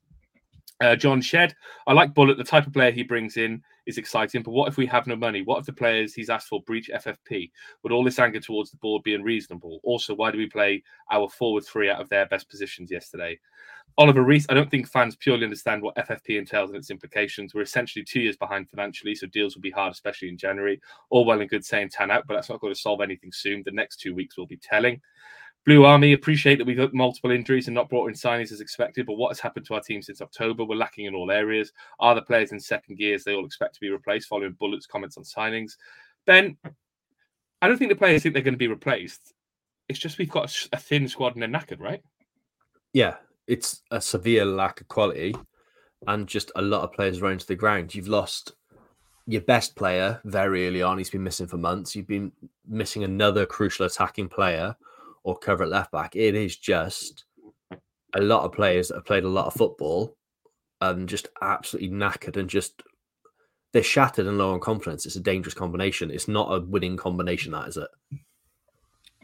Uh, 0.81 0.95
John 0.95 1.23
Shed, 1.23 1.55
I 1.87 1.95
like 1.95 2.13
Bulut. 2.13 2.37
The 2.37 2.45
type 2.45 2.67
of 2.67 2.73
player 2.73 2.91
he 2.91 3.03
brings 3.03 3.39
in 3.39 3.63
is 3.87 3.97
exciting, 3.97 4.43
but 4.43 4.51
what 4.51 4.69
if 4.69 4.77
we 4.77 4.85
have 4.87 5.07
no 5.07 5.17
money? 5.17 5.41
What 5.43 5.61
if 5.61 5.67
the 5.67 5.73
players 5.73 6.13
he's 6.13 6.29
asked 6.29 6.49
for 6.49 6.63
breach 6.63 6.91
FFP? 6.95 7.51
Would 7.83 7.93
all 7.93 8.05
this 8.05 8.19
anger 8.19 8.41
towards 8.41 8.71
the 8.71 8.77
board 8.77 9.03
be 9.03 9.15
unreasonable? 9.15 9.81
Also, 9.85 10.15
why 10.15 10.31
do 10.31 10.37
we 10.37 10.47
play 10.47 10.83
our 11.11 11.31
forward 11.31 11.65
three 11.65 11.89
out 11.89 12.01
of 12.01 12.11
their 12.11 12.27
best 12.27 12.51
positions 12.51 12.91
yesterday? 12.91 13.39
Oliver 13.99 14.23
Reese, 14.23 14.45
I 14.51 14.55
don't 14.55 14.71
think 14.71 14.87
fans 14.87 15.17
purely 15.17 15.45
understand 15.45 15.81
what 15.81 15.97
FFP 15.97 16.39
entails 16.39 16.69
and 16.69 16.77
its 16.77 16.91
implications. 16.91 17.55
We're 17.55 17.63
essentially 17.63 18.05
two 18.05 18.21
years 18.21 18.37
behind 18.37 18.69
financially, 18.69 19.15
so 19.15 19.27
deals 19.29 19.55
will 19.55 19.63
be 19.63 19.71
hard, 19.71 19.93
especially 19.93 20.29
in 20.29 20.37
January. 20.37 20.79
All 21.09 21.25
well 21.25 21.41
and 21.41 21.49
good 21.49 21.65
saying 21.65 21.89
Tan 21.91 22.11
out, 22.11 22.27
but 22.27 22.35
that's 22.35 22.51
not 22.51 22.61
going 22.61 22.75
to 22.75 22.79
solve 22.79 23.01
anything 23.01 23.33
soon. 23.33 23.63
The 23.65 23.71
next 23.71 23.97
two 23.97 24.15
weeks 24.15 24.37
will 24.37 24.47
be 24.47 24.59
telling. 24.59 25.01
Blue 25.67 25.85
Army 25.85 26.13
appreciate 26.13 26.59
that 26.59 26.67
we've 26.67 26.79
had 26.79 26.95
multiple 26.95 27.33
injuries 27.33 27.67
and 27.67 27.75
not 27.75 27.89
brought 27.89 28.07
in 28.07 28.15
signings 28.15 28.53
as 28.53 28.61
expected, 28.61 29.05
but 29.05 29.15
what 29.15 29.31
has 29.31 29.41
happened 29.41 29.67
to 29.67 29.75
our 29.75 29.81
team 29.81 30.01
since 30.01 30.23
October? 30.23 30.65
We're 30.65 30.77
lacking 30.77 31.07
in 31.07 31.15
all 31.15 31.33
areas. 31.33 31.73
Are 31.99 32.15
the 32.15 32.23
players 32.23 32.53
in 32.53 32.61
second 32.61 32.99
gears 32.99 33.25
they 33.25 33.35
all 33.35 33.45
expect 33.45 33.75
to 33.75 33.81
be 33.81 33.91
replaced 33.91 34.29
following 34.29 34.57
Bulut's 34.61 34.87
comments 34.87 35.17
on 35.17 35.25
signings? 35.25 35.73
Ben, 36.25 36.57
I 37.61 37.67
don't 37.67 37.79
think 37.79 37.91
the 37.91 37.97
players 37.97 38.23
think 38.23 38.33
they're 38.33 38.45
going 38.45 38.55
to 38.55 38.59
be 38.59 38.69
replaced. 38.69 39.35
It's 39.89 39.99
just 39.99 40.19
we've 40.19 40.31
got 40.31 40.55
a 40.73 40.77
thin 40.77 41.09
squad 41.09 41.35
and 41.35 41.43
they're 41.43 41.49
knackered, 41.49 41.81
right? 41.81 42.03
Yeah, 42.93 43.17
it's 43.49 43.83
a 43.91 44.01
severe 44.01 44.45
lack 44.45 44.81
of 44.81 44.87
quality 44.87 45.35
and 46.07 46.29
just 46.29 46.53
a 46.55 46.63
lot 46.63 46.83
of 46.83 46.93
players 46.93 47.21
running 47.21 47.39
to 47.39 47.47
the 47.47 47.57
ground. 47.57 47.93
You've 47.93 48.07
lost 48.07 48.53
your 49.27 49.41
best 49.41 49.75
player 49.75 50.21
very 50.25 50.69
early 50.69 50.83
on. 50.83 50.99
He's 50.99 51.11
been 51.11 51.25
missing 51.25 51.49
for 51.49 51.57
months. 51.57 51.97
You've 51.97 52.07
been 52.07 52.31
missing 52.69 53.03
another 53.03 53.47
crucial 53.47 53.85
attacking 53.85 54.29
player 54.29 54.77
or 55.27 55.37
cover 55.37 55.65
at 55.65 55.69
left 55.69 55.91
back. 55.91 56.15
It 56.15 56.37
is 56.37 56.57
just 56.57 57.25
a 58.15 58.21
lot 58.21 58.45
of 58.45 58.53
players 58.53 58.89
that 58.89 58.95
have 58.95 59.05
played 59.05 59.25
a 59.25 59.29
lot 59.29 59.47
of 59.47 59.55
football 59.55 60.17
and 60.81 61.09
just 61.09 61.29
absolutely 61.43 61.91
knackered 61.91 62.37
and 62.37 62.49
just 62.49 62.85
they're 63.73 63.83
shattered 63.83 64.29
and 64.29 64.39
low 64.39 64.53
on 64.53 64.61
confidence. 64.61 65.05
It's 65.05 65.17
a 65.17 65.21
dangerous 65.21 65.53
combination. 65.53 66.13
It's 66.13 66.29
not 66.29 66.55
a 66.55 66.61
winning 66.61 66.97
combination, 66.97 67.51
that 67.53 67.67
is 67.67 67.77
it. 67.77 67.89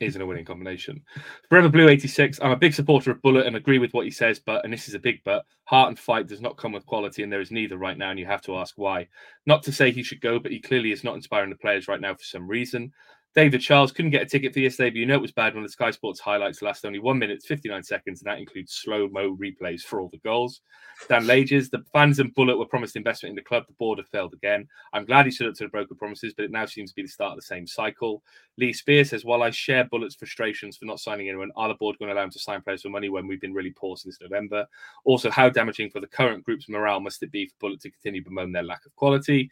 Isn't 0.01 0.21
a 0.21 0.27
winning 0.27 0.45
combination. 0.45 1.01
Forever 1.49 1.69
Blue 1.69 1.88
86. 1.88 2.41
I'm 2.43 2.51
a 2.51 2.57
big 2.57 2.75
supporter 2.75 3.12
of 3.12 3.23
Bulut 3.23 3.47
and 3.47 3.55
agree 3.55 3.79
with 3.79 3.95
what 3.95 4.05
he 4.05 4.11
says, 4.11 4.41
but, 4.41 4.65
and 4.65 4.73
this 4.73 4.88
is 4.88 4.95
a 4.95 4.99
big 4.99 5.21
but, 5.25 5.45
heart 5.65 5.88
and 5.88 5.99
fight 5.99 6.27
does 6.27 6.41
not 6.41 6.57
come 6.57 6.73
with 6.73 6.85
quality, 6.85 7.23
and 7.23 7.33
there 7.33 7.41
is 7.41 7.53
neither 7.53 7.79
right 7.79 7.97
now, 7.97 8.11
and 8.11 8.19
you 8.19 8.27
have 8.27 8.43
to 8.43 8.57
ask 8.57 8.75
why. 8.77 9.07
Not 9.47 9.62
to 9.62 9.73
say 9.73 9.93
he 9.93 10.03
should 10.03 10.21
go, 10.21 10.41
but 10.41 10.51
he 10.51 10.59
clearly 10.59 10.91
is 10.91 11.05
not 11.05 11.15
inspiring 11.15 11.51
the 11.51 11.57
players 11.57 11.87
right 11.87 12.01
now 12.01 12.15
for 12.15 12.25
some 12.25 12.49
reason. 12.49 12.93
David 13.35 13.62
Charles 13.62 13.92
couldn't 13.92 14.11
get 14.11 14.23
a 14.23 14.27
ticket 14.27 14.53
for 14.53 14.61
yesterday, 14.61 14.90
but 14.90 14.97
you 14.97 15.07
know 15.07 15.14
it 15.14 15.23
was 15.23 15.33
bad 15.33 15.55
when 15.55 15.62
the 15.62 15.68
Sky 15.68 15.90
Sports 15.90 16.21
highlights 16.21 16.61
last 16.61 16.85
only 16.85 16.99
one 16.99 17.18
minute, 17.18 17.42
59 17.42 17.83
seconds, 17.83 18.21
and 18.21 18.31
that 18.31 18.38
includes 18.38 18.75
slow 18.75 19.09
mo 19.09 19.35
replays 19.37 19.81
for 19.81 20.01
all 20.01 20.11
the 20.11 20.18
goals. 20.18 20.61
Dan 21.09 21.25
Lages, 21.25 21.71
the 21.71 21.83
fans 21.95 22.18
and 22.18 22.35
Bulut 22.35 22.59
were 22.59 22.66
promised 22.66 22.95
investment 22.95 23.31
in 23.31 23.37
the 23.37 23.42
club. 23.42 23.64
The 23.66 23.73
board 23.75 23.99
have 23.99 24.09
failed 24.09 24.35
again. 24.35 24.68
I'm 24.92 25.07
glad 25.07 25.25
he 25.25 25.33
stood 25.33 25.49
up 25.49 25.55
to 25.55 25.64
the 25.64 25.71
broken 25.71 25.97
promises, 25.97 26.35
but 26.37 26.45
it 26.45 26.51
now 26.51 26.66
seems 26.66 26.90
to 26.90 26.95
be 26.95 27.03
the 27.03 27.09
start 27.09 27.33
of 27.33 27.37
the 27.37 27.42
same 27.42 27.66
cycle. 27.66 28.23
Lee 28.59 28.75
Spear 28.75 29.05
says, 29.05 29.25
While 29.25 29.42
I 29.42 29.51
share 29.51 29.87
Bulut's 29.87 30.14
frustrations 30.14 30.77
for 30.77 30.85
not 30.85 31.01
signing 31.01 31.29
anyone, 31.29 31.51
are 31.57 31.68
the 31.68 31.75
board 31.75 31.97
going 31.99 32.11
to 32.11 32.14
allow 32.14 32.25
him 32.25 32.31
to 32.31 32.38
sign 32.38 32.61
players 32.61 32.83
for 32.83 32.90
money 32.90 33.09
when 33.09 33.27
we've 33.27 33.40
been 33.40 33.55
really 33.55 33.73
poor 33.73 33.97
since 33.97 34.18
November? 34.21 34.66
Also, 35.05 35.31
how 35.31 35.49
damaging 35.49 35.88
for 35.88 36.01
the 36.01 36.07
current 36.07 36.45
group's 36.45 36.68
morale 36.68 37.01
must 37.01 37.23
it 37.23 37.33
be 37.33 37.47
for 37.47 37.71
Bulut 37.71 37.81
to 37.81 37.90
continue 37.90 38.23
bemoan 38.23 38.53
their 38.53 38.62
lack 38.62 38.85
of 38.85 38.95
quality? 38.95 39.51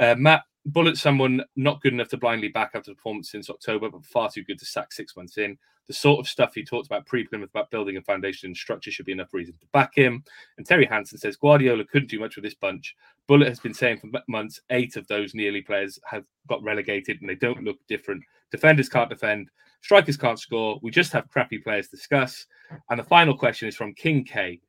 Uh, 0.00 0.14
Matt 0.16 0.44
Bulut, 0.70 0.96
someone 0.96 1.42
not 1.56 1.80
good 1.82 1.92
enough 1.92 2.08
to 2.08 2.16
blindly 2.16 2.48
back 2.48 2.70
after 2.74 2.90
the 2.90 2.94
performance 2.94 3.30
since 3.30 3.50
October, 3.50 3.90
but 3.90 4.04
far 4.04 4.30
too 4.30 4.42
good 4.42 4.58
to 4.58 4.64
sack 4.64 4.92
six 4.92 5.14
months 5.14 5.36
in. 5.38 5.58
The 5.88 5.92
sort 5.92 6.20
of 6.20 6.28
stuff 6.28 6.54
he 6.54 6.64
talked 6.64 6.86
about 6.86 7.06
pre 7.06 7.26
Plymouth 7.26 7.50
about 7.50 7.70
building 7.70 7.96
a 7.96 8.02
foundation 8.02 8.46
and 8.46 8.56
structure 8.56 8.90
should 8.90 9.06
be 9.06 9.12
enough 9.12 9.34
reason 9.34 9.54
to 9.60 9.66
back 9.72 9.94
him. 9.94 10.24
And 10.56 10.66
Terry 10.66 10.86
Hansen 10.86 11.18
says 11.18 11.36
Guardiola 11.36 11.84
couldn't 11.84 12.10
do 12.10 12.20
much 12.20 12.36
with 12.36 12.44
this 12.44 12.54
bunch. 12.54 12.94
Bulut 13.28 13.48
has 13.48 13.60
been 13.60 13.74
saying 13.74 13.98
for 13.98 14.10
months 14.28 14.60
eight 14.70 14.96
of 14.96 15.06
those 15.08 15.34
nearly 15.34 15.60
players 15.60 15.98
have 16.06 16.24
got 16.48 16.62
relegated 16.62 17.20
and 17.20 17.28
they 17.28 17.34
don't 17.34 17.64
look 17.64 17.78
different. 17.88 18.22
Defenders 18.50 18.88
can't 18.88 19.10
defend, 19.10 19.50
strikers 19.82 20.16
can't 20.16 20.38
score. 20.38 20.78
We 20.82 20.90
just 20.90 21.12
have 21.12 21.28
crappy 21.28 21.58
players 21.58 21.88
to 21.88 21.96
discuss. 21.96 22.46
And 22.88 22.98
the 22.98 23.04
final 23.04 23.36
question 23.36 23.68
is 23.68 23.76
from 23.76 23.94
King 23.94 24.24
K. 24.24 24.60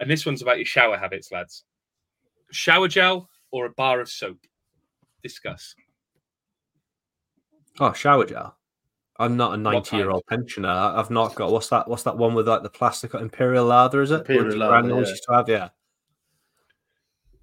And 0.00 0.10
this 0.10 0.26
one's 0.26 0.42
about 0.42 0.56
your 0.56 0.66
shower 0.66 0.96
habits, 0.96 1.30
lads. 1.30 1.64
Shower 2.50 2.88
gel 2.88 3.28
or 3.50 3.66
a 3.66 3.70
bar 3.70 4.00
of 4.00 4.08
soap? 4.08 4.38
Discuss. 5.22 5.74
Oh, 7.80 7.92
shower 7.92 8.24
gel. 8.26 8.56
I'm 9.18 9.36
not 9.36 9.54
a 9.54 9.56
90 9.56 9.96
year 9.96 10.10
old 10.10 10.24
pensioner. 10.28 10.68
I've 10.68 11.10
not 11.10 11.34
got 11.34 11.52
what's 11.52 11.68
that? 11.68 11.86
What's 11.88 12.02
that 12.04 12.16
one 12.16 12.34
with 12.34 12.48
like 12.48 12.62
the 12.62 12.70
plastic 12.70 13.14
imperial 13.14 13.66
lather? 13.66 14.02
Is 14.02 14.10
it 14.10 14.20
Imperial 14.20 14.56
lather, 14.58 14.88
yeah. 14.88 14.98
used 14.98 15.22
to 15.28 15.34
have? 15.34 15.48
Yeah. 15.48 15.68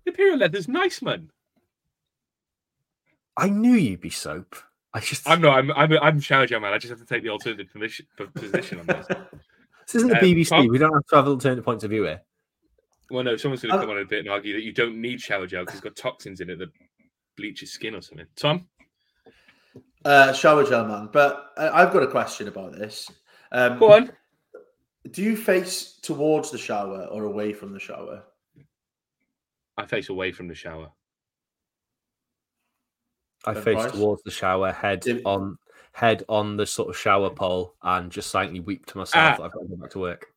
Imperial 0.06 0.38
leather's 0.38 0.68
nice, 0.68 1.02
man. 1.02 1.30
I 3.38 3.50
knew 3.50 3.74
you'd 3.74 4.02
be 4.02 4.10
soap. 4.10 4.56
I 4.94 5.00
just. 5.00 5.30
I'm 5.30 5.42
not. 5.42 5.58
I'm. 5.58 5.72
I'm, 5.72 5.94
I'm 6.02 6.20
shower 6.20 6.48
gel 6.48 6.60
man. 6.60 6.74
I 6.74 6.78
just 6.80 6.90
have 6.90 7.00
to 7.00 7.06
take 7.06 7.24
the 7.24 7.30
alternative 7.30 7.68
position, 7.72 8.08
position 8.34 8.80
on 8.80 8.88
this. 8.88 9.08
this 9.08 9.96
isn't 9.96 10.10
the 10.10 10.18
Um, 10.18 10.24
BBC. 10.24 10.50
Tom- 10.50 10.68
We 10.68 10.80
don't 10.80 10.94
have 10.94 11.06
to 11.06 11.16
have 11.16 11.28
alternate 11.28 11.64
points 11.64 11.84
of 11.84 11.92
view 11.92 12.04
here. 12.04 12.22
Well, 13.12 13.24
no, 13.24 13.38
someone's 13.38 13.62
going 13.62 13.74
Uh, 13.74 13.78
to 13.78 13.82
come 13.84 13.92
on 13.92 13.98
in 13.98 14.04
a 14.04 14.08
bit 14.08 14.20
and 14.20 14.30
argue 14.30 14.54
that 14.54 14.64
you 14.64 14.74
don't 14.74 15.00
need 15.00 15.22
shower 15.22 15.48
gel 15.48 15.62
because 15.62 15.76
it's 15.76 15.84
got 15.84 15.96
toxins 15.96 16.42
in 16.42 16.50
it 16.50 16.60
that 16.60 16.70
bleach 17.40 17.62
your 17.62 17.68
skin 17.68 17.96
or 17.96 18.02
something. 18.02 18.28
Tom, 18.36 18.68
Uh, 20.06 20.32
shower 20.34 20.64
gel 20.64 20.86
man, 20.86 21.10
but 21.12 21.52
uh, 21.58 21.70
I've 21.74 21.92
got 21.94 22.04
a 22.04 22.08
question 22.08 22.48
about 22.48 22.74
this. 22.74 23.10
Um, 23.52 23.80
go 23.80 23.94
on. 23.94 24.12
Do 25.12 25.22
you 25.24 25.36
face 25.38 26.00
towards 26.02 26.52
the 26.52 26.58
shower 26.58 27.06
or 27.06 27.24
away 27.24 27.54
from 27.54 27.74
the 27.74 27.80
shower? 27.80 28.24
I 29.78 29.86
face 29.86 30.10
away 30.10 30.32
from 30.34 30.48
the 30.48 30.56
shower. 30.56 30.92
I 33.46 33.54
Ben 33.54 33.64
face 33.64 33.76
Price? 33.76 33.92
towards 33.94 34.24
the 34.24 34.32
shower, 34.32 34.72
head 34.72 35.00
Did- 35.02 35.22
on 35.26 35.58
head 35.94 36.24
on 36.30 36.56
the 36.56 36.66
sort 36.66 36.90
of 36.90 36.96
shower 36.98 37.30
pole, 37.30 37.76
and 37.82 38.12
just 38.12 38.30
silently 38.30 38.60
weep 38.60 38.86
to 38.88 38.98
myself 38.98 39.34
Ah. 39.34 39.38
that 39.38 39.44
I've 39.44 39.52
got 39.52 39.62
to 39.62 39.68
go 39.68 39.76
back 39.76 39.90
to 39.92 40.00
work. 40.00 40.28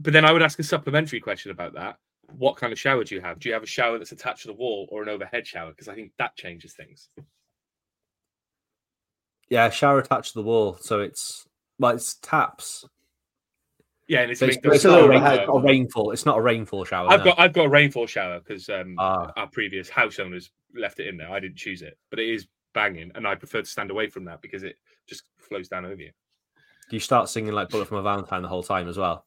But 0.00 0.12
then 0.12 0.24
I 0.24 0.32
would 0.32 0.42
ask 0.42 0.58
a 0.58 0.62
supplementary 0.62 1.20
question 1.20 1.50
about 1.50 1.74
that. 1.74 1.98
What 2.36 2.56
kind 2.56 2.72
of 2.72 2.78
shower 2.78 3.04
do 3.04 3.14
you 3.14 3.20
have? 3.20 3.38
Do 3.38 3.48
you 3.48 3.54
have 3.54 3.62
a 3.62 3.66
shower 3.66 3.98
that's 3.98 4.12
attached 4.12 4.42
to 4.42 4.48
the 4.48 4.54
wall 4.54 4.88
or 4.90 5.02
an 5.02 5.08
overhead 5.08 5.46
shower? 5.46 5.70
Because 5.70 5.88
I 5.88 5.94
think 5.94 6.12
that 6.18 6.36
changes 6.36 6.74
things. 6.74 7.08
Yeah, 9.48 9.70
shower 9.70 9.98
attached 9.98 10.32
to 10.34 10.40
the 10.40 10.44
wall, 10.44 10.76
so 10.80 11.00
it's 11.00 11.46
well, 11.78 11.94
it's 11.94 12.14
taps. 12.16 12.84
Yeah, 14.08 14.22
and 14.22 14.30
it's, 14.30 14.40
it's, 14.42 14.52
linked 14.52 14.62
but 14.62 14.70
to 14.70 14.74
it's 14.76 14.84
a 14.84 14.88
shower 14.88 15.08
rain, 15.08 15.22
a 15.22 15.58
rainfall. 15.60 16.10
It's 16.12 16.26
not 16.26 16.38
a 16.38 16.40
rainfall 16.40 16.84
shower. 16.84 17.10
I've 17.10 17.20
no. 17.20 17.26
got 17.26 17.38
I've 17.38 17.52
got 17.52 17.66
a 17.66 17.68
rainfall 17.68 18.06
shower 18.06 18.40
because 18.40 18.68
um, 18.68 18.94
Ah. 18.98 19.32
our 19.36 19.46
previous 19.46 19.88
house 19.88 20.18
owners 20.18 20.50
left 20.74 21.00
it 21.00 21.08
in 21.08 21.16
there. 21.16 21.30
I 21.30 21.40
didn't 21.40 21.56
choose 21.56 21.82
it, 21.82 21.98
but 22.10 22.18
it 22.18 22.28
is 22.28 22.46
banging, 22.74 23.10
and 23.14 23.26
I 23.26 23.34
prefer 23.34 23.60
to 23.60 23.66
stand 23.66 23.90
away 23.90 24.08
from 24.08 24.24
that 24.24 24.42
because 24.42 24.62
it 24.62 24.76
just 25.06 25.24
flows 25.38 25.68
down 25.68 25.84
over 25.84 26.00
you. 26.00 26.10
Do 26.90 26.96
you 26.96 27.00
start 27.00 27.28
singing 27.28 27.52
like 27.52 27.68
"Bullet 27.68 27.88
from 27.88 27.98
a 27.98 28.02
Valentine" 28.02 28.42
the 28.42 28.48
whole 28.48 28.62
time 28.62 28.88
as 28.88 28.98
well? 28.98 29.26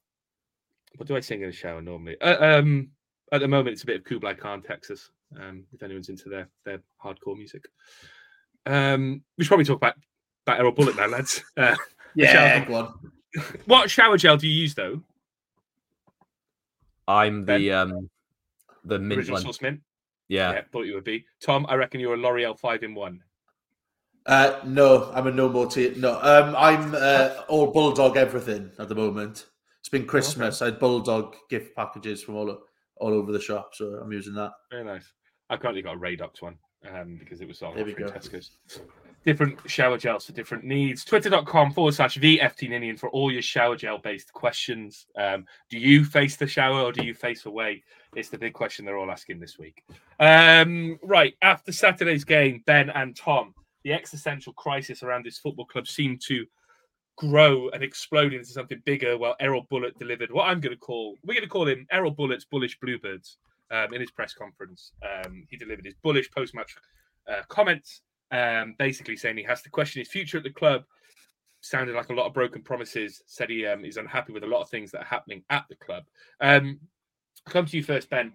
What 0.98 1.08
do 1.08 1.16
I 1.16 1.20
sing 1.20 1.42
in 1.42 1.48
the 1.50 1.56
shower 1.56 1.82
normally? 1.82 2.20
Uh, 2.22 2.60
um, 2.60 2.90
at 3.32 3.40
the 3.42 3.48
moment, 3.48 3.70
it's 3.74 3.84
a 3.84 3.86
bit 3.86 3.98
of 3.98 4.04
Kublai 4.04 4.34
Khan, 4.34 4.62
Texas. 4.62 5.10
Um, 5.40 5.64
if 5.74 5.82
anyone's 5.84 6.10
into 6.10 6.28
their 6.30 6.50
their 6.66 6.82
hardcore 7.04 7.38
music, 7.38 7.66
um, 8.66 9.24
we 9.38 9.44
should 9.44 9.50
probably 9.50 9.66
talk 9.66 9.78
about 9.78 9.96
about 10.46 10.60
Erol 10.60 10.76
Bulut 10.76 10.98
now, 10.98 11.08
lads. 11.08 11.44
Uh, 11.58 11.76
Yeah, 12.14 12.66
go 12.66 12.76
on. 12.76 13.12
what 13.66 13.90
shower 13.90 14.18
gel 14.18 14.36
do 14.36 14.46
you 14.48 14.54
use 14.62 14.76
though? 14.76 15.02
I'm 17.08 17.46
Ben? 17.46 17.62
the 17.62 17.72
um 17.72 18.10
the 18.84 19.00
mint 19.00 19.20
Original 19.20 19.36
one. 19.36 19.44
source 19.44 19.62
mint. 19.62 19.82
Yeah. 20.28 20.52
Yeah, 20.54 20.62
thought 20.72 20.84
you 20.84 20.96
would 20.96 21.04
be. 21.04 21.26
Tom, 21.42 21.66
I 21.70 21.76
reckon 21.76 22.00
you're 22.00 22.14
a 22.14 22.18
L'Oreal 22.18 22.58
five 22.58 22.84
in 22.84 22.94
one. 22.96 23.22
Uh, 24.26 24.60
no, 24.66 25.12
I'm 25.14 25.28
a 25.28 25.32
no 25.32 25.50
more 25.50 25.68
tea. 25.68 25.94
No, 25.98 26.14
um, 26.22 26.56
I'm 26.58 26.94
uh, 26.96 27.42
all 27.48 27.72
bulldog 27.72 28.18
everything 28.18 28.72
at 28.78 28.88
the 28.88 28.96
moment. 28.96 29.48
Been 29.92 30.06
Christmas. 30.06 30.62
I 30.62 30.66
had 30.66 30.80
bulldog 30.80 31.36
gift 31.50 31.76
packages 31.76 32.24
from 32.24 32.36
all 32.36 32.60
all 32.98 33.14
over 33.14 33.32
the 33.32 33.42
shop, 33.42 33.72
so 33.74 33.86
I'm 34.02 34.12
using 34.12 34.34
that. 34.36 34.52
Very 34.70 34.86
nice. 34.86 35.12
I 35.50 35.58
currently 35.58 35.82
got 35.82 35.96
a 35.96 36.00
Radox 36.00 36.42
one 36.42 36.58
um, 36.90 37.18
because 37.20 37.42
it 37.42 37.48
was 37.48 37.62
on. 37.62 37.76
Tesco's. 37.76 38.52
Different 39.24 39.60
shower 39.70 40.00
gels 40.00 40.26
for 40.26 40.32
different 40.32 40.64
needs. 40.64 41.06
Twitter.com 41.06 41.74
forward 41.74 41.94
slash 41.94 42.18
VFT 42.18 42.98
for 42.98 43.10
all 43.10 43.32
your 43.32 43.44
shower 43.44 43.76
gel 43.76 44.00
based 44.00 44.34
questions. 44.34 45.06
Um, 45.16 45.46
do 45.70 45.78
you 45.78 46.04
face 46.04 46.38
the 46.38 46.48
shower 46.48 46.82
or 46.82 46.92
do 46.92 47.06
you 47.06 47.14
face 47.14 47.46
away? 47.46 47.84
It's 48.16 48.30
the 48.30 48.38
big 48.38 48.54
question 48.54 48.84
they're 48.84 48.98
all 48.98 49.12
asking 49.12 49.40
this 49.40 49.60
week. 49.60 49.84
Um, 50.20 50.98
right. 51.04 51.36
After 51.44 51.72
Saturday's 51.72 52.24
game, 52.24 52.64
Ben 52.66 52.90
and 52.90 53.16
Tom, 53.16 53.54
the 53.84 53.94
existential 53.94 54.54
crisis 54.54 55.04
around 55.04 55.26
this 55.26 55.38
football 55.38 55.66
club 55.66 55.88
seemed 55.88 56.22
to 56.28 56.46
grow 57.18 57.70
and 57.70 57.84
explode 57.84 58.34
into 58.34 58.48
something 58.48 58.82
bigger. 58.86 59.18
Well, 59.18 59.36
Erol 59.42 59.68
Bulut 59.70 59.98
delivered 59.98 60.32
what 60.32 60.48
I'm 60.48 60.60
going 60.60 60.76
to 60.76 60.80
call, 60.80 61.18
we're 61.24 61.34
going 61.34 61.44
to 61.44 61.50
call 61.50 61.68
him 61.68 61.86
Erol 61.94 62.16
Bulut's 62.16 62.46
Bullish 62.46 62.80
Bluebirds 62.80 63.38
um, 63.72 63.94
in 63.94 64.02
his 64.02 64.12
press 64.12 64.34
conference. 64.34 64.92
Um, 65.04 65.46
he 65.50 65.58
delivered 65.58 65.86
his 65.86 65.96
bullish 66.04 66.30
post 66.32 66.54
match 66.56 66.76
uh, 67.32 67.42
comments, 67.48 68.02
um, 68.32 68.76
basically 68.78 69.16
saying 69.16 69.38
he 69.38 69.44
has 69.44 69.62
to 69.64 69.70
question 69.70 70.00
his 70.00 70.10
future 70.10 70.38
at 70.38 70.44
the 70.44 70.50
club. 70.50 70.84
Sounded 71.62 71.96
like 71.96 72.10
a 72.10 72.14
lot 72.14 72.26
of 72.26 72.34
broken 72.34 72.64
promises. 72.64 73.22
Said 73.28 73.50
he 73.50 73.66
um, 73.68 73.86
is 73.86 73.98
unhappy 73.98 74.34
with 74.34 74.44
a 74.44 74.48
lot 74.48 74.62
of 74.62 74.70
things 74.70 74.92
that 74.92 75.02
are 75.02 75.06
happening 75.06 75.44
at 75.50 75.66
the 75.70 75.76
club. 75.76 76.04
Um, 76.40 76.80
come 77.48 77.66
to 77.68 77.78
you 77.78 77.84
first, 77.84 78.10
Ben. 78.10 78.34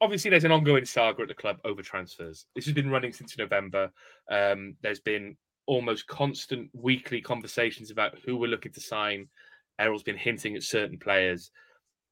Obviously, 0.00 0.30
there's 0.30 0.44
an 0.44 0.52
ongoing 0.52 0.84
saga 0.84 1.22
at 1.22 1.28
the 1.28 1.34
club 1.34 1.58
over 1.64 1.82
transfers. 1.82 2.46
This 2.54 2.64
has 2.64 2.74
been 2.74 2.90
running 2.90 3.12
since 3.12 3.36
November. 3.36 3.92
Um, 4.30 4.76
there's 4.82 5.00
been 5.00 5.36
almost 5.70 6.08
constant 6.08 6.68
weekly 6.72 7.20
conversations 7.20 7.92
about 7.92 8.18
who 8.24 8.36
we're 8.36 8.50
looking 8.50 8.72
to 8.72 8.80
sign. 8.80 9.28
Erol's 9.78 10.02
been 10.02 10.16
hinting 10.16 10.56
at 10.56 10.64
certain 10.64 10.98
players. 10.98 11.52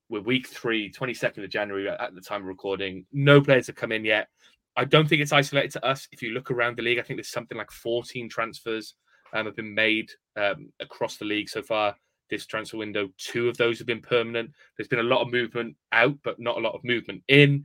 We're 0.08 0.20
week 0.20 0.46
three, 0.46 0.92
22nd 0.92 1.42
of 1.42 1.50
January 1.50 1.88
at 1.88 2.14
the 2.14 2.20
time 2.20 2.42
of 2.42 2.46
recording. 2.46 3.04
No 3.12 3.40
players 3.40 3.66
have 3.66 3.74
come 3.74 3.90
in 3.90 4.04
yet. 4.04 4.28
I 4.76 4.84
don't 4.84 5.08
think 5.08 5.20
it's 5.20 5.32
isolated 5.32 5.72
to 5.72 5.84
us. 5.84 6.06
If 6.12 6.22
you 6.22 6.30
look 6.30 6.52
around 6.52 6.76
the 6.76 6.82
league, 6.82 7.00
I 7.00 7.02
think 7.02 7.18
there's 7.18 7.32
something 7.32 7.58
like 7.58 7.72
14 7.72 8.28
transfers 8.28 8.94
um, 9.32 9.46
have 9.46 9.56
been 9.56 9.74
made 9.74 10.08
um, 10.36 10.72
across 10.78 11.16
the 11.16 11.24
league 11.24 11.48
so 11.48 11.60
far 11.60 11.96
this 12.30 12.46
transfer 12.46 12.76
window. 12.76 13.08
Two 13.18 13.48
of 13.48 13.56
those 13.56 13.78
have 13.78 13.88
been 13.88 14.00
permanent. 14.00 14.52
There's 14.76 14.86
been 14.86 15.00
a 15.00 15.02
lot 15.02 15.22
of 15.22 15.32
movement 15.32 15.74
out, 15.90 16.16
but 16.22 16.38
not 16.38 16.58
a 16.58 16.60
lot 16.60 16.76
of 16.76 16.84
movement 16.84 17.24
in. 17.26 17.64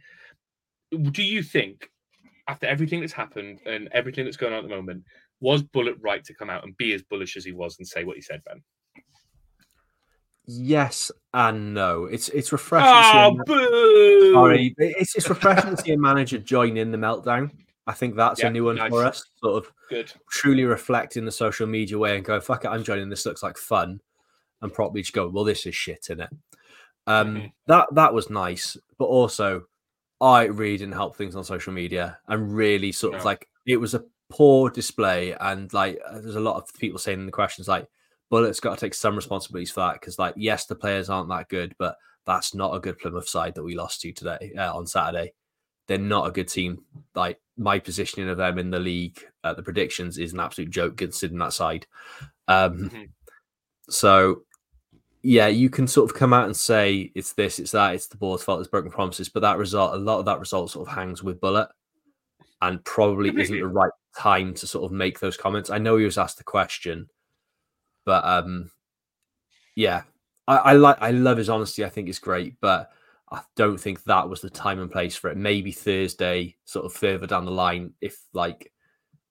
Do 1.11 1.21
you 1.21 1.43
think, 1.43 1.91
after 2.47 2.65
everything 2.65 3.01
that's 3.01 3.13
happened 3.13 3.59
and 3.67 3.89
everything 3.91 4.25
that's 4.25 4.37
going 4.37 4.53
on 4.53 4.63
at 4.63 4.67
the 4.67 4.75
moment, 4.75 5.03
was 5.43 5.61
Bulut 5.61 5.97
right 5.99 6.23
to 6.23 6.33
come 6.33 6.49
out 6.49 6.63
and 6.63 6.75
be 6.77 6.93
as 6.93 7.03
bullish 7.03 7.35
as 7.37 7.43
he 7.45 7.51
was 7.51 7.77
and 7.77 7.87
say 7.87 8.03
what 8.05 8.15
he 8.15 8.21
said, 8.21 8.41
Ben? 8.45 8.63
Yes 10.45 11.11
and 11.33 11.73
no. 11.73 12.05
It's 12.05 12.29
it's 12.29 12.51
refreshing. 12.51 12.91
to 12.91 13.03
see 13.11 13.17
a 13.17 13.27
Oh, 13.27 13.43
boo! 13.45 14.33
Sorry, 14.33 14.75
it's 14.77 15.15
it's 15.15 15.29
refreshing 15.29 15.75
to 15.75 15.81
see 15.81 15.93
a 15.93 15.97
manager 15.97 16.37
join 16.37 16.75
in 16.77 16.91
the 16.91 16.97
meltdown. 16.97 17.51
I 17.87 17.93
think 17.93 18.15
that's 18.15 18.41
Yeah, 18.41 18.47
a 18.47 18.51
new 18.51 18.65
one 18.65 18.75
nice. 18.77 18.89
for 18.89 19.05
us. 19.05 19.23
Sort 19.41 19.63
of 19.65 19.71
Good. 19.89 20.11
truly 20.29 20.63
reflect 20.65 21.15
in 21.17 21.25
the 21.25 21.31
social 21.31 21.67
media 21.67 21.97
way 21.97 22.15
and 22.17 22.25
go, 22.25 22.39
"Fuck 22.41 22.65
it, 22.65 22.69
I'm 22.69 22.83
joining. 22.83 23.09
This 23.09 23.25
looks 23.25 23.41
like 23.43 23.57
fun," 23.57 24.01
and 24.61 24.73
probably 24.73 25.01
just 25.01 25.13
go, 25.13 25.29
"Well, 25.29 25.43
this 25.45 25.65
is 25.65 25.75
shit 25.75 26.07
in 26.09 26.19
it." 26.21 26.29
Um, 27.07 27.35
Mhm. 27.35 27.51
That 27.67 27.87
that 27.95 28.13
was 28.13 28.29
nice, 28.29 28.75
but 28.97 29.05
also, 29.05 29.65
I 30.19 30.45
really 30.45 30.77
didn't 30.77 30.93
help 30.95 31.15
things 31.15 31.35
on 31.37 31.43
social 31.45 31.71
media 31.73 32.19
and 32.27 32.53
really 32.53 32.91
sort 32.91 33.15
of 33.15 33.23
like 33.25 33.47
it 33.65 33.77
was 33.77 33.93
a 33.93 34.03
poor 34.33 34.69
display 34.69 35.33
and 35.39 35.71
like 35.73 35.99
uh, 36.07 36.19
there's 36.19 36.35
a 36.35 36.39
lot 36.39 36.55
of 36.55 36.73
people 36.79 36.97
saying 36.97 37.19
in 37.19 37.25
the 37.25 37.31
questions 37.31 37.67
like 37.67 37.87
Bulut's 38.31 38.59
got 38.59 38.77
to 38.77 38.85
take 38.85 38.95
some 38.95 39.15
responsibilities 39.15 39.71
for 39.71 39.81
that 39.81 39.93
because 39.93 40.17
like 40.17 40.33
yes 40.37 40.65
the 40.65 40.75
players 40.75 41.09
aren't 41.09 41.29
that 41.29 41.49
good 41.49 41.75
but 41.77 41.95
that's 42.25 42.55
not 42.55 42.73
a 42.73 42.79
good 42.79 42.97
Plymouth 42.97 43.27
side 43.27 43.53
that 43.55 43.63
we 43.63 43.75
lost 43.75 44.01
to 44.01 44.11
today 44.11 44.53
uh, 44.57 44.75
on 44.75 44.87
Saturday 44.87 45.33
they're 45.87 45.97
not 45.97 46.27
a 46.27 46.31
good 46.31 46.47
team 46.47 46.81
like 47.13 47.39
my 47.57 47.77
positioning 47.77 48.29
of 48.29 48.37
them 48.37 48.57
in 48.57 48.71
the 48.71 48.79
league 48.79 49.19
at 49.43 49.55
the 49.55 49.63
predictions 49.63 50.17
is 50.17 50.33
an 50.33 50.39
absolute 50.39 50.71
joke 50.71 50.97
considering 50.97 51.39
that 51.39 51.53
side. 51.53 51.85
Um, 52.47 52.89
Mhm. 52.89 53.09
So, 53.89 54.43
yeah, 55.21 55.47
you 55.47 55.69
can 55.69 55.87
sort 55.87 56.09
of 56.09 56.17
come 56.17 56.33
out 56.33 56.45
and 56.45 56.55
say 56.55 57.11
it's 57.15 57.33
this, 57.33 57.59
it's 57.59 57.71
that, 57.71 57.93
it's 57.93 58.07
the 58.07 58.17
board's 58.17 58.43
fault, 58.43 58.61
it's 58.61 58.69
broken 58.69 58.91
promises, 58.91 59.29
but 59.29 59.41
that 59.41 59.57
result, 59.57 59.93
a 59.93 59.97
lot 59.97 60.19
of 60.19 60.25
that 60.25 60.39
result 60.39 60.71
sort 60.71 60.87
of 60.87 60.95
hangs 60.95 61.21
with 61.21 61.39
Bulut 61.41 61.67
and 62.61 62.83
probably 62.85 63.29
isn't 63.29 63.59
the 63.59 63.67
right 63.67 63.91
time 64.17 64.53
to 64.55 64.67
sort 64.67 64.85
of 64.85 64.91
make 64.91 65.19
those 65.19 65.37
comments. 65.37 65.69
I 65.69 65.77
know 65.77 65.97
he 65.97 66.05
was 66.05 66.17
asked 66.17 66.37
the 66.37 66.43
question, 66.43 67.07
but 68.05 68.23
um, 68.25 68.71
yeah, 69.75 70.03
I, 70.47 70.57
I 70.57 70.73
like, 70.73 70.97
I 71.01 71.11
love 71.11 71.37
his 71.37 71.49
honesty. 71.49 71.85
I 71.85 71.89
think 71.89 72.09
it's 72.09 72.19
great, 72.19 72.55
but 72.61 72.91
I 73.31 73.41
don't 73.55 73.79
think 73.79 74.03
that 74.03 74.29
was 74.29 74.41
the 74.41 74.49
time 74.49 74.79
and 74.79 74.91
place 74.91 75.15
for 75.15 75.29
it. 75.29 75.37
Maybe 75.37 75.71
Thursday, 75.71 76.55
sort 76.65 76.85
of 76.85 76.93
further 76.93 77.27
down 77.27 77.45
the 77.45 77.51
line, 77.51 77.93
if 78.01 78.19
like 78.33 78.71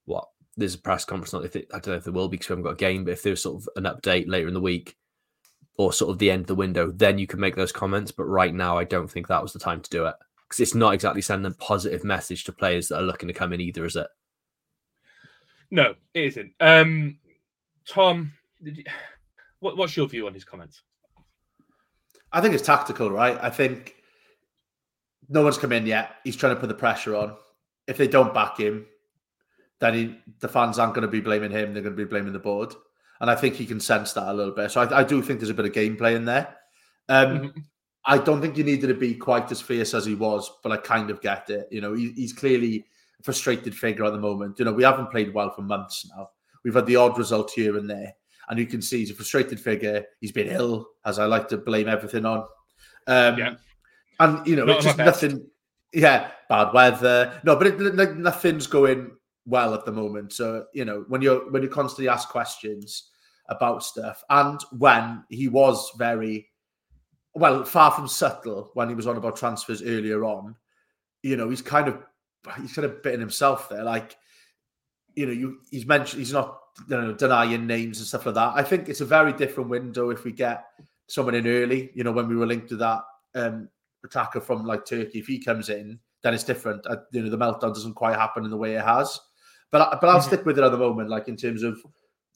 what 0.07 0.26
there's 0.57 0.74
a 0.74 0.78
press 0.78 1.05
conference, 1.05 1.33
not 1.33 1.45
if 1.45 1.57
it, 1.57 1.68
I 1.72 1.78
don't 1.78 1.89
know 1.89 1.95
if 1.95 2.05
there 2.05 2.12
will 2.12 2.28
be 2.28 2.37
because 2.37 2.49
we 2.49 2.53
haven't 2.55 2.64
got 2.64 2.72
a 2.72 2.76
game, 2.76 3.05
but 3.05 3.12
if 3.12 3.22
there's 3.22 3.43
sort 3.43 3.62
of 3.62 3.68
an 3.76 3.85
update 3.85 4.28
later 4.28 4.49
in 4.49 4.55
the 4.55 4.61
week 4.61 4.97
or 5.78 5.93
sort 5.93 6.11
of 6.11 6.18
the 6.18 6.30
end 6.30 6.43
of 6.43 6.47
the 6.49 6.55
window, 6.55 6.91
then 6.91 7.18
you 7.18 7.26
can 7.26 7.41
make 7.41 7.57
those 7.57 7.72
comments. 7.72 8.11
But 8.11 8.24
right 8.24 8.55
now, 8.55 8.76
I 8.76 8.85
don't 8.85 9.11
think 9.11 9.28
that 9.28 9.43
was 9.43 9.53
the 9.53 9.59
time 9.59 9.80
to 9.80 9.91
do 9.91 10.07
it 10.07 10.14
because 10.49 10.61
it's 10.61 10.74
not 10.74 10.95
exactly 10.95 11.22
sending 11.22 11.51
a 11.51 11.55
positive 11.57 12.05
message 12.05 12.45
to 12.45 12.53
players 12.53 12.89
that 12.89 12.99
are 12.99 13.03
looking 13.03 13.28
to 13.28 13.35
come 13.35 13.53
in 13.53 13.61
either, 13.61 13.85
is 13.85 13.97
it? 13.97 14.07
No, 15.73 15.95
it 16.12 16.25
isn't. 16.25 16.53
Um, 16.61 17.18
Tom, 17.89 18.31
did 18.62 18.77
you, 18.77 18.85
what, 19.61 19.79
what's 19.79 19.97
your 19.97 20.07
view 20.07 20.27
on 20.27 20.35
his 20.35 20.45
comments? 20.45 20.83
I 22.31 22.43
think 22.43 22.55
it's 22.55 22.62
tactical, 22.62 23.11
right? 23.11 23.39
I 23.41 23.49
think 23.49 23.97
no 25.31 25.43
one's 25.43 25.57
come 25.57 25.73
in 25.73 25.87
yet. 25.87 26.16
He's 26.25 26.37
trying 26.37 26.55
to 26.55 26.61
put 26.61 26.68
the 26.68 26.75
pressure 26.75 27.16
on. 27.16 27.37
If 27.87 27.97
they 27.97 28.07
don't 28.07 28.35
back 28.35 28.61
him, 28.61 28.85
then 29.81 29.95
he, 29.95 30.18
the 30.41 30.49
fans 30.49 30.79
aren't 30.79 30.95
going 30.95 31.03
to 31.03 31.09
be 31.09 31.20
blaming 31.20 31.51
him. 31.51 31.73
They're 31.73 31.83
going 31.83 31.97
to 31.97 32.05
be 32.05 32.09
blaming 32.09 32.35
the 32.35 32.39
board. 32.39 32.75
And 33.23 33.31
I 33.31 33.35
think 33.35 33.55
he 33.55 33.64
can 33.64 33.81
sense 33.81 34.12
that 34.12 34.29
a 34.29 34.35
little 34.35 34.55
bit. 34.55 34.70
So 34.70 34.83
I, 34.83 35.01
I 35.01 35.05
do 35.05 35.23
think 35.23 35.41
there's 35.41 35.51
a 35.51 35.55
bit 35.55 35.64
of 35.64 35.73
gameplay 35.73 36.14
in 36.14 36.27
there. 36.27 36.55
Um, 37.09 37.39
Mhm. 37.39 37.64
I 38.05 38.18
don't 38.18 38.41
think 38.43 38.59
you 38.59 38.64
needed 38.64 38.89
to 38.89 38.95
be 38.95 39.14
quite 39.14 39.51
as 39.53 39.61
fierce 39.61 39.95
as 39.95 40.05
he 40.05 40.16
was, 40.16 40.51
but 40.62 40.73
I 40.73 40.77
kind 40.77 41.09
of 41.09 41.20
get 41.20 41.49
it. 41.51 41.68
You 41.70 41.81
know, 41.81 41.95
he, 41.95 42.11
he's 42.11 42.33
clearly 42.33 42.85
frustrated 43.23 43.75
figure 43.75 44.05
at 44.05 44.12
the 44.12 44.18
moment. 44.18 44.59
You 44.59 44.64
know, 44.64 44.73
we 44.73 44.85
haven't 44.85 45.11
played 45.11 45.33
well 45.33 45.51
for 45.51 45.62
months 45.62 46.09
now. 46.16 46.31
We've 46.64 46.75
had 46.75 46.87
the 46.87 46.97
odd 46.97 47.18
result 47.18 47.51
here 47.51 47.77
and 47.77 47.89
there. 47.89 48.12
And 48.49 48.59
you 48.59 48.66
can 48.66 48.83
see 48.83 48.99
he's 48.99 49.11
a 49.11 49.14
frustrated 49.14 49.61
figure. 49.61 50.05
He's 50.20 50.33
been 50.33 50.49
ill, 50.49 50.89
as 51.05 51.18
I 51.18 51.27
like 51.27 51.49
to 51.49 51.57
blame 51.57 51.89
everything 51.89 52.25
on. 52.27 52.41
Um, 53.07 53.39
Yeah. 53.39 53.55
And, 54.20 54.47
you 54.47 54.57
know, 54.57 54.64
Not 54.64 54.77
it's 54.77 54.85
just 54.85 54.99
nothing. 54.99 55.47
Yeah, 55.93 56.31
bad 56.49 56.73
weather. 56.73 57.41
No, 57.45 57.57
but 57.57 57.66
it, 57.66 57.81
like, 57.97 58.14
nothing's 58.14 58.66
going 58.66 59.11
well 59.47 59.75
at 59.75 59.85
the 59.85 59.93
moment. 59.93 60.33
So, 60.33 60.66
you 60.73 60.85
know, 60.85 61.05
when 61.09 61.23
you're 61.23 61.51
when 61.51 61.62
you 61.62 61.68
constantly 61.68 62.09
ask 62.09 62.29
questions 62.29 63.11
about 63.49 63.83
stuff, 63.83 64.23
and 64.31 64.61
when 64.79 65.25
he 65.29 65.49
was 65.49 65.91
very 65.99 66.49
well, 67.35 67.64
far 67.64 67.91
from 67.91 68.07
subtle 68.07 68.70
when 68.75 68.89
he 68.89 68.95
was 68.95 69.07
on 69.07 69.16
about 69.16 69.37
transfers 69.37 69.83
earlier 69.83 70.25
on, 70.25 70.55
you 71.23 71.37
know, 71.37 71.49
he's 71.49 71.62
kind 71.62 71.89
of 71.89 71.99
he's 72.61 72.72
kind 72.72 72.86
of 72.86 73.03
bitten 73.03 73.20
himself 73.20 73.68
there. 73.68 73.84
Like, 73.84 74.16
you 75.14 75.26
know, 75.26 75.32
you 75.32 75.59
he's 75.70 75.86
mentioned 75.86 76.20
he's 76.20 76.32
not 76.32 76.59
you 76.88 76.97
know 76.97 77.12
denying 77.12 77.66
names 77.66 77.99
and 77.99 78.07
stuff 78.07 78.26
like 78.26 78.34
that. 78.36 78.53
I 78.55 78.62
think 78.62 78.88
it's 78.88 79.01
a 79.01 79.05
very 79.07 79.32
different 79.32 79.70
window 79.70 80.11
if 80.11 80.24
we 80.24 80.32
get 80.32 80.64
someone 81.09 81.34
in 81.34 81.47
early. 81.47 81.90
You 81.95 82.05
know, 82.05 82.12
when 82.12 82.28
we 82.28 82.36
were 82.36 82.47
linked 82.47 82.68
to 82.70 82.76
that 82.76 83.03
um 83.34 83.68
attacker 84.05 84.40
from 84.40 84.64
like 84.64 84.84
Turkey, 84.86 85.18
if 85.20 85.26
he 85.26 85.38
comes 85.38 85.68
in, 85.68 85.99
then 86.22 86.34
it's 86.34 86.45
different. 86.45 86.86
Uh, 86.86 86.97
you 87.12 87.22
know, 87.22 87.30
the 87.30 87.38
meltdown 87.38 87.74
doesn't 87.74 87.95
quite 87.95 88.16
happen 88.18 88.45
in 88.45 88.51
the 88.51 88.57
way 88.57 88.74
it 88.74 88.84
has. 88.84 89.20
But 89.70 89.82
I- 89.82 89.99
but 90.01 90.09
I'll 90.11 90.20
Mhm. 90.20 90.24
stick 90.26 90.45
with 90.47 90.59
it 90.59 90.64
at 90.64 90.70
the 90.72 90.78
moment. 90.78 91.09
Like 91.09 91.28
in 91.28 91.36
terms 91.36 91.62
of 91.62 91.78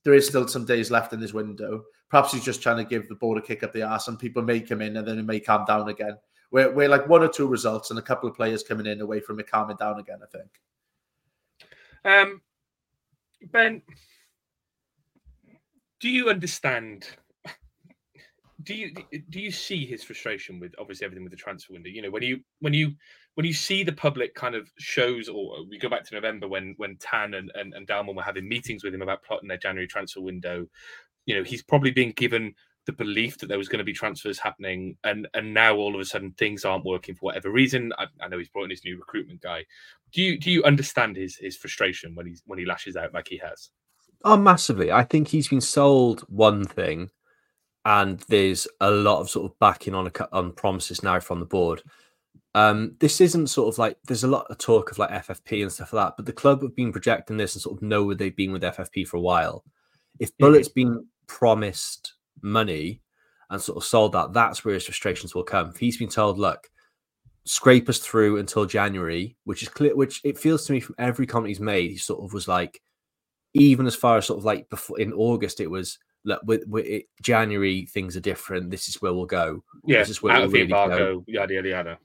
there 0.05 0.15
is 0.15 0.29
still 0.29 0.47
some 0.47 0.65
days 0.65 0.91
left 0.91 1.13
in 1.13 1.21
this 1.21 1.33
window. 1.35 1.83
Perhaps 2.09 2.33
he's 2.33 2.45
just 2.45 2.63
trying 2.63 2.77
to 2.77 2.85
give 2.85 3.09
the 3.09 3.17
board 3.17 3.39
a 3.39 3.43
kick 3.43 3.65
up 3.65 3.73
the 3.73 3.83
ass, 3.83 4.07
and 4.07 4.19
people 4.19 4.43
may 4.43 4.61
come 4.61 4.81
in 4.81 4.97
and 4.97 5.07
then 5.09 5.19
it 5.19 5.25
may 5.25 5.41
calm 5.41 5.65
down 5.65 5.89
again. 5.89 6.17
We're, 6.57 6.73
we're 6.73 6.89
like 6.89 7.07
one 7.07 7.23
or 7.23 7.29
two 7.29 7.47
results 7.47 7.91
and 7.91 7.99
a 7.99 8.03
couple 8.03 8.31
of 8.31 8.35
players 8.35 8.63
coming 8.63 8.87
in 8.87 9.03
away 9.03 9.21
from 9.21 9.39
it 9.39 9.51
calming 9.51 9.77
down 9.77 10.01
again. 10.01 10.21
I 10.23 10.39
think. 10.39 10.51
Um, 12.03 12.41
ben, 13.53 13.83
do 16.01 16.09
you 16.09 16.31
understand? 16.31 17.09
Do 18.63 18.75
you 18.75 18.95
do 19.29 19.39
you 19.39 19.51
see 19.51 19.85
his 19.85 20.03
frustration 20.03 20.59
with 20.59 20.73
obviously 20.79 21.05
everything 21.05 21.25
with 21.25 21.33
the 21.33 21.37
transfer 21.37 21.75
window? 21.75 21.91
You 21.91 22.01
know, 22.01 22.11
when 22.11 22.23
you 22.23 22.41
when 22.61 22.73
you 22.73 22.93
when 23.35 23.45
you 23.45 23.53
see 23.53 23.85
the 23.85 23.93
public 23.93 24.35
kind 24.35 24.55
of 24.55 24.73
shows, 24.79 25.29
or 25.29 25.63
we 25.69 25.79
go 25.79 25.91
back 25.91 26.05
to 26.07 26.15
November 26.15 26.49
when 26.49 26.73
when 26.79 26.97
Tan 26.97 27.35
and 27.35 27.53
and, 27.55 27.75
and 27.75 27.87
Dalman 27.87 28.17
were 28.17 28.23
having 28.23 28.49
meetings 28.49 28.83
with 28.83 28.95
him 28.95 29.03
about 29.03 29.23
plotting 29.23 29.49
their 29.49 29.59
January 29.59 29.87
transfer 29.87 30.23
window. 30.23 30.67
You 31.27 31.37
know, 31.37 31.45
he's 31.45 31.63
probably 31.63 31.91
being 31.91 32.13
given 32.13 32.55
the 32.87 32.93
belief 32.93 33.39
that 33.39 33.49
there 33.49 33.59
was 33.59 33.69
going 33.69 33.79
to 33.79 33.85
be 33.85 33.93
transfers 33.93 34.39
happening, 34.39 34.97
and 35.05 35.29
and 35.35 35.53
now 35.53 35.77
all 35.77 35.95
of 35.95 36.01
a 36.01 36.05
sudden 36.05 36.33
things 36.33 36.65
aren't 36.65 36.85
working 36.85 37.15
for 37.15 37.27
whatever 37.27 37.51
reason. 37.51 37.93
I, 37.99 38.07
I 38.21 38.29
know 38.29 38.39
he's 38.39 38.49
brought 38.49 38.65
in 38.65 38.71
his 38.71 38.85
new 38.85 38.97
recruitment 38.97 39.43
guy. 39.43 39.65
Do 40.13 40.23
you 40.23 40.39
do 40.39 40.51
you 40.51 40.65
understand 40.65 41.17
his 41.17 41.37
his 41.37 41.57
frustration 41.57 42.15
when 42.15 42.27
he's 42.27 42.43
when 42.47 42.59
he 42.59 42.65
lashes 42.65 42.97
out 42.97 43.13
like 43.13 43.29
he 43.29 43.39
has? 43.39 43.71
Oh, 44.25 44.37
massively. 44.37 44.91
I 44.91 45.05
think 45.05 45.29
he's 45.29 45.49
been 45.49 45.61
sold 45.61 46.21
one 46.29 46.65
thing, 46.65 47.11
and 47.85 48.21
there's 48.29 48.67
a 48.81 48.91
lot 48.91 49.21
of 49.21 49.29
sort 49.29 49.51
of 49.51 49.59
backing 49.59 49.95
on 49.95 50.07
a, 50.07 50.29
on 50.33 50.53
promises 50.53 51.03
now 51.03 51.21
from 51.21 51.41
the 51.41 51.47
board. 51.47 51.83
Um, 52.55 52.97
this 53.01 53.21
isn't 53.21 53.49
sort 53.49 53.75
of 53.75 53.79
like 53.79 53.99
there's 54.05 54.25
a 54.25 54.29
lot 54.29 54.47
of 54.49 54.57
talk 54.57 54.91
of 54.91 54.99
like 54.99 55.11
FFP 55.11 55.63
and 55.63 55.73
stuff 55.73 55.93
like 55.93 56.07
that, 56.07 56.15
but 56.17 56.27
the 56.27 56.33
club 56.33 56.63
have 56.63 56.75
been 56.75 56.93
projecting 56.93 57.37
this 57.37 57.55
and 57.55 57.63
sort 57.63 57.77
of 57.77 57.83
know 57.83 58.05
where 58.05 58.15
they've 58.15 58.35
been 58.35 58.53
with 58.53 58.63
FFP 58.63 59.07
for 59.07 59.19
a 59.19 59.21
while. 59.21 59.63
If 60.19 60.37
Bulut's 60.39 60.69
been 60.69 61.07
promised 61.27 62.15
money 62.43 63.01
and 63.51 63.61
sort 63.61 63.77
of 63.79 63.85
sold 63.85 64.13
that, 64.13 64.33
that's 64.33 64.65
where 64.65 64.75
his 64.75 64.85
frustrations 64.85 65.35
will 65.35 65.45
come. 65.45 65.71
If 65.71 65.77
he's 65.77 65.97
been 65.97 66.09
told, 66.09 66.39
look, 66.39 66.69
scrape 67.45 67.89
us 67.89 67.99
through 67.99 68.39
until 68.39 68.67
January, 68.67 69.37
which 69.45 69.63
is 69.63 69.69
clear, 69.69 69.95
which 69.95 70.21
it 70.25 70.39
feels 70.39 70.67
to 70.67 70.73
me 70.73 70.81
from 70.81 70.97
every 70.99 71.27
comment 71.27 71.49
he's 71.49 71.61
made, 71.61 71.91
he 71.91 71.97
sort 71.97 72.25
of 72.25 72.33
was 72.33 72.49
like, 72.49 72.81
even 73.55 73.87
as 73.87 73.95
far 73.95 74.19
as 74.19 74.27
sort 74.27 74.39
of 74.39 74.45
like 74.45 74.69
before 74.69 74.99
in 75.01 75.13
August, 75.13 75.61
it 75.61 75.71
was 75.71 75.99
look 76.25 76.41
with, 76.45 76.67
with 76.67 76.85
it, 76.87 77.05
January 77.23 77.87
things 77.87 78.17
are 78.17 78.21
different. 78.21 78.71
This 78.71 78.89
is 78.89 79.01
where 79.01 79.15
we'll 79.15 79.27
go, 79.27 79.63
Yeah, 79.85 80.01
This 80.01 80.11
is 80.11 80.23
where 80.23 80.33
out 80.35 80.39
we'll 80.39 80.47
of 80.47 80.53
the 80.53 80.59
really 80.59 80.69
go. 80.73 80.83
embargo, 80.83 81.25
yada 81.29 81.55
yada 81.55 81.69
yada. 81.69 81.99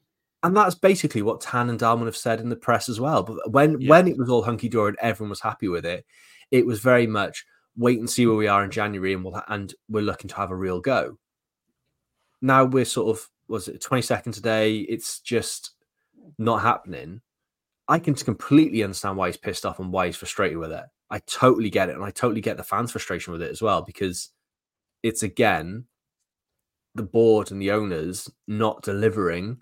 and 0.43 0.55
that's 0.55 0.75
basically 0.75 1.23
what 1.23 1.41
Tan 1.41 1.69
and 1.71 1.79
Dalman 1.79 2.05
have 2.05 2.15
said 2.15 2.39
in 2.39 2.49
the 2.49 2.55
press 2.55 2.87
as 2.87 2.99
well. 2.99 3.23
But 3.23 3.51
when 3.51 3.81
Yeah. 3.81 3.89
when 3.89 4.07
it 4.07 4.17
was 4.17 4.29
all 4.29 4.43
hunky 4.43 4.69
dory 4.69 4.89
and 4.89 4.97
everyone 5.01 5.31
was 5.31 5.41
happy 5.41 5.67
with 5.67 5.85
it, 5.87 6.05
it 6.51 6.65
was 6.67 6.79
very 6.79 7.07
much 7.07 7.45
wait 7.77 7.99
and 7.99 8.09
see 8.09 8.25
where 8.25 8.35
we 8.35 8.47
are 8.47 8.63
in 8.63 8.71
January, 8.71 9.13
and 9.13 9.23
we'll 9.23 9.41
and 9.47 9.73
we're 9.89 10.01
looking 10.01 10.29
to 10.29 10.35
have 10.35 10.51
a 10.51 10.55
real 10.55 10.79
go. 10.79 11.17
Now 12.41 12.65
we're 12.65 12.85
sort 12.85 13.15
of 13.15 13.29
was 13.47 13.67
it 13.67 13.81
twenty 13.81 14.01
second 14.01 14.33
today? 14.33 14.79
It's 14.79 15.19
just 15.19 15.71
not 16.37 16.61
happening. 16.61 17.21
I 17.87 17.99
can 17.99 18.13
completely 18.15 18.83
understand 18.83 19.17
why 19.17 19.27
he's 19.27 19.37
pissed 19.37 19.65
off 19.65 19.79
and 19.79 19.91
why 19.91 20.05
he's 20.07 20.15
frustrated 20.15 20.57
with 20.57 20.71
it. 20.71 20.85
I 21.09 21.19
totally 21.19 21.69
get 21.69 21.89
it, 21.89 21.95
and 21.95 22.03
I 22.03 22.11
totally 22.11 22.41
get 22.41 22.57
the 22.57 22.63
fans' 22.63 22.91
frustration 22.91 23.33
with 23.33 23.41
it 23.41 23.51
as 23.51 23.61
well 23.61 23.81
because 23.81 24.29
it's 25.03 25.23
again 25.23 25.85
the 26.95 27.03
board 27.03 27.51
and 27.51 27.61
the 27.61 27.71
owners 27.71 28.29
not 28.47 28.83
delivering 28.83 29.57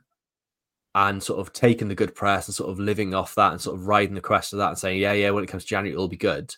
and 0.96 1.22
sort 1.22 1.40
of 1.40 1.54
taking 1.54 1.88
the 1.88 1.96
good 1.96 2.16
press 2.16 2.48
and 2.48 2.56
sort 2.56 2.70
of 2.70 2.80
living 2.80 3.14
off 3.14 3.36
that 3.36 3.52
and 3.52 3.62
sort 3.62 3.76
of 3.76 3.88
riding 3.88 4.16
the 4.16 4.22
crest 4.22 4.54
of 4.54 4.60
that 4.60 4.70
and 4.70 4.78
saying, 4.78 5.00
yeah, 5.00 5.14
yeah, 5.14 5.30
when 5.30 5.44
it 5.44 5.48
comes 5.48 5.64
to 5.64 5.70
January, 5.70 5.94
it'll 5.94 6.08
be 6.08 6.18
good. 6.18 6.54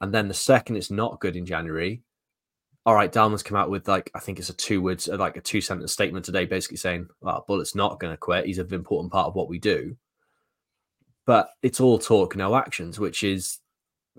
And 0.00 0.12
then 0.12 0.28
the 0.28 0.34
second 0.34 0.76
it's 0.76 0.90
not 0.90 1.20
good 1.20 1.36
in 1.36 1.46
January, 1.46 2.02
all 2.84 2.94
right, 2.94 3.12
Dalman's 3.12 3.44
come 3.44 3.56
out 3.56 3.70
with 3.70 3.86
like, 3.86 4.10
I 4.14 4.18
think 4.18 4.38
it's 4.38 4.48
a 4.48 4.54
two 4.54 4.82
words, 4.82 5.08
uh, 5.08 5.16
like 5.16 5.36
a 5.36 5.40
two 5.40 5.60
sentence 5.60 5.92
statement 5.92 6.24
today, 6.24 6.44
basically 6.46 6.78
saying, 6.78 7.08
well, 7.20 7.44
Bulut's 7.48 7.76
not 7.76 8.00
going 8.00 8.12
to 8.12 8.16
quit. 8.16 8.46
He's 8.46 8.58
an 8.58 8.72
important 8.74 9.12
part 9.12 9.28
of 9.28 9.34
what 9.34 9.48
we 9.48 9.58
do. 9.58 9.96
But 11.24 11.50
it's 11.62 11.80
all 11.80 11.98
talk, 11.98 12.34
no 12.34 12.56
actions, 12.56 12.98
which 12.98 13.22
is 13.22 13.60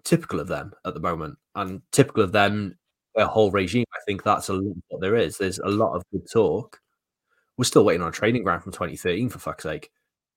typical 0.06 0.40
of 0.40 0.48
them 0.48 0.74
at 0.86 0.94
the 0.94 1.02
moment 1.02 1.38
and 1.56 1.82
typical 1.92 2.24
of 2.24 2.32
them, 2.32 2.78
their 3.16 3.26
whole 3.26 3.52
regime. 3.52 3.86
I 3.94 4.00
think 4.06 4.24
that's 4.24 4.48
a 4.48 4.54
lot 4.54 4.76
what 4.88 5.02
there 5.02 5.18
is. 5.18 5.38
There's 5.38 5.60
a 5.60 5.68
lot 5.68 5.94
of 5.96 6.04
good 6.12 6.26
talk. 6.32 6.80
We're 7.58 7.66
still 7.66 7.84
waiting 7.84 8.02
on 8.02 8.10
a 8.10 8.14
training 8.14 8.44
ground 8.44 8.64
from 8.64 8.72
2013, 8.72 9.30
for 9.30 9.40
fuck's 9.40 9.64
sake. 9.64 9.92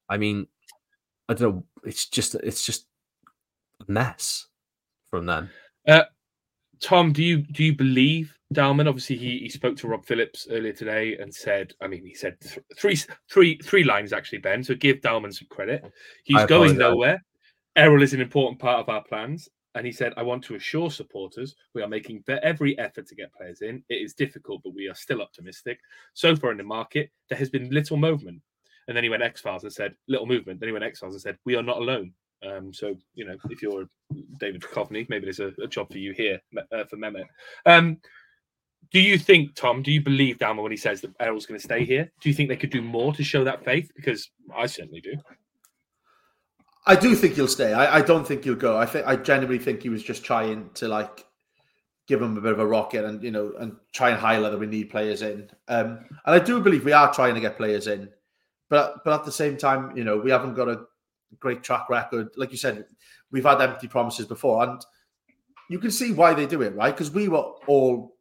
I 0.09 0.17
mean, 0.19 0.49
I 1.29 1.35
don't 1.35 1.55
know. 1.55 1.65
It's 1.85 2.09
just, 2.09 2.35
it's 2.35 2.67
just 2.67 2.87
a 3.89 3.91
mess 3.91 4.49
from 5.11 5.27
them. 5.27 5.51
Uh, 5.87 6.05
Tom, 6.81 7.13
do 7.13 7.23
you 7.23 7.39
do 7.39 7.65
you 7.65 7.75
believe 7.75 8.37
Dalman? 8.53 8.89
Obviously, 8.89 9.17
he, 9.17 9.39
he 9.39 9.49
spoke 9.49 9.77
to 9.79 9.89
Rob 9.89 10.05
Phillips 10.05 10.47
earlier 10.51 10.73
today 10.73 11.17
and 11.19 11.35
said, 11.35 11.73
I 11.81 11.87
mean, 11.87 12.05
he 12.05 12.15
said 12.15 12.39
th- 12.41 12.59
three 12.77 12.99
three 13.31 13.59
three 13.59 13.85
lines 13.85 14.13
actually, 14.13 14.39
Ben. 14.39 14.63
So 14.63 14.75
give 14.75 15.01
Dalman 15.01 15.33
some 15.33 15.49
credit. 15.49 15.85
He's 16.25 16.45
going 16.47 16.77
nowhere. 16.77 17.25
Erol 17.77 18.03
is 18.03 18.15
an 18.15 18.21
important 18.21 18.59
part 18.59 18.81
of 18.81 18.89
our 18.89 19.03
plans. 19.05 19.49
And 19.75 19.85
he 19.85 19.93
said, 19.93 20.15
I 20.17 20.23
want 20.23 20.43
to 20.45 20.55
assure 20.55 20.91
supporters 20.91 21.55
we 21.75 21.83
are 21.83 21.89
making 21.89 22.25
every 22.43 22.79
effort 22.79 23.07
to 23.09 23.15
get 23.15 23.35
players 23.35 23.61
in. 23.61 23.83
It 23.91 23.97
is 23.97 24.15
difficult, 24.15 24.63
but 24.65 24.75
we 24.75 24.89
are 24.89 24.95
still 24.95 25.21
optimistic. 25.21 25.79
So 26.15 26.35
far 26.35 26.51
in 26.51 26.57
the 26.57 26.65
market, 26.65 27.11
there 27.29 27.37
has 27.37 27.51
been 27.51 27.69
little 27.69 27.99
movement. 27.99 28.41
And 28.89 28.97
then 28.97 29.05
he 29.05 29.11
went 29.11 29.23
X 29.23 29.43
Files 29.43 29.65
and 29.65 29.73
said, 29.73 29.95
little 30.09 30.25
movement. 30.25 30.61
Then 30.61 30.71
he 30.71 30.73
went 30.73 30.85
X 30.85 31.01
Files 31.01 31.13
and 31.13 31.21
said, 31.21 31.37
we 31.45 31.57
are 31.57 31.63
not 31.63 31.77
alone. 31.77 32.15
Um, 32.45 32.73
so 32.73 32.95
you 33.15 33.25
know, 33.25 33.37
if 33.51 33.63
you're 33.63 33.87
David 34.39 34.63
Duchovny, 34.63 35.09
maybe 35.09 35.25
there's 35.25 35.41
a, 35.41 35.53
a 35.63 35.67
job 35.67 35.91
for 35.91 35.99
you 35.99 36.13
here 36.13 36.41
uh, 36.73 36.85
for 36.85 36.97
Mehmet. 36.97 37.27
Um, 37.65 37.99
do 38.93 39.01
you 39.01 39.19
think, 39.19 39.55
Tom? 39.55 39.83
Do 39.83 39.91
you 39.91 40.01
believe 40.01 40.39
Dalman 40.39 40.63
when 40.63 40.71
he 40.71 40.77
says 40.77 41.01
that 41.01 41.17
Erol's 41.19 41.47
going 41.47 41.59
to 41.59 41.65
stay 41.65 41.85
here? 41.85 42.11
Do 42.21 42.29
you 42.29 42.35
think 42.35 42.49
they 42.49 42.57
could 42.57 42.71
do 42.71 42.83
more 42.83 43.13
to 43.15 43.25
show 43.25 43.43
that 43.45 43.65
faith? 43.65 43.91
Because 43.97 44.31
I 44.55 44.67
certainly 44.67 45.01
do. 45.01 45.15
I 46.87 46.95
do 46.95 47.17
think 47.17 47.35
he'll 47.35 47.49
stay. 47.49 47.73
I, 47.73 47.97
I 47.97 48.01
don't 48.01 48.27
think 48.27 48.45
he'll 48.45 48.55
go. 48.55 48.77
I 48.77 48.87
think 48.87 49.07
I 49.07 49.17
genuinely 49.17 49.63
think 49.63 49.83
he 49.83 49.89
was 49.89 50.05
just 50.05 50.25
trying 50.25 50.71
to 50.75 50.87
like 50.87 51.27
give 52.07 52.23
him 52.23 52.37
a 52.37 52.41
bit 52.41 52.53
of 52.53 52.61
a 52.61 52.67
rocket 52.67 53.05
and 53.05 53.23
you 53.23 53.33
know 53.33 53.53
and 53.59 53.75
try 53.93 54.11
and 54.11 54.21
highlight 54.21 54.53
that 54.53 54.59
we 54.59 54.67
need 54.67 54.91
players 54.91 55.23
in. 55.23 55.51
Um, 55.67 56.05
and 56.25 56.35
I 56.35 56.39
do 56.39 56.61
believe 56.61 56.85
we 56.85 56.93
are 56.93 57.13
trying 57.13 57.35
to 57.35 57.41
get 57.41 57.57
players 57.57 57.89
in, 57.89 58.09
but 58.69 59.03
but 59.05 59.19
at 59.19 59.25
the 59.25 59.33
same 59.33 59.57
time, 59.57 59.97
you 59.97 60.05
know, 60.05 60.17
we 60.17 60.31
haven't 60.31 60.55
got 60.55 60.69
a 60.69 60.85
great 61.39 61.63
track 61.63 61.89
record. 61.89 62.29
Like 62.37 62.51
you 62.51 62.59
said, 62.59 62.85
we've 63.31 63.45
had 63.45 63.61
empty 63.61 63.89
promises 63.89 64.27
before, 64.27 64.63
and 64.65 64.85
you 65.69 65.79
can 65.79 65.91
see 65.91 66.13
why 66.13 66.35
they 66.35 66.47
do 66.47 66.63
it, 66.63 66.75
right? 66.75 66.95
Because 66.95 67.11
we 67.11 67.29
were 67.29 67.45
all 67.67 68.17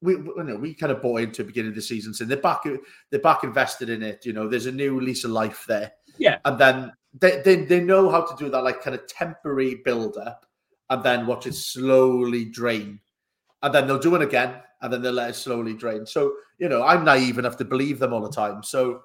we 0.00 0.12
you 0.12 0.44
know 0.44 0.56
we 0.56 0.74
kind 0.74 0.92
of 0.92 1.02
bought 1.02 1.20
into 1.20 1.42
the 1.42 1.46
beginning 1.46 1.70
of 1.70 1.74
the 1.74 1.82
season, 1.82 2.14
saying 2.14 2.28
they're 2.28 2.38
back 2.38 2.64
they're 3.10 3.20
back 3.20 3.44
invested 3.44 3.88
in 3.88 4.02
it. 4.02 4.24
You 4.24 4.32
know, 4.32 4.48
there's 4.48 4.66
a 4.66 4.72
new 4.72 5.00
lease 5.00 5.24
of 5.24 5.30
life 5.30 5.64
there. 5.68 5.92
Yeah, 6.18 6.38
and 6.44 6.58
then 6.58 6.92
they 7.18 7.40
they, 7.42 7.64
they 7.64 7.80
know 7.80 8.10
how 8.10 8.22
to 8.22 8.36
do 8.36 8.50
that, 8.50 8.62
like 8.62 8.82
kind 8.82 8.94
of 8.94 9.06
temporary 9.06 9.76
build 9.84 10.16
up, 10.16 10.46
and 10.90 11.02
then 11.02 11.26
watch 11.26 11.46
it 11.46 11.54
slowly 11.54 12.44
drain, 12.44 13.00
and 13.62 13.74
then 13.74 13.86
they'll 13.86 13.98
do 13.98 14.14
it 14.14 14.22
again, 14.22 14.60
and 14.82 14.92
then 14.92 15.02
they'll 15.02 15.12
let 15.12 15.30
it 15.30 15.34
slowly 15.34 15.74
drain. 15.74 16.06
So 16.06 16.34
you 16.58 16.68
know, 16.68 16.82
I'm 16.82 17.04
naive 17.04 17.38
enough 17.38 17.56
to 17.58 17.64
believe 17.64 17.98
them 17.98 18.12
all 18.12 18.22
the 18.22 18.30
time. 18.30 18.62
So. 18.62 19.02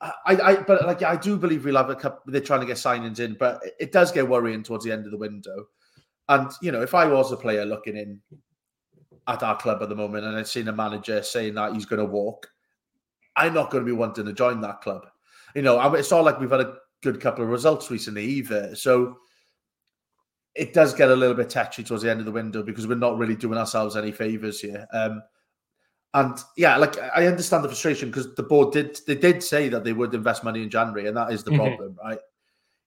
I, 0.00 0.12
I, 0.26 0.56
but 0.56 0.84
like 0.84 1.02
I 1.02 1.16
do 1.16 1.38
believe 1.38 1.64
we'll 1.64 1.76
have 1.76 1.90
a 1.90 1.94
couple. 1.94 2.30
They're 2.30 2.40
trying 2.40 2.60
to 2.60 2.66
get 2.66 2.76
signings 2.76 3.18
in, 3.18 3.34
but 3.38 3.62
it 3.80 3.92
does 3.92 4.12
get 4.12 4.28
worrying 4.28 4.62
towards 4.62 4.84
the 4.84 4.92
end 4.92 5.06
of 5.06 5.10
the 5.10 5.18
window. 5.18 5.66
And 6.28 6.50
you 6.60 6.70
know, 6.70 6.82
if 6.82 6.94
I 6.94 7.06
was 7.06 7.32
a 7.32 7.36
player 7.36 7.64
looking 7.64 7.96
in 7.96 8.20
at 9.26 9.42
our 9.42 9.56
club 9.56 9.82
at 9.82 9.88
the 9.88 9.94
moment 9.94 10.24
and 10.24 10.36
I'd 10.36 10.46
seen 10.46 10.68
a 10.68 10.72
manager 10.72 11.22
saying 11.22 11.54
that 11.54 11.72
he's 11.72 11.86
going 11.86 11.98
to 11.98 12.04
walk, 12.04 12.48
I'm 13.36 13.54
not 13.54 13.70
going 13.70 13.84
to 13.84 13.90
be 13.90 13.96
wanting 13.96 14.26
to 14.26 14.32
join 14.32 14.60
that 14.60 14.82
club. 14.82 15.06
You 15.54 15.62
know, 15.62 15.94
it's 15.94 16.10
not 16.10 16.24
like 16.24 16.38
we've 16.38 16.50
had 16.50 16.60
a 16.60 16.74
good 17.02 17.20
couple 17.20 17.44
of 17.44 17.50
results 17.50 17.90
recently 17.90 18.24
either. 18.24 18.74
So 18.76 19.16
it 20.54 20.72
does 20.74 20.94
get 20.94 21.10
a 21.10 21.16
little 21.16 21.34
bit 21.34 21.50
touchy 21.50 21.84
towards 21.84 22.02
the 22.02 22.10
end 22.10 22.20
of 22.20 22.26
the 22.26 22.32
window 22.32 22.62
because 22.62 22.86
we're 22.86 22.96
not 22.96 23.18
really 23.18 23.36
doing 23.36 23.58
ourselves 23.58 23.96
any 23.96 24.12
favors 24.12 24.60
here. 24.60 24.86
Um, 24.92 25.22
and 26.14 26.38
yeah, 26.56 26.76
like 26.76 26.98
I 26.98 27.26
understand 27.26 27.64
the 27.64 27.68
frustration 27.68 28.10
because 28.10 28.34
the 28.34 28.42
board 28.42 28.72
did 28.72 28.98
they 29.06 29.14
did 29.14 29.42
say 29.42 29.68
that 29.68 29.84
they 29.84 29.92
would 29.92 30.14
invest 30.14 30.44
money 30.44 30.62
in 30.62 30.70
January, 30.70 31.08
and 31.08 31.16
that 31.16 31.32
is 31.32 31.44
the 31.44 31.50
mm-hmm. 31.50 31.60
problem, 31.60 31.96
right? 32.02 32.18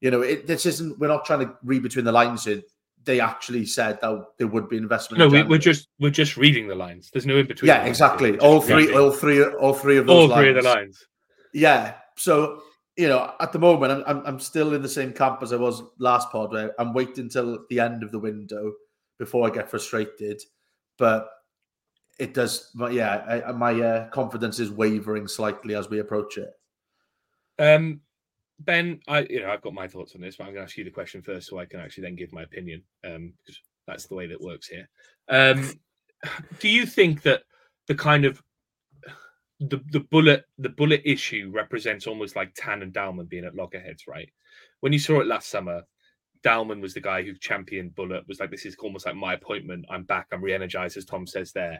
You 0.02 0.12
know, 0.12 0.22
it, 0.22 0.48
this 0.48 0.66
isn't. 0.66 0.98
We're 1.00 1.10
not 1.10 1.26
trying 1.26 1.42
to 1.42 1.54
read 1.64 1.84
between 1.84 2.06
the 2.06 2.12
lines 2.12 2.46
here 2.46 2.62
they 3.06 3.20
actually 3.20 3.66
said 3.66 4.00
that 4.02 4.26
there 4.38 4.48
would 4.48 4.70
be 4.70 4.78
investment. 4.78 5.20
No, 5.20 5.28
we, 5.28 5.56
are 5.56 5.60
just 5.60 5.88
we're 6.00 6.10
just 6.10 6.38
reading 6.38 6.68
the 6.68 6.76
lines. 6.76 7.10
There's 7.12 7.26
no 7.26 7.38
in 7.38 7.48
between. 7.48 7.68
Yeah, 7.68 7.86
exactly. 7.86 8.38
All 8.40 8.62
three, 8.62 8.88
reading. 8.88 8.98
all 8.98 9.12
three, 9.12 9.44
all 9.44 9.74
three 9.74 9.98
of 9.98 10.08
those. 10.08 10.14
All 10.14 10.28
lines. 10.28 10.40
three 10.40 10.50
of 10.50 10.56
the 10.56 10.62
lines. 10.62 11.08
Yeah. 11.54 11.96
So 12.18 12.62
you 12.98 13.08
know, 13.08 13.34
at 13.40 13.54
the 13.54 13.60
moment, 13.60 13.94
I'm, 13.94 14.04
I'm, 14.06 14.26
I'm 14.26 14.40
still 14.40 14.74
in 14.74 14.82
the 14.82 14.90
same 14.90 15.14
camp 15.14 15.42
as 15.42 15.54
I 15.54 15.56
was 15.56 15.82
last 16.00 16.30
pod, 16.32 16.52
where 16.52 16.80
I'm 16.80 16.94
waiting 16.94 17.26
until 17.26 17.66
the 17.70 17.80
end 17.80 18.04
of 18.04 18.12
the 18.12 18.20
window 18.20 18.74
before 19.18 19.48
I 19.48 19.50
get 19.50 19.70
frustrated. 19.70 20.42
But 20.98 21.30
it 22.20 22.34
does. 22.34 22.70
But 22.76 22.94
yeah, 22.94 23.44
I, 23.48 23.52
my 23.54 23.74
uh, 23.74 24.10
confidence 24.10 24.60
is 24.60 24.72
wavering 24.72 25.28
slightly 25.28 25.74
as 25.74 25.90
we 25.90 26.00
approach 26.00 26.38
it. 26.38 26.52
Um, 27.58 28.02
Ben, 28.60 29.00
I 29.08 29.22
you 29.30 29.42
know 29.42 29.50
I've 29.50 29.62
got 29.62 29.74
my 29.74 29.88
thoughts 29.88 30.16
on 30.16 30.22
this, 30.22 30.36
but 30.36 30.44
I'm 30.44 30.54
going 30.54 30.62
to 30.62 30.64
ask 30.66 30.78
you 30.78 30.84
the 30.84 30.92
question 30.92 31.22
first, 31.22 31.48
so 31.48 31.58
I 31.58 31.66
can 31.66 31.80
actually 31.80 32.04
then 32.04 32.16
give 32.16 32.34
my 32.34 32.44
opinion, 32.44 32.84
um, 33.06 33.34
because 33.40 33.60
that's 33.88 34.08
the 34.08 34.16
way 34.16 34.28
that 34.28 34.42
works 34.42 34.68
here. 34.68 34.88
Um, 35.30 35.72
do 36.60 36.68
you 36.70 36.86
think 36.86 37.22
that 37.24 37.44
the 37.88 37.96
kind 37.96 38.26
of 38.26 38.44
the 39.60 39.82
the 39.92 40.02
Bulut 40.02 40.44
the 40.58 40.70
Bulut 40.70 41.02
issue 41.06 41.52
represents 41.54 42.06
almost 42.06 42.36
like 42.36 42.54
Tan 42.56 42.82
and 42.82 42.94
Dalman 42.94 43.30
being 43.30 43.46
at 43.46 43.56
loggerheads, 43.56 44.08
right? 44.08 44.30
When 44.82 44.94
you 44.94 45.00
saw 45.00 45.22
it 45.22 45.28
last 45.28 45.50
summer, 45.50 45.84
Dalman 46.46 46.82
was 46.82 46.94
the 46.94 47.02
guy 47.02 47.24
who 47.24 47.34
championed 47.34 47.96
Bulut, 47.96 48.28
was 48.28 48.40
like, 48.40 48.52
this 48.52 48.66
is 48.66 48.76
almost 48.82 49.06
like 49.06 49.16
my 49.16 49.34
appointment. 49.34 49.86
I'm 49.90 50.04
back. 50.04 50.28
I'm 50.32 50.44
re-energized, 50.44 50.98
as 50.98 51.06
Tom 51.06 51.28
says 51.28 51.52
there. 51.52 51.80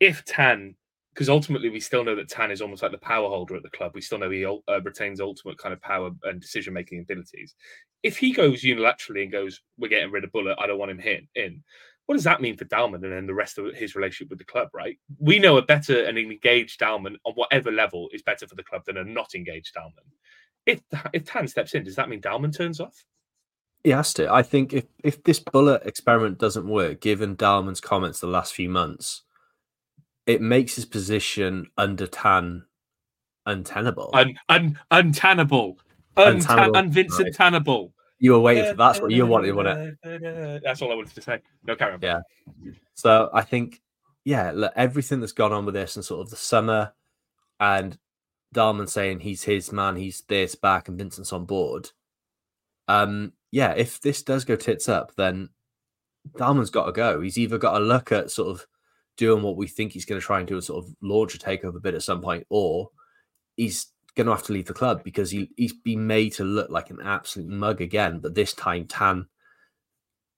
If 0.00 0.24
Tan 0.24 0.74
because 1.14 1.28
ultimately 1.28 1.68
we 1.68 1.78
still 1.78 2.04
know 2.04 2.16
that 2.16 2.28
Tan 2.28 2.50
is 2.50 2.60
almost 2.60 2.82
like 2.82 2.90
the 2.90 2.98
power 2.98 3.28
holder 3.28 3.54
at 3.54 3.62
the 3.62 3.70
club. 3.70 3.92
We 3.94 4.00
still 4.00 4.18
know 4.18 4.30
he 4.30 4.44
uh, 4.44 4.80
retains 4.82 5.20
ultimate 5.20 5.58
kind 5.58 5.72
of 5.72 5.80
power 5.80 6.10
and 6.24 6.40
decision 6.40 6.74
making 6.74 6.98
abilities. 6.98 7.54
If 8.02 8.18
he 8.18 8.32
goes 8.32 8.62
unilaterally 8.62 9.22
and 9.22 9.32
goes, 9.32 9.60
"We're 9.78 9.88
getting 9.88 10.10
rid 10.10 10.24
of 10.24 10.32
Bulut. 10.32 10.56
I 10.58 10.66
don't 10.66 10.78
want 10.78 10.90
him 10.90 10.98
hit 10.98 11.24
in," 11.36 11.62
what 12.06 12.16
does 12.16 12.24
that 12.24 12.42
mean 12.42 12.56
for 12.56 12.64
Dalman 12.64 13.04
and 13.04 13.12
then 13.12 13.26
the 13.26 13.34
rest 13.34 13.58
of 13.58 13.74
his 13.74 13.94
relationship 13.94 14.28
with 14.28 14.40
the 14.40 14.44
club? 14.44 14.68
Right? 14.74 14.98
We 15.18 15.38
know 15.38 15.56
a 15.56 15.62
better 15.62 16.02
and 16.02 16.18
engaged 16.18 16.80
Dalman 16.80 17.14
on 17.24 17.34
whatever 17.34 17.70
level 17.70 18.08
is 18.12 18.22
better 18.22 18.48
for 18.48 18.56
the 18.56 18.64
club 18.64 18.82
than 18.84 18.96
a 18.96 19.04
not 19.04 19.34
engaged 19.36 19.74
Dalman. 19.74 20.10
If 20.66 20.80
if 21.12 21.24
Tan 21.24 21.46
steps 21.46 21.74
in, 21.74 21.84
does 21.84 21.96
that 21.96 22.08
mean 22.08 22.20
Dalman 22.20 22.54
turns 22.54 22.80
off? 22.80 23.04
He 23.84 23.90
has 23.90 24.12
to. 24.14 24.32
I 24.32 24.42
think 24.42 24.72
if 24.72 24.86
if 25.04 25.22
this 25.22 25.38
Bulut 25.38 25.86
experiment 25.86 26.38
doesn't 26.38 26.66
work, 26.66 27.00
given 27.00 27.36
Dalman's 27.36 27.80
comments 27.80 28.18
the 28.18 28.26
last 28.26 28.54
few 28.54 28.68
months 28.68 29.22
it 30.26 30.40
makes 30.40 30.76
his 30.76 30.84
position 30.84 31.70
under 31.76 32.06
Tan 32.06 32.64
untenable. 33.46 34.10
Un, 34.14 34.38
un, 34.48 34.78
untenable. 34.90 35.78
Untenable. 36.16 36.76
Un, 36.76 36.90
Vincent 36.90 37.36
right. 37.38 37.52
Tannable. 37.52 37.92
You 38.18 38.32
were 38.32 38.40
waiting 38.40 38.64
for 38.70 38.76
that's 38.76 39.00
what 39.00 39.10
you 39.10 39.26
wanted, 39.26 39.54
wasn't 39.54 39.98
it? 40.02 40.62
That's 40.64 40.80
all 40.80 40.92
I 40.92 40.94
wanted 40.94 41.14
to 41.14 41.20
say. 41.20 41.40
No, 41.66 41.76
carry 41.76 41.94
on. 41.94 41.98
Yeah. 42.00 42.20
So 42.94 43.28
I 43.34 43.42
think, 43.42 43.82
yeah, 44.24 44.52
look, 44.54 44.72
everything 44.76 45.20
that's 45.20 45.32
gone 45.32 45.52
on 45.52 45.66
with 45.66 45.74
this 45.74 45.96
and 45.96 46.04
sort 46.04 46.22
of 46.22 46.30
the 46.30 46.36
summer 46.36 46.92
and 47.60 47.98
Dalman 48.54 48.88
saying 48.88 49.20
he's 49.20 49.42
his 49.42 49.72
man, 49.72 49.96
he's 49.96 50.22
this 50.22 50.54
back, 50.54 50.88
and 50.88 50.96
Vincent's 50.96 51.32
on 51.32 51.44
board. 51.44 51.90
Um, 52.88 53.32
yeah, 53.54 53.70
if 53.76 54.00
this 54.00 54.20
does 54.24 54.44
go 54.44 54.56
tits 54.56 54.88
up, 54.88 55.12
then 55.16 55.48
Dalman's 56.36 56.70
got 56.70 56.86
to 56.86 56.92
go. 56.92 57.20
He's 57.20 57.38
either 57.38 57.56
got 57.56 57.78
to 57.78 57.84
look 57.84 58.10
at 58.10 58.32
sort 58.32 58.48
of 58.48 58.66
doing 59.16 59.44
what 59.44 59.56
we 59.56 59.68
think 59.68 59.92
he's 59.92 60.04
going 60.04 60.20
to 60.20 60.26
try 60.26 60.40
and 60.40 60.48
do 60.48 60.54
and 60.54 60.64
sort 60.64 60.84
of 60.84 60.90
launch 61.00 61.36
a 61.36 61.38
takeover 61.38 61.80
bid 61.80 61.94
at 61.94 62.02
some 62.02 62.20
point, 62.20 62.44
or 62.50 62.90
he's 63.56 63.92
going 64.16 64.26
to 64.26 64.32
have 64.32 64.42
to 64.42 64.52
leave 64.52 64.66
the 64.66 64.74
club 64.74 65.04
because 65.04 65.30
he, 65.30 65.52
he's 65.56 65.72
been 65.72 66.04
made 66.04 66.32
to 66.32 66.42
look 66.42 66.68
like 66.68 66.90
an 66.90 66.98
absolute 67.04 67.46
mug 67.46 67.80
again. 67.80 68.18
But 68.18 68.34
this 68.34 68.54
time, 68.54 68.88
Tan 68.88 69.28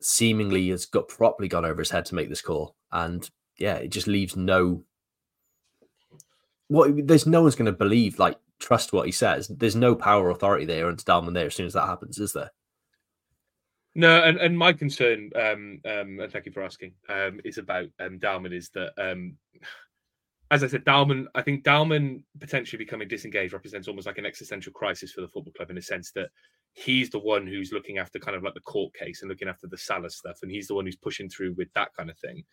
seemingly 0.03 0.69
has 0.69 0.85
got 0.85 1.09
properly 1.09 1.49
gone 1.49 1.64
over 1.64 1.81
his 1.81 1.89
head 1.89 2.05
to 2.05 2.14
make 2.14 2.29
this 2.29 2.43
call. 2.43 2.77
And 2.93 3.27
yeah, 3.57 3.77
it 3.77 3.89
just 3.89 4.09
leaves 4.09 4.37
no. 4.37 4.85
What 6.69 7.07
there's 7.07 7.27
no 7.27 7.41
one's 7.41 7.57
going 7.57 7.64
to 7.64 7.73
believe, 7.73 8.19
like, 8.19 8.37
trust 8.59 8.93
what 8.93 9.07
he 9.07 9.12
says. 9.12 9.49
There's 9.49 9.75
no 9.75 9.95
power 9.95 10.29
authority 10.29 10.67
there 10.67 10.91
and 10.91 10.99
Dalman 10.99 11.33
there 11.33 11.47
as 11.47 11.55
soon 11.55 11.64
as 11.64 11.73
that 11.73 11.87
happens, 11.87 12.19
is 12.19 12.35
there? 12.35 12.51
No, 13.99 14.22
and, 14.22 14.36
and 14.36 14.59
my 14.59 14.74
concern, 14.74 15.30
um, 15.36 15.80
um, 15.86 16.20
and 16.20 16.30
thank 16.30 16.44
you 16.44 16.53
for 16.53 16.62
asking, 16.62 16.92
um, 17.09 17.40
is 17.47 17.57
about 17.57 17.86
um, 17.99 18.18
Dalman 18.18 18.53
is 18.53 18.68
that, 18.74 18.92
um, 18.99 19.38
as 20.51 20.62
I 20.62 20.66
said, 20.66 20.84
Dalman, 20.84 21.24
I 21.34 21.40
think 21.40 21.64
Dalman 21.64 22.22
potentially 22.38 22.76
becoming 22.76 23.09
disengaged 23.09 23.55
represents 23.55 23.88
almost 23.88 24.07
like 24.07 24.18
an 24.18 24.26
existential 24.26 24.70
crisis 24.70 25.12
for 25.12 25.22
the 25.22 25.28
football 25.28 25.55
club 25.55 25.70
in 25.70 25.76
the 25.76 25.82
sense 25.82 26.12
that 26.12 26.28
he's 26.74 27.09
the 27.09 27.18
one 27.18 27.47
who's 27.47 27.72
looking 27.72 27.97
after 27.97 28.18
kind 28.18 28.36
of 28.36 28.42
like 28.42 28.53
the 28.53 28.61
court 28.61 28.92
case 28.92 29.22
and 29.22 29.30
looking 29.30 29.49
after 29.49 29.66
the 29.66 29.78
Sala 29.78 30.11
stuff, 30.11 30.40
and 30.42 30.51
he's 30.51 30.66
the 30.66 30.74
one 30.74 30.84
who's 30.84 30.97
pushing 30.97 31.30
through 31.30 31.55
with 31.55 31.72
that 31.74 31.88
kind 31.97 32.11
of 32.11 32.18
thing. 32.18 32.44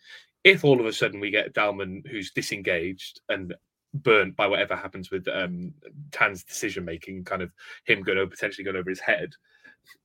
If 0.44 0.64
all 0.64 0.80
of 0.80 0.86
a 0.86 0.94
sudden 0.94 1.20
we 1.20 1.30
get 1.30 1.52
Dalman 1.52 2.08
who's 2.10 2.30
disengaged 2.30 3.20
and 3.28 3.54
burnt 3.92 4.34
by 4.34 4.46
whatever 4.46 4.74
happens 4.74 5.10
with 5.10 5.28
um, 5.28 5.74
Tan's 6.10 6.42
decision 6.42 6.86
making, 6.86 7.24
kind 7.24 7.42
of 7.42 7.52
him 7.84 8.00
going 8.00 8.30
potentially 8.30 8.64
going 8.64 8.78
over 8.78 8.88
his 8.88 8.98
head, 9.00 9.34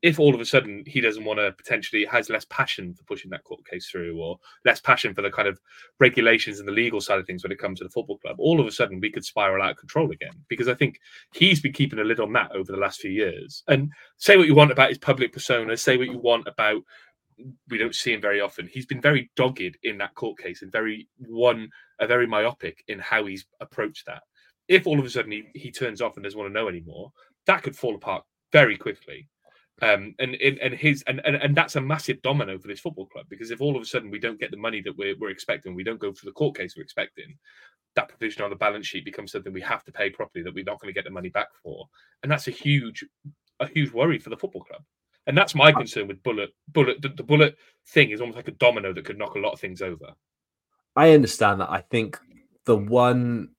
if 0.02 0.20
all 0.20 0.34
of 0.34 0.42
a 0.42 0.46
sudden 0.46 0.84
he 0.86 1.02
doesn't 1.02 1.26
want 1.26 1.40
to 1.40 1.52
potentially 1.54 2.06
has 2.06 2.30
less 2.30 2.46
passion 2.46 2.94
for 2.94 3.04
pushing 3.04 3.30
that 3.32 3.44
court 3.44 3.66
case 3.66 3.90
through 3.90 4.20
or 4.20 4.38
less 4.66 4.80
passion 4.80 5.14
for 5.14 5.22
the 5.22 5.30
kind 5.30 5.48
of 5.48 5.60
regulations 6.00 6.60
and 6.60 6.68
the 6.68 6.74
legal 6.74 7.02
side 7.02 7.20
of 7.20 7.26
things 7.26 7.44
when 7.44 7.52
it 7.52 7.60
comes 7.60 7.80
to 7.80 7.84
the 7.84 7.90
football 7.90 8.18
club 8.18 8.36
all 8.40 8.60
of 8.60 8.68
a 8.68 8.72
sudden 8.72 9.00
we 9.00 9.12
could 9.12 9.26
spiral 9.26 9.62
out 9.62 9.72
of 9.72 9.78
control 9.78 10.12
again. 10.12 10.34
Because 10.48 10.68
i 10.68 10.74
think 10.74 11.00
he's 11.34 11.62
been 11.62 11.74
keeping 11.74 12.00
a 12.00 12.04
lid 12.04 12.20
on 12.20 12.34
that 12.34 12.52
over 12.52 12.72
the 12.72 12.78
last 12.78 13.00
few 13.00 13.12
years. 13.12 13.64
And 13.68 13.92
say 14.18 14.38
what 14.38 14.48
you 14.48 14.56
want 14.56 14.72
about 14.72 14.90
his 14.90 14.98
public 14.98 15.34
persona 15.34 15.76
say 15.78 15.98
what 15.98 16.08
you 16.08 16.20
want 16.20 16.48
about 16.48 16.82
we 17.70 17.78
don't 17.78 17.96
see 17.96 18.12
him 18.12 18.20
very 18.20 18.42
often. 18.42 18.68
He's 18.70 18.86
been 18.86 19.00
very 19.00 19.32
dogged 19.38 19.78
in 19.84 19.98
that 20.00 20.14
court 20.16 20.38
case 20.40 20.62
and 20.62 20.72
very 20.72 21.08
one 21.20 21.70
a 22.00 22.06
very 22.06 22.28
myopic 22.28 22.84
in 22.90 23.00
how 23.00 23.26
he's 23.26 23.46
approached 23.62 24.06
that. 24.08 24.24
If 24.68 24.86
all 24.86 25.00
of 25.00 25.06
a 25.06 25.10
sudden 25.10 25.32
he, 25.32 25.46
he 25.56 25.72
turns 25.72 26.02
off 26.02 26.18
and 26.18 26.24
doesn't 26.24 26.38
want 26.38 26.50
to 26.50 26.54
know 26.54 26.68
anymore 26.68 27.12
that 27.50 27.64
could 27.64 27.76
fall 27.76 27.96
apart 27.96 28.24
very 28.52 28.78
quickly 28.78 29.28
um, 29.82 30.16
and, 30.20 30.36
and 30.36 30.74
his 30.74 31.04
and, 31.08 31.22
and 31.26 31.36
and 31.36 31.56
that's 31.56 31.76
a 31.76 31.82
massive 31.82 32.22
domino 32.22 32.58
for 32.58 32.68
this 32.68 32.80
football 32.80 33.06
club 33.06 33.26
because 33.30 33.52
if 33.52 33.62
all 33.62 33.76
of 33.76 33.82
a 33.82 33.86
sudden 33.86 34.10
we 34.10 34.20
don't 34.20 34.40
get 34.40 34.52
the 34.52 34.58
money 34.58 34.82
that 34.82 34.98
we're, 34.98 35.16
we're 35.20 35.30
expecting, 35.30 35.76
we 35.76 35.84
don't 35.84 36.00
go 36.00 36.12
through 36.12 36.30
the 36.30 36.34
court 36.34 36.58
case 36.58 36.76
we're 36.76 36.84
expecting, 36.84 37.38
that 37.96 38.10
provision 38.10 38.44
on 38.44 38.50
the 38.50 38.56
balance 38.56 38.88
sheet 38.88 39.06
becomes 39.06 39.32
something 39.32 39.54
we 39.54 39.62
have 39.62 39.84
to 39.84 39.92
pay 39.92 40.10
properly 40.10 40.44
that 40.44 40.54
we're 40.54 40.64
not 40.64 40.80
going 40.80 40.94
to 40.94 40.98
get 40.98 41.06
the 41.06 41.12
money 41.12 41.30
back 41.30 41.48
for, 41.64 41.88
and 42.24 42.32
that's 42.32 42.48
a 42.48 42.52
huge 42.52 43.06
a 43.60 43.68
huge 43.68 43.92
worry 43.92 44.20
for 44.20 44.30
the 44.30 44.38
football 44.38 44.64
club. 44.64 44.82
And 45.28 45.38
that's 45.38 45.54
my 45.54 45.72
concern 45.72 46.08
with 46.08 46.24
Bulut. 46.24 46.48
Bulut, 46.72 47.02
the, 47.02 47.10
the 47.10 47.24
Bulut 47.24 47.54
thing 47.90 48.10
is 48.10 48.20
almost 48.20 48.38
like 48.38 48.48
a 48.48 48.52
domino 48.52 48.94
that 48.94 49.06
could 49.06 49.20
knock 49.20 49.36
a 49.36 49.40
lot 49.40 49.52
of 49.52 49.60
things 49.60 49.82
over. 49.82 50.14
I 50.96 51.12
understand 51.12 51.62
that. 51.62 51.70
I 51.70 51.82
think 51.82 52.18
the 52.66 52.78
one 52.78 53.50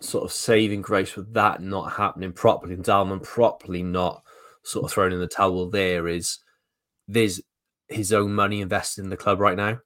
sort 0.00 0.24
of 0.24 0.32
saving 0.32 0.82
grace 0.82 1.16
with 1.16 1.32
that 1.34 1.62
not 1.62 1.92
happening 1.92 2.32
properly 2.32 2.74
and 2.74 2.84
Dalman 2.84 3.22
properly 3.22 3.82
not 3.82 4.22
sort 4.66 4.84
of 4.84 4.92
thrown 4.92 5.12
in 5.12 5.20
the 5.20 5.28
towel 5.28 5.70
there 5.70 6.08
is 6.08 6.38
there's 7.06 7.40
his 7.88 8.12
own 8.12 8.34
money 8.34 8.60
invested 8.60 9.04
in 9.04 9.10
the 9.10 9.16
club 9.16 9.40
right 9.40 9.56
now. 9.56 9.78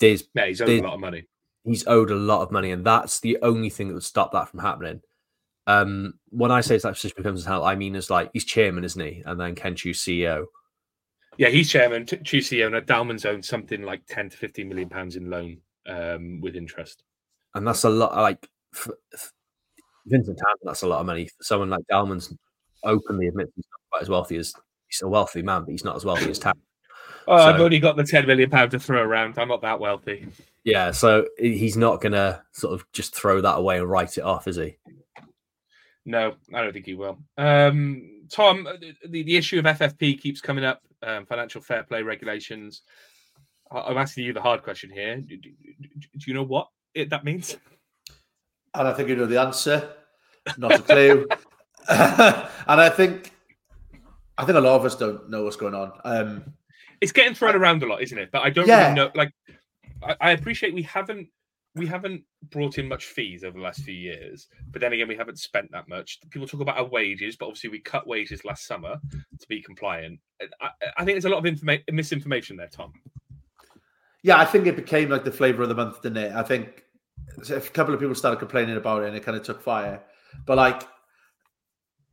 There's 0.00 0.24
yeah, 0.34 0.46
he's 0.46 0.60
owed 0.60 0.68
a 0.68 0.82
lot 0.82 0.94
of 0.94 1.00
money. 1.00 1.24
He's 1.64 1.86
owed 1.86 2.10
a 2.10 2.16
lot 2.16 2.42
of 2.42 2.50
money, 2.50 2.70
and 2.70 2.84
that's 2.84 3.20
the 3.20 3.38
only 3.42 3.70
thing 3.70 3.88
that 3.88 3.94
would 3.94 4.02
stop 4.02 4.32
that 4.32 4.48
from 4.48 4.60
happening. 4.60 5.02
Um, 5.66 6.14
when 6.30 6.50
I 6.50 6.60
say 6.60 6.78
that 6.78 6.94
position 6.94 7.14
becomes 7.16 7.44
hell, 7.44 7.64
I 7.64 7.74
mean 7.74 7.96
as 7.96 8.08
like 8.08 8.30
he's 8.32 8.44
chairman, 8.44 8.84
isn't 8.84 9.04
he? 9.04 9.22
And 9.26 9.38
then 9.38 9.54
Ken 9.54 9.74
Choo 9.74 9.90
CEO. 9.90 10.46
Yeah, 11.38 11.48
he's 11.48 11.70
chairman, 11.70 12.06
Choo 12.06 12.38
CEO, 12.38 12.74
and 12.74 12.86
Dalman's 12.86 13.26
owned 13.26 13.44
something 13.44 13.82
like 13.82 14.06
ten 14.06 14.30
to 14.30 14.36
fifteen 14.36 14.68
million 14.68 14.88
pounds 14.88 15.16
in 15.16 15.28
loan 15.28 15.58
um, 15.86 16.40
with 16.40 16.56
interest. 16.56 17.02
And 17.54 17.66
that's 17.66 17.84
a 17.84 17.90
lot. 17.90 18.14
Like 18.16 18.48
for, 18.72 18.96
for 19.16 19.30
Vincent 20.06 20.38
Tan, 20.38 20.54
that's 20.62 20.82
a 20.82 20.88
lot 20.88 21.00
of 21.00 21.06
money. 21.06 21.26
For 21.26 21.42
someone 21.42 21.68
like 21.68 21.84
Dalman's 21.90 22.32
openly 22.86 23.28
admits 23.28 23.52
he's 23.54 23.66
not 23.70 23.90
quite 23.90 24.02
as 24.02 24.08
wealthy 24.08 24.36
as 24.36 24.54
he's 24.88 25.02
a 25.02 25.08
wealthy 25.08 25.42
man, 25.42 25.62
but 25.62 25.70
he's 25.70 25.84
not 25.84 25.96
as 25.96 26.04
wealthy 26.04 26.30
as 26.30 26.38
Tan. 26.38 26.54
Oh, 27.28 27.38
so, 27.38 27.42
I've 27.42 27.60
only 27.60 27.80
got 27.80 27.96
the 27.96 28.04
ten 28.04 28.24
million 28.24 28.48
pound 28.48 28.70
to 28.70 28.78
throw 28.78 29.02
around. 29.02 29.36
I'm 29.36 29.48
not 29.48 29.60
that 29.62 29.80
wealthy. 29.80 30.28
Yeah, 30.62 30.92
so 30.92 31.26
he's 31.36 31.76
not 31.76 32.00
gonna 32.00 32.44
sort 32.52 32.72
of 32.72 32.86
just 32.92 33.16
throw 33.16 33.40
that 33.40 33.56
away 33.56 33.78
and 33.78 33.90
write 33.90 34.16
it 34.16 34.20
off, 34.20 34.46
is 34.46 34.54
he? 34.54 34.76
No, 36.04 36.34
I 36.54 36.62
don't 36.62 36.72
think 36.72 36.86
he 36.86 36.94
will. 36.94 37.18
Um, 37.36 38.22
Tom, 38.30 38.68
uh, 38.68 38.74
the, 39.08 39.24
the 39.24 39.36
issue 39.36 39.58
of 39.58 39.64
FFP 39.64 40.20
keeps 40.20 40.40
coming 40.40 40.64
up. 40.64 40.82
Um, 41.02 41.26
financial 41.26 41.60
fair 41.60 41.82
play 41.82 42.02
regulations. 42.02 42.82
I'm 43.72 43.98
asking 43.98 44.24
you 44.24 44.32
the 44.32 44.40
hard 44.40 44.62
question 44.62 44.90
here. 44.90 45.16
Do, 45.16 45.36
do, 45.36 45.50
do 45.80 46.24
you 46.26 46.34
know 46.34 46.44
what 46.44 46.68
it, 46.94 47.10
that 47.10 47.24
means? 47.24 47.56
And 48.74 48.86
I 48.86 48.92
think 48.92 49.08
you 49.08 49.16
know 49.16 49.26
the 49.26 49.40
answer. 49.40 49.90
Not 50.56 50.74
a 50.74 50.78
clue. 50.78 51.26
and 52.68 52.80
I 52.80 52.88
think, 52.88 53.32
I 54.38 54.44
think 54.44 54.58
a 54.58 54.60
lot 54.60 54.76
of 54.76 54.84
us 54.84 54.96
don't 54.96 55.28
know 55.30 55.44
what's 55.44 55.56
going 55.56 55.74
on. 55.74 55.92
Um, 56.04 56.54
it's 57.00 57.12
getting 57.12 57.34
thrown 57.34 57.54
around 57.54 57.82
a 57.82 57.86
lot, 57.86 58.02
isn't 58.02 58.18
it? 58.18 58.30
But 58.32 58.42
I 58.42 58.50
don't 58.50 58.66
yeah. 58.66 58.84
really 58.84 58.94
know. 58.94 59.10
Like, 59.14 59.32
I, 60.02 60.16
I 60.20 60.30
appreciate 60.32 60.74
we 60.74 60.82
haven't 60.82 61.28
we 61.74 61.86
haven't 61.86 62.22
brought 62.50 62.78
in 62.78 62.88
much 62.88 63.04
fees 63.04 63.44
over 63.44 63.58
the 63.58 63.62
last 63.62 63.82
few 63.82 63.94
years, 63.94 64.48
but 64.70 64.80
then 64.80 64.94
again, 64.94 65.08
we 65.08 65.16
haven't 65.16 65.38
spent 65.38 65.70
that 65.72 65.86
much. 65.88 66.18
People 66.30 66.48
talk 66.48 66.62
about 66.62 66.78
our 66.78 66.86
wages, 66.86 67.36
but 67.36 67.46
obviously 67.46 67.68
we 67.68 67.80
cut 67.80 68.06
wages 68.06 68.46
last 68.46 68.66
summer 68.66 68.96
to 69.12 69.46
be 69.46 69.60
compliant. 69.60 70.18
I, 70.60 70.70
I 70.96 71.04
think 71.04 71.16
there's 71.16 71.26
a 71.26 71.28
lot 71.28 71.46
of 71.46 71.54
informa- 71.54 71.82
misinformation 71.92 72.56
there, 72.56 72.68
Tom. 72.68 72.94
Yeah, 74.22 74.38
I 74.38 74.46
think 74.46 74.66
it 74.66 74.74
became 74.74 75.10
like 75.10 75.24
the 75.24 75.30
flavor 75.30 75.62
of 75.62 75.68
the 75.68 75.74
month, 75.74 76.00
didn't 76.00 76.16
it? 76.16 76.32
I 76.32 76.42
think 76.42 76.84
a 77.50 77.60
couple 77.60 77.92
of 77.92 78.00
people 78.00 78.14
started 78.14 78.38
complaining 78.38 78.76
about 78.76 79.02
it, 79.02 79.08
and 79.08 79.16
it 79.16 79.22
kind 79.22 79.36
of 79.36 79.42
took 79.42 79.60
fire. 79.60 80.02
But 80.46 80.56
like, 80.56 80.82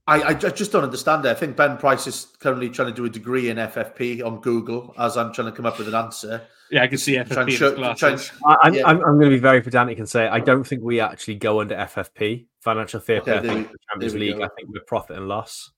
I, 0.05 0.21
I 0.23 0.33
just 0.33 0.73
don't 0.73 0.83
understand 0.83 1.25
it. 1.25 1.29
I 1.29 1.33
think 1.33 1.55
Ben 1.55 1.77
Price 1.77 2.07
is 2.07 2.27
currently 2.39 2.69
trying 2.69 2.89
to 2.89 2.93
do 2.93 3.05
a 3.05 3.09
degree 3.09 3.49
in 3.49 3.55
FFP 3.55 4.25
on 4.25 4.41
Google 4.41 4.93
as 4.97 5.15
I'm 5.15 5.31
trying 5.31 5.49
to 5.49 5.53
come 5.53 5.65
up 5.65 5.77
with 5.77 5.87
an 5.87 5.95
answer. 5.95 6.41
Yeah, 6.69 6.83
I 6.83 6.87
can 6.87 6.97
see 6.97 7.15
FFP 7.15 7.51
show, 7.51 7.73
glasses. 7.73 8.31
I, 8.45 8.67
am 8.67 8.73
yeah. 8.73 8.85
I'm, 8.85 8.97
I'm 8.97 9.17
going 9.17 9.29
to 9.29 9.35
be 9.35 9.39
very 9.39 9.61
pedantic 9.61 9.99
and 9.99 10.09
say 10.09 10.27
I 10.27 10.39
don't 10.39 10.65
think 10.65 10.83
we 10.83 10.99
actually 10.99 11.35
go 11.35 11.61
under 11.61 11.75
FFP, 11.75 12.47
financial 12.59 12.99
fair 12.99 13.21
play. 13.21 13.35
Okay, 13.35 13.47
the 13.47 13.77
Champions 13.89 14.15
League. 14.15 14.37
Go. 14.37 14.43
I 14.43 14.49
think 14.49 14.69
we're 14.69 14.81
profit 14.81 15.17
and 15.17 15.27
loss. 15.29 15.71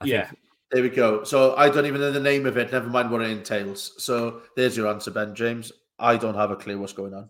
I 0.00 0.06
yeah. 0.06 0.26
Think... 0.26 0.38
There 0.72 0.82
we 0.82 0.88
go. 0.88 1.22
So 1.22 1.54
I 1.56 1.68
don't 1.68 1.86
even 1.86 2.00
know 2.00 2.10
the 2.10 2.20
name 2.20 2.46
of 2.46 2.56
it. 2.56 2.72
Never 2.72 2.88
mind 2.88 3.10
what 3.10 3.22
it 3.22 3.30
entails. 3.30 3.92
So 3.98 4.42
there's 4.56 4.76
your 4.76 4.88
answer, 4.88 5.10
Ben 5.10 5.34
James. 5.34 5.70
I 5.98 6.16
don't 6.16 6.34
have 6.34 6.50
a 6.50 6.56
clue 6.56 6.80
what's 6.80 6.92
going 6.92 7.14
on. 7.14 7.28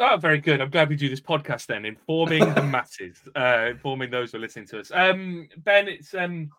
Oh, 0.00 0.16
very 0.16 0.40
good. 0.40 0.60
I'm 0.60 0.70
glad 0.70 0.88
we 0.88 0.96
do 0.96 1.08
this 1.08 1.20
podcast 1.20 1.66
then, 1.66 1.84
informing 1.84 2.52
the 2.54 2.62
masses, 2.64 3.16
uh, 3.36 3.68
informing 3.70 4.10
those 4.10 4.32
who 4.32 4.38
are 4.38 4.40
listening 4.40 4.66
to 4.68 4.80
us. 4.80 4.90
Um, 4.92 5.48
ben, 5.58 5.86
it's 5.86 6.14
um, 6.14 6.50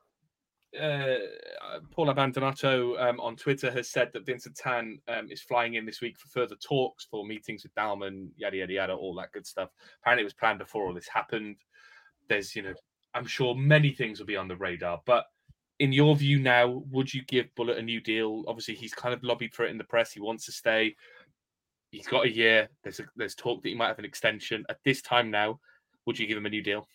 uh, 0.80 1.16
Paul 1.92 2.08
Abbandonato 2.08 3.02
um, 3.02 3.20
on 3.20 3.36
Twitter 3.36 3.70
has 3.72 3.90
said 3.90 4.12
that 4.14 4.26
Vincent 4.26 4.56
Tan 4.56 5.00
um, 5.10 5.30
is 5.30 5.42
flying 5.42 5.74
in 5.74 5.86
this 5.86 6.00
week 6.00 6.18
for 6.18 6.30
further 6.30 6.56
talks, 6.56 7.08
for 7.12 7.26
meetings 7.26 7.64
with 7.64 7.76
Dalman, 7.76 8.30
yada 8.38 8.56
yada 8.56 8.74
yada, 8.74 8.94
all 8.94 9.14
that 9.16 9.34
good 9.34 9.46
stuff. 9.46 9.70
Apparently, 10.02 10.22
it 10.22 10.26
was 10.26 10.34
planned 10.34 10.60
before 10.60 10.88
all 10.88 10.94
this 10.94 11.08
happened. 11.10 11.58
There's, 12.30 12.56
you 12.56 12.62
know, 12.62 12.74
I'm 13.14 13.28
sure 13.28 13.54
many 13.54 13.92
things 13.92 14.20
will 14.20 14.28
be 14.28 14.38
on 14.38 14.48
the 14.48 14.56
radar, 14.56 15.02
but 15.06 15.26
in 15.80 15.92
your 15.92 16.16
view 16.16 16.40
now, 16.40 16.84
would 16.90 17.14
you 17.14 17.22
give 17.26 17.54
Bulut 17.58 17.78
a 17.78 17.82
new 17.82 18.00
deal? 18.00 18.46
Obviously, 18.48 18.76
he's 18.76 18.94
kind 18.94 19.14
of 19.14 19.24
lobbied 19.24 19.54
for 19.54 19.66
it 19.66 19.72
in 19.72 19.78
the 19.78 19.84
press. 19.84 20.14
He 20.14 20.22
wants 20.22 20.46
to 20.46 20.54
stay 20.54 20.96
he's 21.96 22.08
got 22.08 22.26
a 22.26 22.32
year. 22.32 22.70
There's 22.84 23.00
a, 23.00 23.06
there's 23.16 23.36
talk 23.36 23.64
that 23.64 23.70
he 23.70 23.76
might 23.76 23.88
have 23.88 24.00
an 24.00 24.06
extension. 24.06 24.66
At 24.70 24.80
this 24.84 25.02
time 25.02 25.32
now, 25.32 25.60
would 26.06 26.20
you 26.20 26.28
give 26.28 26.38
him 26.38 26.46
a 26.46 26.50
new 26.50 26.62
deal? 26.62 26.88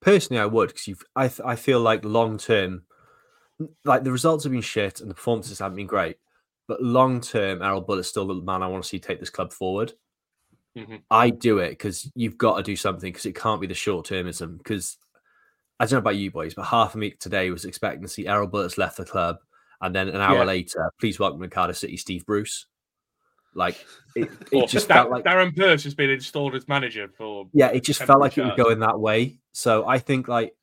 Personally, 0.00 0.40
I 0.40 0.46
would 0.46 0.68
because 0.68 0.88
you. 0.88 0.96
I 1.16 1.30
I 1.44 1.56
feel 1.56 1.80
like 1.80 2.04
long 2.04 2.38
term, 2.38 2.84
like 3.84 4.04
the 4.04 4.12
results 4.12 4.44
have 4.44 4.52
been 4.52 4.62
shit 4.62 5.00
and 5.00 5.10
the 5.10 5.14
performances 5.14 5.58
haven't 5.58 5.76
been 5.76 5.86
great, 5.86 6.16
but 6.66 6.82
long 6.82 7.20
term, 7.20 7.60
Erol 7.60 7.86
Bulut's 7.86 8.08
still 8.08 8.26
the 8.26 8.34
man 8.34 8.62
I 8.62 8.68
want 8.68 8.84
to 8.84 8.88
see 8.88 8.98
take 8.98 9.20
this 9.20 9.30
club 9.30 9.52
forward. 9.52 9.92
Mm-hmm. 10.76 10.96
I 11.10 11.30
do 11.30 11.58
it 11.58 11.70
because 11.70 12.10
you've 12.14 12.38
got 12.38 12.56
to 12.56 12.62
do 12.62 12.76
something 12.76 13.10
because 13.10 13.26
it 13.26 13.34
can't 13.34 13.60
be 13.60 13.66
the 13.66 13.74
short 13.74 14.06
termism. 14.06 14.58
Because 14.58 14.98
I 15.80 15.84
don't 15.84 15.92
know 15.92 15.98
about 15.98 16.16
you 16.16 16.30
boys, 16.30 16.54
but 16.54 16.66
half 16.66 16.94
of 16.94 17.00
me 17.00 17.10
today 17.18 17.50
was 17.50 17.64
expecting 17.64 18.02
to 18.02 18.08
see 18.08 18.26
Erol 18.26 18.50
Bulut's 18.50 18.78
left 18.78 18.98
the 18.98 19.04
club, 19.04 19.38
and 19.80 19.94
then 19.94 20.08
an 20.08 20.20
hour 20.20 20.38
yeah. 20.38 20.44
later, 20.44 20.92
please 21.00 21.18
welcome 21.18 21.40
to 21.40 21.48
Cardiff 21.48 21.78
City, 21.78 21.96
Steve 21.96 22.24
Bruce. 22.24 22.66
Like 23.58 23.84
it, 24.14 24.30
it 24.52 24.68
just 24.68 24.88
felt 24.88 25.10
like 25.10 25.24
Darren 25.24 25.54
Purse 25.54 25.84
has 25.84 25.94
been 25.94 26.10
installed 26.10 26.54
as 26.54 26.68
manager 26.68 27.08
for. 27.08 27.48
Yeah, 27.52 27.68
it 27.68 27.84
just 27.84 28.02
felt 28.02 28.20
like 28.20 28.38
it 28.38 28.44
was 28.44 28.56
going 28.56 28.78
that 28.78 28.98
way. 28.98 29.40
So 29.52 29.86
I 29.86 29.98
think 29.98 30.28
like 30.28 30.54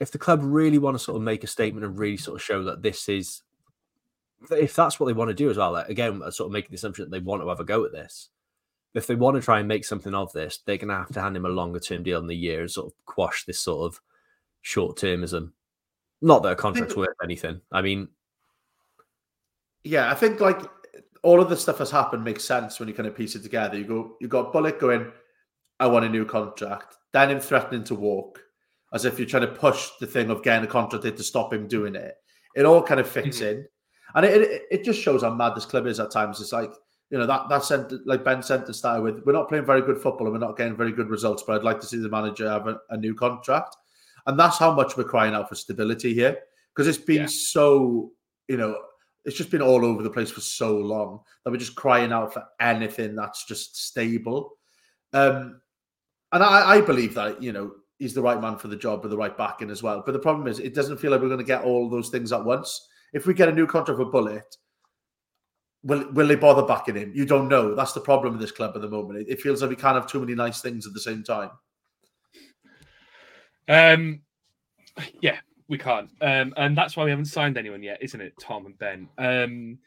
if 0.00 0.10
the 0.10 0.18
club 0.18 0.40
really 0.42 0.78
want 0.78 0.96
to 0.96 0.98
sort 1.02 1.16
of 1.16 1.22
make 1.22 1.44
a 1.44 1.46
statement 1.48 1.84
and 1.84 1.98
really 1.98 2.16
sort 2.16 2.36
of 2.36 2.42
show 2.42 2.64
that 2.64 2.82
this 2.82 3.08
is, 3.08 3.42
if 4.50 4.74
that's 4.74 4.98
what 4.98 5.06
they 5.06 5.12
want 5.12 5.28
to 5.28 5.34
do 5.34 5.50
as 5.50 5.56
well, 5.56 5.72
like, 5.72 5.88
again, 5.88 6.22
uh, 6.24 6.30
sort 6.30 6.46
of 6.46 6.52
making 6.52 6.70
the 6.70 6.76
assumption 6.76 7.04
that 7.04 7.10
they 7.10 7.22
want 7.22 7.42
to 7.42 7.48
have 7.48 7.60
a 7.60 7.64
go 7.64 7.84
at 7.84 7.92
this. 7.92 8.30
If 8.94 9.06
they 9.06 9.16
want 9.16 9.36
to 9.36 9.42
try 9.42 9.58
and 9.58 9.68
make 9.68 9.84
something 9.84 10.14
of 10.14 10.32
this, 10.32 10.60
they're 10.64 10.78
going 10.78 10.88
to 10.88 10.94
have 10.94 11.12
to 11.12 11.20
hand 11.20 11.36
him 11.36 11.44
a 11.44 11.50
longer 11.50 11.78
term 11.78 12.02
deal 12.02 12.20
in 12.20 12.26
the 12.26 12.34
year 12.34 12.60
and 12.60 12.70
sort 12.70 12.86
of 12.86 12.92
quash 13.04 13.44
this 13.44 13.60
sort 13.60 13.92
of 13.92 14.00
short 14.62 14.96
termism. 14.96 15.52
Not 16.22 16.42
that 16.42 16.52
a 16.52 16.56
contract's 16.56 16.96
worth 16.96 17.16
anything. 17.22 17.60
I 17.70 17.82
mean, 17.82 18.08
yeah, 19.84 20.10
I 20.10 20.14
think 20.14 20.40
like 20.40 20.60
all 21.28 21.42
of 21.42 21.50
the 21.50 21.56
stuff 21.58 21.76
has 21.76 21.90
happened 21.90 22.24
makes 22.24 22.42
sense 22.42 22.80
when 22.80 22.88
you 22.88 22.94
kind 22.94 23.06
of 23.06 23.14
piece 23.14 23.34
it 23.34 23.42
together. 23.42 23.76
You 23.76 23.84
go, 23.84 24.16
you 24.18 24.28
got 24.28 24.50
Bulut 24.50 24.80
going, 24.80 25.12
I 25.78 25.86
want 25.86 26.06
a 26.06 26.08
new 26.08 26.24
contract. 26.24 26.96
Then 27.12 27.30
him 27.30 27.38
threatening 27.38 27.84
to 27.84 27.94
walk, 27.94 28.40
as 28.94 29.04
if 29.04 29.18
you're 29.18 29.28
trying 29.28 29.42
to 29.42 29.48
push 29.48 29.90
the 30.00 30.06
thing 30.06 30.30
of 30.30 30.42
getting 30.42 30.64
a 30.64 30.70
contract 30.70 31.04
to 31.04 31.22
stop 31.22 31.52
him 31.52 31.68
doing 31.68 31.94
it. 31.96 32.14
It 32.56 32.64
all 32.64 32.82
kind 32.82 32.98
of 32.98 33.06
fits 33.06 33.40
mm-hmm. 33.40 33.58
in, 33.58 33.66
and 34.14 34.24
it, 34.24 34.40
it, 34.40 34.62
it 34.70 34.84
just 34.84 35.02
shows 35.02 35.22
how 35.22 35.34
mad 35.34 35.54
this 35.54 35.66
club 35.66 35.86
is 35.86 36.00
at 36.00 36.10
times. 36.10 36.40
It's 36.40 36.52
like 36.52 36.72
you 37.10 37.18
know 37.18 37.26
that 37.26 37.50
that 37.50 37.62
sent 37.62 37.92
like 38.06 38.24
Ben 38.24 38.38
Senter 38.38 38.74
started 38.74 39.02
with. 39.02 39.22
We're 39.26 39.34
not 39.34 39.50
playing 39.50 39.66
very 39.66 39.82
good 39.82 39.98
football 39.98 40.28
and 40.28 40.32
we're 40.32 40.46
not 40.46 40.56
getting 40.56 40.76
very 40.76 40.92
good 40.92 41.10
results, 41.10 41.44
but 41.46 41.56
I'd 41.56 41.62
like 41.62 41.80
to 41.80 41.86
see 41.86 41.98
the 41.98 42.08
manager 42.08 42.48
have 42.48 42.68
a, 42.68 42.78
a 42.88 42.96
new 42.96 43.14
contract, 43.14 43.76
and 44.26 44.40
that's 44.40 44.56
how 44.56 44.72
much 44.72 44.96
we're 44.96 45.04
crying 45.04 45.34
out 45.34 45.50
for 45.50 45.56
stability 45.56 46.14
here 46.14 46.38
because 46.74 46.88
it's 46.88 47.04
been 47.04 47.22
yeah. 47.22 47.26
so 47.28 48.12
you 48.48 48.56
know 48.56 48.78
it's 49.28 49.36
just 49.36 49.50
been 49.50 49.60
all 49.60 49.84
over 49.84 50.02
the 50.02 50.08
place 50.08 50.30
for 50.30 50.40
so 50.40 50.74
long 50.74 51.20
that 51.44 51.50
we're 51.50 51.58
just 51.58 51.74
crying 51.74 52.12
out 52.12 52.32
for 52.32 52.42
anything 52.60 53.14
that's 53.14 53.44
just 53.44 53.76
stable. 53.76 54.56
Um, 55.12 55.60
and 56.32 56.42
I, 56.42 56.76
I 56.76 56.80
believe 56.80 57.12
that 57.14 57.42
you 57.42 57.52
know 57.52 57.72
he's 57.98 58.14
the 58.14 58.22
right 58.22 58.40
man 58.40 58.56
for 58.56 58.68
the 58.68 58.76
job 58.76 59.02
with 59.02 59.10
the 59.10 59.18
right 59.18 59.36
backing 59.36 59.68
as 59.68 59.82
well. 59.82 60.02
But 60.04 60.12
the 60.12 60.18
problem 60.18 60.46
is, 60.46 60.60
it 60.60 60.74
doesn't 60.74 60.96
feel 60.96 61.10
like 61.10 61.20
we're 61.20 61.28
going 61.28 61.38
to 61.40 61.44
get 61.44 61.62
all 61.62 61.90
those 61.90 62.08
things 62.08 62.32
at 62.32 62.42
once. 62.42 62.88
If 63.12 63.26
we 63.26 63.34
get 63.34 63.50
a 63.50 63.52
new 63.52 63.66
contract 63.66 63.98
with 63.98 64.08
Bulut, 64.08 64.56
will 65.82 66.10
will 66.12 66.26
they 66.26 66.34
bother 66.34 66.66
backing 66.66 66.96
him? 66.96 67.12
You 67.14 67.26
don't 67.26 67.48
know. 67.48 67.74
That's 67.74 67.92
the 67.92 68.00
problem 68.00 68.32
with 68.32 68.40
this 68.40 68.50
club 68.50 68.72
at 68.76 68.80
the 68.80 68.88
moment. 68.88 69.18
It, 69.20 69.28
it 69.28 69.40
feels 69.42 69.60
like 69.60 69.68
we 69.68 69.76
can't 69.76 69.94
have 69.94 70.06
too 70.06 70.20
many 70.20 70.34
nice 70.34 70.62
things 70.62 70.86
at 70.86 70.94
the 70.94 71.00
same 71.00 71.22
time. 71.22 71.50
Um, 73.68 74.22
yeah, 75.20 75.36
we 75.68 75.78
can't. 75.78 76.10
Um, 76.20 76.54
and 76.56 76.76
that's 76.76 76.96
why 76.96 77.04
we 77.04 77.10
haven't 77.10 77.26
signed 77.26 77.58
anyone 77.58 77.82
yet, 77.82 78.02
isn't 78.02 78.20
it, 78.20 78.34
Tom 78.40 78.66
and 78.66 78.78
Ben? 78.78 79.08
Um, 79.18 79.78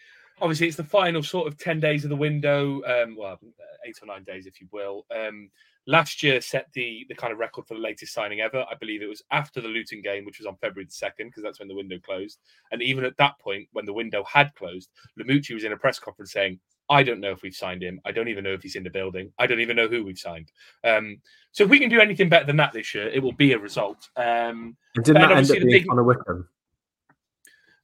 obviously, 0.41 0.67
it's 0.67 0.77
the 0.77 0.83
final 0.83 1.23
sort 1.23 1.47
of 1.47 1.57
10 1.57 1.79
days 1.79 2.03
of 2.03 2.09
the 2.09 2.15
window, 2.15 2.81
um, 2.83 3.15
well, 3.17 3.39
eight 3.85 3.97
or 4.01 4.05
nine 4.05 4.23
days, 4.23 4.45
if 4.45 4.61
you 4.61 4.67
will. 4.71 5.05
Um, 5.15 5.49
last 5.87 6.21
year 6.21 6.39
set 6.39 6.67
the, 6.73 7.05
the 7.09 7.15
kind 7.15 7.33
of 7.33 7.39
record 7.39 7.65
for 7.67 7.73
the 7.73 7.79
latest 7.79 8.13
signing 8.13 8.41
ever. 8.41 8.65
I 8.69 8.75
believe 8.79 9.01
it 9.01 9.09
was 9.09 9.23
after 9.31 9.59
the 9.59 9.67
Luton 9.67 10.01
game, 10.01 10.25
which 10.25 10.37
was 10.37 10.45
on 10.45 10.57
February 10.57 10.85
the 10.85 11.07
2nd, 11.07 11.29
because 11.29 11.43
that's 11.43 11.59
when 11.59 11.67
the 11.67 11.75
window 11.75 11.97
closed. 11.99 12.39
And 12.71 12.81
even 12.81 13.03
at 13.03 13.17
that 13.17 13.39
point, 13.39 13.67
when 13.71 13.85
the 13.85 13.93
window 13.93 14.23
had 14.23 14.53
closed, 14.55 14.89
Lamouchi 15.19 15.53
was 15.53 15.63
in 15.63 15.73
a 15.73 15.77
press 15.77 15.97
conference 15.97 16.31
saying, 16.31 16.59
I 16.91 17.03
don't 17.03 17.21
know 17.21 17.31
if 17.31 17.41
we've 17.41 17.55
signed 17.55 17.81
him. 17.81 18.01
I 18.05 18.11
don't 18.11 18.27
even 18.27 18.43
know 18.43 18.51
if 18.51 18.61
he's 18.61 18.75
in 18.75 18.83
the 18.83 18.89
building. 18.89 19.31
I 19.39 19.47
don't 19.47 19.61
even 19.61 19.77
know 19.77 19.87
who 19.87 20.03
we've 20.03 20.19
signed. 20.19 20.51
Um, 20.83 21.21
so 21.53 21.63
if 21.63 21.69
we 21.69 21.79
can 21.79 21.89
do 21.89 22.01
anything 22.01 22.27
better 22.27 22.45
than 22.45 22.57
that 22.57 22.73
this 22.73 22.93
year, 22.93 23.07
it 23.07 23.23
will 23.23 23.31
be 23.31 23.53
a 23.53 23.57
result. 23.57 24.09
Um, 24.17 24.75
and 24.95 25.05
didn't 25.05 25.21
that 25.21 25.31
end 25.31 25.49
up 25.49 25.57
being 25.57 25.67
big... 25.67 25.87
Connor 25.87 26.03
Wickham? 26.03 26.49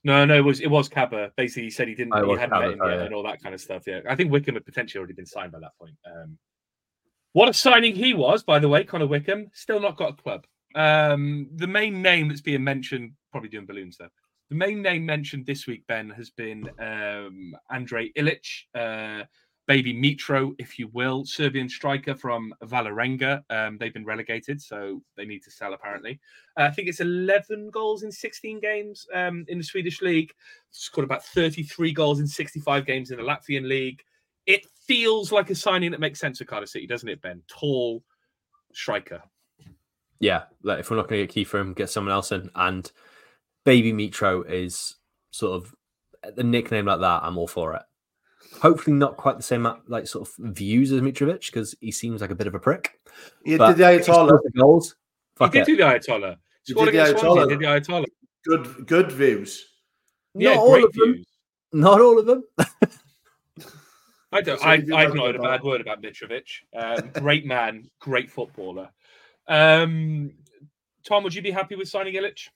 No, 0.04 0.24
no, 0.24 0.36
it 0.36 0.44
was 0.44 0.60
it 0.60 0.68
was 0.68 0.88
Kaba. 0.88 1.32
Basically, 1.36 1.64
he 1.64 1.70
said 1.70 1.88
he 1.88 1.94
didn't, 1.94 2.12
Oh, 2.14 2.34
he 2.34 2.38
hadn't 2.38 2.50
Kaba, 2.50 2.62
met 2.62 2.72
him 2.72 2.78
sorry, 2.78 2.92
yet, 2.92 2.98
yeah. 2.98 3.06
and 3.06 3.14
all 3.14 3.22
that 3.24 3.42
kind 3.42 3.54
of 3.54 3.60
stuff. 3.60 3.82
Yeah, 3.86 4.00
I 4.08 4.14
think 4.14 4.30
Wickham 4.30 4.54
had 4.54 4.64
potentially 4.64 5.00
already 5.00 5.14
been 5.14 5.26
signed 5.26 5.52
by 5.52 5.58
that 5.60 5.76
point. 5.80 5.96
Um, 6.06 6.38
what 7.32 7.48
a 7.48 7.52
signing 7.52 7.94
he 7.94 8.14
was, 8.14 8.42
by 8.42 8.58
the 8.58 8.68
way, 8.68 8.84
Connor 8.84 9.06
Wickham. 9.06 9.50
Still 9.54 9.80
not 9.80 9.96
got 9.96 10.10
a 10.10 10.22
club. 10.22 10.46
Um, 10.74 11.48
the 11.56 11.66
main 11.66 12.00
name 12.02 12.28
that's 12.28 12.40
being 12.40 12.62
mentioned, 12.62 13.12
probably 13.32 13.48
doing 13.48 13.66
balloons 13.66 13.96
though. 13.96 14.08
The 14.50 14.56
main 14.56 14.80
name 14.80 15.04
mentioned 15.04 15.44
this 15.44 15.66
week, 15.66 15.86
Ben, 15.88 16.08
has 16.10 16.30
been 16.30 16.68
um, 16.78 17.54
Andrei 17.70 18.10
Ilic, 18.12 18.46
uh, 18.74 19.24
baby 19.66 19.92
Mitro, 19.92 20.54
if 20.58 20.78
you 20.78 20.88
will, 20.94 21.26
Serbian 21.26 21.68
striker 21.68 22.14
from 22.14 22.54
Valerenga. 22.64 23.42
Um, 23.50 23.76
they've 23.76 23.92
been 23.92 24.06
relegated, 24.06 24.62
so 24.62 25.02
they 25.18 25.26
need 25.26 25.42
to 25.44 25.50
sell 25.50 25.74
apparently. 25.74 26.18
Uh, 26.58 26.62
I 26.62 26.70
think 26.70 26.88
it's 26.88 27.00
11 27.00 27.68
goals 27.68 28.04
in 28.04 28.10
16 28.10 28.58
games 28.60 29.06
um, 29.14 29.44
in 29.48 29.58
the 29.58 29.64
Swedish 29.64 30.00
league. 30.00 30.32
Scored 30.70 31.04
about 31.04 31.24
33 31.26 31.92
goals 31.92 32.18
in 32.18 32.26
65 32.26 32.86
games 32.86 33.10
in 33.10 33.18
the 33.18 33.22
Latvian 33.22 33.68
league. 33.68 34.02
It 34.46 34.64
feels 34.86 35.30
like 35.30 35.50
a 35.50 35.54
signing 35.54 35.90
that 35.90 36.00
makes 36.00 36.18
sense 36.18 36.38
for 36.38 36.46
Cardiff 36.46 36.70
City, 36.70 36.86
doesn't 36.86 37.08
it, 37.08 37.20
Ben? 37.20 37.42
Tall 37.48 38.02
striker. 38.72 39.22
Yeah, 40.20 40.44
like 40.62 40.80
if 40.80 40.90
we're 40.90 40.96
not 40.96 41.08
going 41.08 41.20
to 41.20 41.26
get 41.26 41.34
key 41.34 41.44
for 41.44 41.60
him, 41.60 41.74
get 41.74 41.90
someone 41.90 42.14
else 42.14 42.32
in. 42.32 42.50
And 42.54 42.90
Baby 43.68 43.92
Mitro 43.92 44.48
is 44.50 44.96
sort 45.30 45.52
of 45.62 45.74
the 46.36 46.42
nickname 46.42 46.86
like 46.86 47.00
that. 47.00 47.20
I'm 47.22 47.36
all 47.36 47.46
for 47.46 47.74
it. 47.74 47.82
Hopefully, 48.62 48.96
not 48.96 49.18
quite 49.18 49.36
the 49.36 49.42
same 49.42 49.68
like 49.88 50.06
sort 50.06 50.26
of 50.26 50.34
views 50.56 50.90
as 50.90 51.02
Mitrovic 51.02 51.44
because 51.52 51.74
he 51.82 51.92
seems 51.92 52.22
like 52.22 52.30
a 52.30 52.34
bit 52.34 52.46
of 52.46 52.54
a 52.54 52.58
prick. 52.58 52.98
You 53.44 53.58
But 53.58 53.68
did 53.68 53.76
the 53.76 53.92
if 53.92 54.06
he 54.06 54.10
Ayatollah. 54.12 54.38
the 54.42 54.50
goals. 54.58 54.96
Fuck 55.36 55.52
he 55.52 55.58
it. 55.58 55.66
did 55.66 55.72
do 55.72 55.76
the 55.76 55.82
Ayatollah. 55.82 56.36
You 56.66 56.72
Scored 56.74 56.86
did 56.86 56.94
the 56.94 57.02
against 57.02 57.20
Swansea, 57.20 57.44
Ayatollah. 57.44 57.48
did 57.50 57.58
the 57.58 57.64
Ayatollah. 57.92 58.04
Good, 58.46 58.86
good 58.86 59.12
views. 59.12 59.66
Yeah, 60.34 60.54
Not 60.54 60.58
all 60.60 60.72
great 60.72 60.84
of 60.84 60.92
them. 60.94 61.12
views. 61.12 61.26
Not 61.74 62.00
all 62.00 62.18
of 62.18 62.24
them. 62.24 62.44
I 64.32 64.40
don't. 64.40 64.58
So 64.60 64.64
I, 64.66 64.72
I've 64.94 65.14
not 65.14 65.26
heard 65.26 65.36
a 65.36 65.42
bad 65.42 65.62
word 65.62 65.82
about 65.82 66.00
Mitrovic. 66.02 66.48
Um, 66.74 67.10
great 67.22 67.44
man, 67.44 67.90
great 67.98 68.30
footballer. 68.30 68.88
Um, 69.46 70.32
Tom, 71.06 71.22
would 71.24 71.34
you 71.34 71.42
be 71.42 71.50
happy 71.50 71.76
with 71.76 71.88
signing 71.88 72.14
Ilic? 72.14 72.48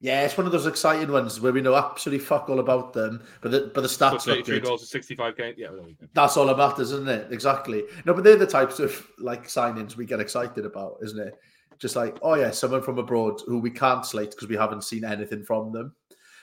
Yeah, 0.00 0.24
it's 0.24 0.36
one 0.38 0.46
of 0.46 0.52
those 0.52 0.66
exciting 0.66 1.10
ones 1.10 1.40
where 1.40 1.52
we 1.52 1.60
know 1.60 1.74
absolutely 1.74 2.24
fuck 2.24 2.48
all 2.48 2.60
about 2.60 2.92
them, 2.92 3.20
but 3.40 3.50
the 3.50 3.72
but 3.74 3.80
the 3.80 3.88
stats 3.88 4.12
look 4.12 4.44
33 4.44 4.54
good. 4.60 4.64
goals 4.64 4.82
in 4.82 4.86
65 4.86 5.36
games. 5.36 5.56
Yeah, 5.58 5.68
well, 5.70 5.76
there 5.78 5.86
we 5.86 5.92
go. 5.94 6.06
That's 6.14 6.36
all 6.36 6.46
that 6.46 6.56
matters, 6.56 6.92
isn't 6.92 7.08
it? 7.08 7.32
Exactly. 7.32 7.82
No, 8.04 8.14
but 8.14 8.22
they're 8.22 8.36
the 8.36 8.46
types 8.46 8.78
of 8.78 9.04
like 9.18 9.48
signings 9.48 9.96
we 9.96 10.06
get 10.06 10.20
excited 10.20 10.64
about, 10.64 10.98
isn't 11.02 11.18
it? 11.18 11.34
Just 11.80 11.96
like, 11.96 12.16
oh 12.22 12.34
yeah, 12.34 12.52
someone 12.52 12.80
from 12.82 12.98
abroad 12.98 13.40
who 13.46 13.58
we 13.58 13.70
can't 13.70 14.06
slate 14.06 14.30
because 14.30 14.48
we 14.48 14.56
haven't 14.56 14.84
seen 14.84 15.04
anything 15.04 15.42
from 15.42 15.72
them. 15.72 15.94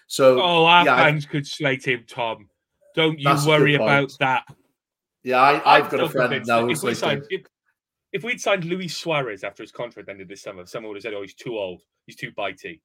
So 0.07 0.41
Oh, 0.41 0.65
our 0.65 0.83
yeah, 0.85 0.95
I- 0.95 1.11
fans 1.11 1.25
could 1.25 1.47
slate 1.47 1.87
him, 1.87 2.03
Tom. 2.07 2.49
Don't 2.93 3.17
you 3.19 3.23
That's 3.25 3.43
a 3.43 3.45
good 3.45 3.51
worry 3.61 3.75
about 3.75 4.15
that. 4.19 4.43
yeah, 5.23 5.39
I, 5.41 5.77
I've 5.77 5.89
got 5.89 6.01
a 6.01 6.09
friend 6.09 6.45
now 6.45 6.65
who's 6.65 6.83
like, 7.03 7.23
if 8.13 8.23
we'd 8.23 8.39
signed 8.39 8.63
Luis 8.65 8.95
Suarez 8.95 9.43
after 9.43 9.63
his 9.63 9.71
contract 9.73 10.07
ended 10.09 10.27
this 10.29 10.41
summer, 10.41 10.65
someone 10.65 10.89
would 10.89 10.97
have 10.97 11.03
said, 11.03 11.13
"Oh, 11.13 11.21
he's 11.21 11.33
too 11.33 11.57
old. 11.57 11.81
He's 12.05 12.15
too 12.15 12.31
bitey." 12.31 12.79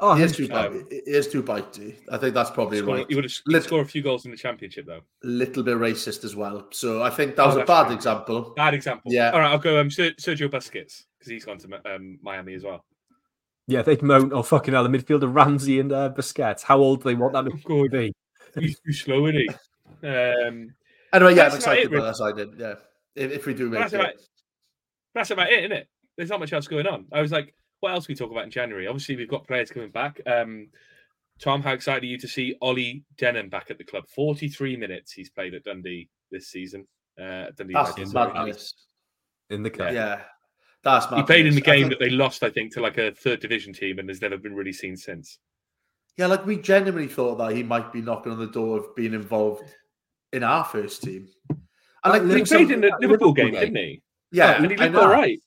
Oh, 0.00 0.14
he 0.14 0.22
is 0.24 0.36
too 0.36 0.46
100%. 0.48 0.50
bitey. 0.50 0.90
He 0.92 0.96
is 1.10 1.28
too 1.28 1.42
bitey. 1.42 1.94
I 2.10 2.18
think 2.18 2.34
that's 2.34 2.50
probably 2.50 2.78
Score- 2.78 2.96
right. 2.96 3.06
He 3.08 3.14
would 3.14 3.24
have 3.24 3.32
Lit- 3.46 3.64
scored 3.64 3.86
a 3.86 3.88
few 3.88 4.02
goals 4.02 4.24
in 4.24 4.30
the 4.30 4.36
championship, 4.36 4.86
though. 4.86 5.00
A 5.24 5.26
little 5.26 5.62
bit 5.62 5.76
racist 5.78 6.24
as 6.24 6.36
well. 6.36 6.66
So 6.70 7.02
I 7.02 7.10
think 7.10 7.36
that 7.36 7.42
Oh, 7.44 7.46
was 7.48 7.56
a 7.56 7.64
bad 7.64 7.86
true. 7.86 7.94
example. 7.94 8.52
Bad 8.56 8.74
example. 8.74 9.12
Yeah. 9.12 9.30
All 9.30 9.40
right, 9.40 9.50
I'll 9.50 9.58
go. 9.58 9.80
Um, 9.80 9.90
Ser- 9.90 10.12
Sergio 10.20 10.48
Busquets 10.50 11.04
because 11.18 11.30
he's 11.30 11.44
gone 11.44 11.58
to 11.58 11.94
um, 11.94 12.18
Miami 12.22 12.54
as 12.54 12.64
well. 12.64 12.84
Yeah, 13.68 13.82
they'd 13.82 14.02
moan, 14.02 14.32
oh, 14.32 14.42
fucking 14.42 14.74
hell, 14.74 14.84
the 14.84 14.90
midfielder 14.90 15.34
Ramsey 15.34 15.80
and 15.80 15.90
uh, 15.92 16.12
Busquets. 16.16 16.62
How 16.62 16.78
old 16.78 17.02
do 17.02 17.08
they 17.08 17.14
want 17.14 17.32
that 17.32 17.44
midfield 17.44 17.62
to 17.84 17.88
God. 17.88 17.90
be? 17.90 18.12
He's 18.60 18.78
too 18.80 18.92
slow, 18.92 19.26
isn't 19.26 19.40
he? 19.40 20.06
Um, 20.06 20.74
Anyway, 21.12 21.34
yeah, 21.36 21.46
I'm 21.48 21.54
excited 21.56 21.84
it, 21.84 21.86
about 21.86 21.94
Rick. 21.96 22.04
that 22.04 22.16
side. 22.16 22.58
Yeah, 22.58 22.74
if, 23.14 23.32
if 23.32 23.46
we 23.46 23.54
do 23.54 23.70
make 23.70 23.80
that's 23.80 23.92
it. 23.94 24.00
about 24.00 24.12
that's 25.14 25.30
about 25.30 25.50
it, 25.50 25.60
isn't 25.60 25.72
it? 25.72 25.88
There's 26.16 26.28
not 26.30 26.40
much 26.40 26.52
else 26.52 26.66
going 26.68 26.86
on. 26.86 27.06
I 27.12 27.22
was 27.22 27.32
like, 27.32 27.54
what 27.80 27.92
else 27.92 28.06
can 28.06 28.14
we 28.14 28.16
talk 28.16 28.30
about 28.30 28.44
in 28.44 28.50
January? 28.50 28.86
Obviously, 28.86 29.16
we've 29.16 29.28
got 29.28 29.46
players 29.46 29.70
coming 29.70 29.90
back. 29.90 30.20
Um, 30.26 30.68
Tom, 31.38 31.62
how 31.62 31.72
excited 31.72 32.02
are 32.02 32.06
you 32.06 32.18
to 32.18 32.28
see 32.28 32.56
Ollie 32.62 33.04
Denham 33.18 33.48
back 33.48 33.70
at 33.70 33.78
the 33.78 33.84
club? 33.84 34.04
43 34.08 34.76
minutes 34.76 35.12
he's 35.12 35.30
played 35.30 35.54
at 35.54 35.64
Dundee 35.64 36.08
this 36.30 36.48
season. 36.48 36.86
Uh, 37.20 37.46
Dundee 37.56 37.74
That's 37.74 37.96
United, 37.98 38.14
madness. 38.34 38.74
In 39.50 39.62
the 39.62 39.70
cup. 39.70 39.92
Yeah, 39.92 40.22
that's 40.82 41.06
He 41.14 41.22
played 41.22 41.46
in 41.46 41.54
the 41.54 41.60
game 41.60 41.88
that 41.88 41.98
they 41.98 42.10
lost, 42.10 42.42
I 42.42 42.50
think, 42.50 42.72
to 42.74 42.80
like 42.80 42.98
a 42.98 43.12
third 43.12 43.40
division 43.40 43.72
team, 43.72 43.98
and 43.98 44.08
has 44.08 44.20
never 44.22 44.36
been 44.38 44.54
really 44.54 44.72
seen 44.72 44.96
since. 44.96 45.38
Yeah, 46.16 46.26
like 46.26 46.46
we 46.46 46.56
genuinely 46.56 47.08
thought 47.08 47.36
that 47.38 47.54
he 47.54 47.62
might 47.62 47.92
be 47.92 48.00
knocking 48.00 48.32
on 48.32 48.38
the 48.38 48.46
door 48.46 48.78
of 48.78 48.96
being 48.96 49.12
involved 49.12 49.74
in 50.32 50.42
our 50.42 50.64
first 50.64 51.02
team. 51.02 51.28
And 52.04 52.28
like, 52.28 52.38
He 52.38 52.44
played 52.44 52.70
in 52.70 52.80
the 52.80 52.86
Liverpool 53.00 53.00
Liverpool 53.00 53.32
game, 53.34 53.50
game. 53.50 53.60
didn't 53.60 53.76
he? 53.76 54.02
yeah, 54.32 54.62
and 54.62 54.70
he 54.70 54.76
looked 54.76 54.94
all 54.96 55.08
right. 55.08 55.38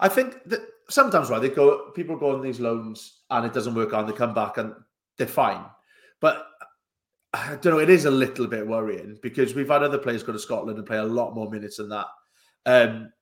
I 0.00 0.08
think 0.08 0.42
that 0.46 0.60
sometimes 0.92 1.30
right, 1.30 1.40
they 1.40 1.48
go 1.48 1.90
people 1.90 2.16
go 2.16 2.34
on 2.34 2.42
these 2.42 2.60
loans 2.60 3.22
and 3.30 3.46
it 3.46 3.52
doesn't 3.52 3.74
work 3.74 3.92
out 3.92 4.00
and 4.00 4.08
they 4.08 4.16
come 4.16 4.34
back 4.34 4.58
and 4.58 4.74
they're 5.16 5.26
fine. 5.26 5.64
But 6.20 6.46
I 7.32 7.56
don't 7.60 7.74
know, 7.74 7.78
it 7.78 7.90
is 7.90 8.04
a 8.04 8.10
little 8.10 8.46
bit 8.46 8.66
worrying 8.66 9.18
because 9.22 9.54
we've 9.54 9.68
had 9.68 9.82
other 9.82 9.98
players 9.98 10.22
go 10.22 10.32
to 10.32 10.38
Scotland 10.38 10.78
and 10.78 10.86
play 10.86 10.98
a 10.98 11.04
lot 11.04 11.34
more 11.34 11.50
minutes 11.50 11.78
than 11.78 11.88
that. 11.88 12.06
Um, 12.66 13.12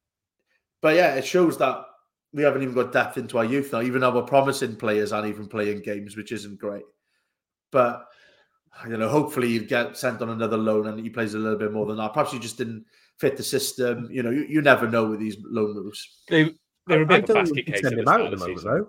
but 0.81 0.97
yeah, 0.97 1.15
it 1.15 1.25
shows 1.25 1.57
that 1.59 1.85
we 2.33 2.43
haven't 2.43 2.63
even 2.63 2.75
got 2.75 2.93
depth 2.93 3.19
into 3.19 3.39
our 3.39 3.45
youth 3.45 3.73
now. 3.73 3.83
Even 3.83 4.03
our 4.03 4.23
promising 4.23 4.77
players 4.77 5.13
aren't 5.13 5.29
even 5.29 5.47
playing 5.47 5.83
games, 5.83 6.17
which 6.17 6.33
isn't 6.33 6.59
great. 6.59 6.85
But 7.71 8.07
you 8.89 8.97
know, 8.97 9.09
hopefully 9.09 9.49
you 9.49 9.65
get 9.65 9.97
sent 9.97 10.23
on 10.23 10.31
another 10.31 10.57
loan 10.57 10.87
and 10.87 10.99
he 10.99 11.11
plays 11.11 11.35
a 11.35 11.39
little 11.39 11.59
bit 11.59 11.73
more 11.73 11.87
than 11.87 11.97
that. 11.97 12.13
Perhaps 12.13 12.33
he 12.33 12.39
just 12.39 12.59
didn't 12.59 12.85
fit 13.19 13.37
the 13.37 13.43
system. 13.43 14.09
You 14.11 14.23
know, 14.23 14.31
you, 14.31 14.47
you 14.49 14.63
never 14.63 14.89
know 14.89 15.07
with 15.07 15.21
these 15.21 15.37
loan 15.45 15.75
moves. 15.75 16.23
They 16.29 16.55
they're 16.91 17.03
a 17.03 17.05
I 17.05 17.21
bit 17.21 17.25
of 17.25 17.31
a 17.31 17.35
basket 17.35 17.57
we 17.57 17.63
case 17.63 17.81
send 17.83 17.99
him 17.99 18.09
out 18.09 18.21
at 18.21 18.31
the 18.31 18.37
moment, 18.37 18.59
season. 18.59 18.71
though. 18.71 18.89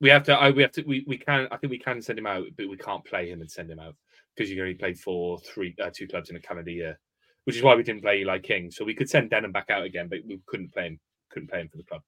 We 0.00 0.10
have 0.10 0.24
to. 0.24 0.34
I, 0.34 0.50
we 0.50 0.62
have 0.62 0.72
to. 0.72 0.82
We, 0.82 1.04
we 1.06 1.16
can. 1.16 1.48
I 1.50 1.56
think 1.56 1.70
we 1.70 1.78
can 1.78 2.02
send 2.02 2.18
him 2.18 2.26
out, 2.26 2.46
but 2.56 2.68
we 2.68 2.76
can't 2.76 3.04
play 3.04 3.30
him 3.30 3.40
and 3.40 3.50
send 3.50 3.70
him 3.70 3.78
out 3.78 3.94
because 4.34 4.50
you 4.50 4.60
only 4.60 4.74
play 4.74 4.94
for 4.94 5.38
three, 5.38 5.74
uh, 5.82 5.90
two 5.92 6.06
clubs 6.06 6.28
in 6.28 6.36
a 6.36 6.40
calendar 6.40 6.70
year, 6.70 6.98
which 7.44 7.56
is 7.56 7.62
why 7.62 7.74
we 7.74 7.82
didn't 7.82 8.02
play 8.02 8.20
Eli 8.20 8.38
King. 8.40 8.70
So 8.70 8.84
we 8.84 8.94
could 8.94 9.08
send 9.08 9.30
Denham 9.30 9.52
back 9.52 9.70
out 9.70 9.84
again, 9.84 10.08
but 10.08 10.18
we 10.26 10.40
couldn't 10.46 10.72
play 10.72 10.88
him. 10.88 11.00
Couldn't 11.30 11.50
play 11.50 11.60
him 11.60 11.68
for 11.68 11.78
the 11.78 11.84
club. 11.84 12.02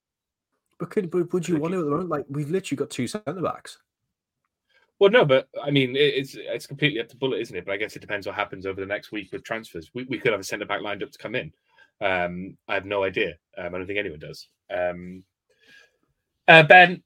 But, 0.79 0.91
could, 0.91 1.11
but 1.11 1.33
would 1.33 1.49
you 1.49 1.57
want 1.57 1.73
to 1.73 1.81
at 1.81 1.85
the 1.85 1.91
moment? 1.91 2.09
Like, 2.09 2.27
we've 2.29 2.51
literally 2.51 2.77
got 2.77 2.91
two 2.91 3.07
centre 3.07 3.33
backs. 3.33 3.79
Well, 4.99 5.11
no, 5.11 5.25
but 5.25 5.49
I 5.63 5.71
mean, 5.71 5.95
it, 5.97 6.15
it's 6.15 6.37
it's 6.37 6.67
completely 6.67 7.01
up 7.01 7.09
to 7.09 7.17
Bulut, 7.17 7.41
isn't 7.41 7.57
it? 7.57 7.65
But 7.65 7.73
I 7.73 7.77
guess 7.77 7.95
it 7.95 8.01
depends 8.01 8.27
what 8.27 8.37
happens 8.37 8.67
over 8.67 8.81
the 8.81 8.87
next 8.87 9.13
week 9.13 9.31
with 9.33 9.45
transfers. 9.45 9.91
We, 9.95 10.05
we 10.05 10.19
could 10.19 10.33
have 10.33 10.41
a 10.41 10.45
centre 10.45 10.67
back 10.67 10.83
lined 10.83 11.03
up 11.03 11.11
to 11.13 11.19
come 11.19 11.35
in. 11.35 11.53
Um, 12.01 12.57
I 12.69 12.75
have 12.75 12.85
no 12.87 13.03
idea. 13.05 13.35
Um, 13.57 13.75
I 13.75 13.79
don't 13.79 13.87
think 13.87 13.99
anyone 13.99 14.19
does. 14.21 14.49
Um, 14.75 15.25
uh, 16.47 16.63
ben, 16.63 17.03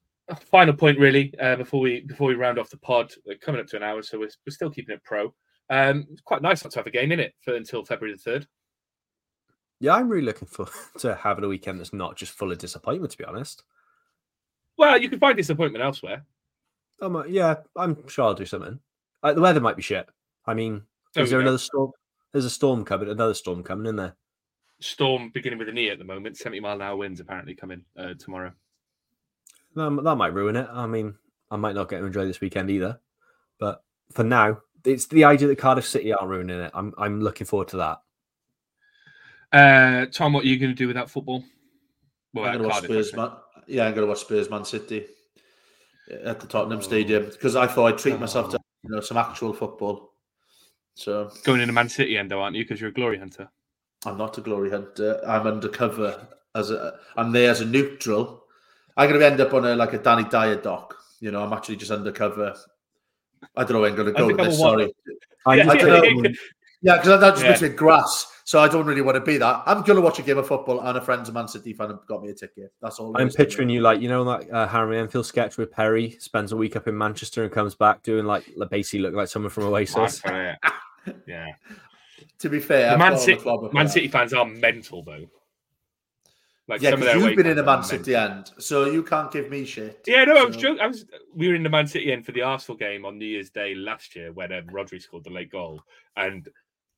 final 0.51 0.75
point 0.75 0.99
really 0.99 1.35
uh, 1.41 1.57
before 1.57 1.81
we 1.81 2.01
before 2.01 2.29
we 2.29 2.35
round 2.35 2.59
off 2.59 2.71
the 2.71 2.77
pod. 2.79 3.13
We're 3.27 3.39
coming 3.39 3.61
up 3.61 3.67
to 3.69 3.77
an 3.77 3.83
hour, 3.83 4.03
so 4.03 4.19
we're, 4.19 4.31
we're 4.47 4.51
still 4.53 4.71
keeping 4.71 4.95
it 4.95 5.05
pro. 5.05 5.35
Um, 5.71 6.07
it's 6.13 6.21
quite 6.21 6.43
nice 6.43 6.63
not 6.65 6.73
to 6.73 6.79
have 6.79 6.87
a 6.87 6.91
game 6.91 7.13
in 7.13 7.21
it 7.21 7.35
for 7.41 7.55
until 7.55 7.85
February 7.85 8.15
the 8.15 8.23
third. 8.23 8.47
Yeah, 9.81 9.95
I'm 9.95 10.09
really 10.09 10.25
looking 10.27 10.49
for 10.49 10.69
to 10.99 11.15
having 11.15 11.45
a 11.45 11.49
weekend 11.49 11.81
that's 11.81 11.93
not 11.93 12.17
just 12.17 12.33
full 12.33 12.53
of 12.53 12.59
disappointment, 12.59 13.13
to 13.13 13.19
be 13.19 13.25
honest. 13.25 13.65
Well, 14.79 15.01
you 15.01 15.09
can 15.09 15.19
find 15.19 15.37
disappointment 15.37 15.85
elsewhere. 15.85 16.25
Um, 17.01 17.25
yeah, 17.29 17.57
I'm 17.77 18.07
sure 18.09 18.27
I'll 18.27 18.35
do 18.35 18.47
something. 18.47 18.79
Like, 19.23 19.35
the 19.35 19.41
weather 19.41 19.61
might 19.61 19.77
be 19.77 19.83
shit. 19.83 20.09
I 20.47 20.55
mean, 20.55 20.83
There 21.15 21.25
is 21.25 21.31
there 21.31 21.41
go. 21.41 21.43
another 21.43 21.59
storm? 21.59 21.91
There's 22.33 22.45
a 22.45 22.51
storm 22.51 22.85
coming, 22.85 23.09
another 23.09 23.35
storm 23.35 23.63
coming 23.63 23.87
in 23.87 23.97
there. 23.97 24.15
Storm 24.83 25.31
beginning 25.31 25.59
with 25.59 25.69
an 25.69 25.79
E 25.79 25.89
at 25.91 25.99
the 25.99 26.05
moment. 26.05 26.37
Seventy 26.37 26.61
mile 26.61 26.77
an 26.77 26.83
hour 26.83 26.97
winds 26.97 27.21
apparently 27.21 27.55
coming 27.55 27.85
uh, 27.97 28.15
tomorrow. 28.19 28.53
Um, 29.77 30.03
that 30.03 30.17
might 30.17 30.35
ruin 30.35 30.57
it. 30.57 30.69
I 30.71 30.87
mean, 30.87 31.15
I 31.51 31.57
might 31.57 31.75
not 31.75 31.89
get 31.89 32.01
to 32.01 32.05
enjoy 32.05 32.27
this 32.27 32.41
weekend 32.41 32.71
either. 32.71 33.01
But 33.59 33.83
for 34.13 34.25
now, 34.25 34.59
it's 34.85 35.07
the 35.07 35.25
idea 35.25 35.49
that 35.49 35.59
Cardiff 35.59 35.87
City 35.87 36.13
are 36.13 36.27
ruining 36.27 36.61
it. 36.61 36.71
I'm 36.75 36.93
I'm 36.99 37.21
looking 37.21 37.47
forward 37.47 37.69
to 37.69 37.77
that. 37.79 37.99
Uh, 39.53 40.07
Tom, 40.07 40.33
what 40.33 40.45
are 40.45 40.49
you 40.49 40.59
going 40.59 40.71
to 40.71 40.77
do 40.77 40.89
without 40.89 41.11
football? 41.11 41.45
Well, 42.35 42.47
I'm 42.47 42.53
going 42.59 42.63
to 42.63 42.69
watch 42.69 42.85
Spurs, 42.85 43.13
man. 43.15 43.31
Yeah, 43.67 43.87
I'm 43.87 43.95
going 43.95 44.07
to 44.07 44.09
watch 44.09 44.21
Spurs 44.21 44.49
Man 44.51 44.65
City 44.65 45.07
at 46.25 46.41
the 46.41 46.47
Tottenham 46.47 46.79
Oh. 46.79 46.83
Stadium 46.83 47.27
because 47.27 47.55
I 47.57 47.67
thought 47.67 47.87
I'd 47.93 47.99
treat 47.99 48.19
myself 48.19 48.51
to 48.51 48.59
Oh. 48.59 48.63
you 48.83 48.91
know 48.91 49.01
some 49.01 49.17
actual 49.19 49.53
football. 49.53 50.15
So 50.95 51.31
Going 51.45 51.61
into 51.61 51.73
Man 51.73 51.89
City 51.89 52.19
end, 52.19 52.31
though, 52.31 52.41
aren't 52.43 52.57
you? 52.57 52.65
Because 52.65 52.81
you're 52.81 52.91
a 52.91 52.95
glory 52.95 53.19
hunter. 53.19 53.49
I'm 54.05 54.19
not 54.19 54.37
a 54.39 54.41
glory 54.41 54.71
hunter. 54.71 55.21
I'm 55.27 55.47
undercover 55.47 56.27
as 56.55 56.71
a. 56.71 56.99
I'm 57.17 57.33
there 57.33 57.51
as 57.51 57.61
a 57.61 57.65
neutral. 57.65 58.45
I'm 58.97 59.09
going 59.09 59.21
to 59.21 59.27
end 59.27 59.41
up 59.41 59.55
on 59.55 59.65
a 59.65 59.75
like 59.77 59.93
a 59.93 59.99
Danny 59.99 60.25
Dyer 60.25 60.57
doc. 60.57 60.97
You 61.21 61.31
know, 61.31 61.43
I'm 61.43 61.53
actually 61.53 61.77
just 61.77 61.91
undercover. 61.91 62.55
I 63.57 63.63
don't 63.65 63.73
know 63.75 63.81
where 63.81 63.91
I'm 63.91 63.97
going 63.97 64.13
to 64.13 64.19
go 64.19 64.27
with 64.27 64.37
this. 64.39 64.59
what? 64.59 64.79
Sorry. 64.81 64.95
I 65.47 65.55
Yeah, 65.57 65.65
just 65.65 65.77
I 65.77 65.79
don't 65.79 66.03
don't- 66.03 66.23
know. 66.23 66.31
Yeah, 66.85 66.97
because 66.97 67.21
that 67.21 67.31
just 67.31 67.43
Yeah. 67.45 67.51
makes 67.51 67.63
me 67.63 67.69
grass. 67.69 68.27
So 68.45 68.59
I 68.59 68.67
don't 68.67 68.85
really 68.87 69.03
want 69.03 69.15
to 69.15 69.21
be 69.21 69.37
that. 69.39 69.63
I'm 69.67 69.83
going 69.83 69.95
to 69.95 70.01
watch 70.03 70.19
a 70.19 70.23
game 70.23 70.37
of 70.37 70.49
football, 70.49 70.81
and 70.81 70.99
a 70.99 71.01
friend's 71.01 71.29
a 71.29 71.33
Man 71.33 71.47
City 71.47 71.73
fan 71.73 71.91
and 71.91 71.99
got 72.09 72.23
me 72.25 72.31
a 72.31 72.35
ticket. 72.35 72.73
That's 72.83 72.99
all. 72.99 73.17
I'm 73.17 73.31
picturing 73.31 73.69
you 73.69 73.81
like 73.81 74.01
you 74.01 74.09
know 74.09 74.25
that 74.25 74.51
uh, 74.51 74.67
Harry 74.67 74.99
Enfield 74.99 75.27
sketch 75.27 75.57
with 75.57 75.71
Perry 75.71 76.17
spends 76.19 76.51
a 76.51 76.57
week 76.57 76.75
up 76.75 76.89
in 76.89 76.99
Manchester 76.99 77.45
and 77.45 77.53
comes 77.53 77.77
back 77.77 78.03
doing 78.03 78.25
like 78.27 78.45
basically 78.69 78.99
looking 78.99 79.17
like 79.17 79.29
someone 79.29 79.51
from 79.51 79.65
Oasis. 79.65 80.21
yeah. 81.27 81.47
To 82.43 82.49
be 82.49 82.59
fair, 82.59 82.99
Man 82.99 83.17
City, 83.17 83.41
Man 83.73 83.87
City 83.89 84.09
fans 84.09 84.35
are 84.35 84.45
mental 84.45 85.05
though. 85.05 85.27
Like 86.67 86.83
yeah, 86.83 86.97
because 86.97 87.23
you've 87.23 87.37
been 87.37 87.47
in 87.47 87.57
a 87.57 87.63
Man 87.63 87.85
City 87.85 88.17
end, 88.17 88.51
so 88.59 88.87
you 88.87 89.05
can't 89.05 89.31
give 89.31 89.49
me 89.49 89.65
shit. 89.65 90.03
Yeah, 90.09 90.25
no, 90.25 90.35
so. 90.35 90.41
I 90.41 90.45
was 90.47 90.57
joking. 90.57 90.81
I 90.81 90.87
was. 90.89 91.05
We 91.37 91.47
were 91.47 91.55
in 91.55 91.63
the 91.63 91.71
Man 91.71 91.87
City 91.87 92.11
end 92.11 92.27
for 92.27 92.33
the 92.33 92.43
Arsenal 92.43 92.77
game 92.77 93.05
on 93.05 93.17
New 93.17 93.27
Year's 93.27 93.51
Day 93.51 93.77
last 93.77 94.17
year 94.17 94.33
when 94.33 94.53
um, 94.53 94.67
Rodri 94.67 95.01
scored 95.01 95.23
the 95.23 95.31
late 95.31 95.53
goal, 95.53 95.81
and 96.17 96.49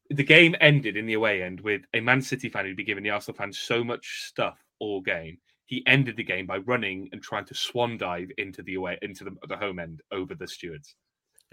the 0.08 0.24
game 0.24 0.56
ended 0.62 0.96
in 0.96 1.04
the 1.04 1.12
away 1.12 1.42
end 1.42 1.60
with 1.60 1.82
a 1.92 2.00
Man 2.00 2.22
City 2.22 2.48
fan 2.48 2.64
who'd 2.64 2.74
be 2.74 2.82
giving 2.84 3.04
the 3.04 3.10
Arsenal 3.10 3.36
fans 3.36 3.58
so 3.58 3.84
much 3.84 4.22
stuff 4.26 4.58
all 4.78 5.02
game. 5.02 5.36
He 5.66 5.86
ended 5.86 6.16
the 6.16 6.24
game 6.24 6.46
by 6.46 6.56
running 6.58 7.10
and 7.12 7.22
trying 7.22 7.44
to 7.44 7.54
swan 7.54 7.98
dive 7.98 8.30
into 8.38 8.62
the 8.62 8.76
away 8.76 8.98
into 9.02 9.24
the, 9.24 9.36
the 9.46 9.58
home 9.58 9.78
end 9.78 10.00
over 10.10 10.34
the 10.34 10.48
stewards. 10.48 10.96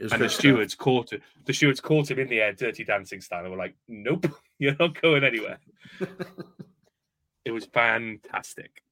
And 0.01 0.21
the 0.21 0.29
stewards 0.29 0.73
stuff. 0.73 0.83
caught 0.83 1.13
it. 1.13 1.21
The 1.45 1.53
stewards 1.53 1.79
caught 1.79 2.09
him 2.09 2.19
in 2.19 2.27
the 2.27 2.41
air, 2.41 2.53
dirty 2.53 2.83
dancing 2.83 3.21
style, 3.21 3.41
and 3.41 3.51
were 3.51 3.57
like, 3.57 3.75
"Nope, 3.87 4.25
you're 4.59 4.75
not 4.79 4.99
going 5.01 5.23
anywhere." 5.23 5.59
it 7.45 7.51
was 7.51 7.65
fantastic. 7.65 8.83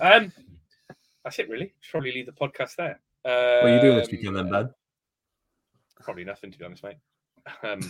Um, 0.00 0.32
that's 1.24 1.38
it, 1.38 1.48
really. 1.48 1.72
Should 1.80 1.90
probably 1.90 2.12
leave 2.12 2.26
the 2.26 2.32
podcast 2.32 2.76
there. 2.76 3.00
Um, 3.24 3.32
what 3.32 3.64
are 3.64 3.74
you 3.74 3.80
doing 3.80 3.96
this 3.98 4.10
weekend, 4.10 4.36
then, 4.36 4.50
Ben? 4.50 4.70
Probably 6.00 6.24
nothing, 6.24 6.50
to 6.50 6.58
be 6.58 6.64
honest, 6.64 6.82
mate. 6.82 6.96
Um, 7.62 7.80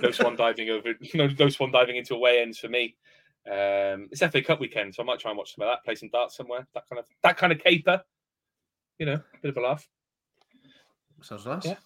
no 0.00 0.12
swan 0.12 0.36
diving 0.36 0.70
over, 0.70 0.94
no, 1.14 1.26
no 1.26 1.48
swan 1.48 1.72
diving 1.72 1.96
into 1.96 2.14
away 2.14 2.40
ends 2.40 2.58
for 2.58 2.68
me. 2.68 2.94
Um, 3.44 4.08
it's 4.12 4.20
FA 4.20 4.40
Cup 4.40 4.60
weekend, 4.60 4.94
so 4.94 5.02
I 5.02 5.06
might 5.06 5.18
try 5.18 5.32
and 5.32 5.38
watch 5.38 5.56
some 5.56 5.64
of 5.64 5.72
that, 5.72 5.84
play 5.84 5.96
some 5.96 6.08
darts 6.10 6.36
somewhere. 6.36 6.68
That 6.72 6.84
kind 6.88 7.00
of 7.00 7.06
that 7.24 7.36
kind 7.36 7.52
of 7.52 7.58
caper, 7.58 8.00
you 9.00 9.06
know, 9.06 9.14
a 9.14 9.38
bit 9.42 9.50
of 9.50 9.56
a 9.56 9.60
laugh. 9.60 9.88
Sounds 11.22 11.46
nice. 11.46 11.64
Yeah, 11.64 11.76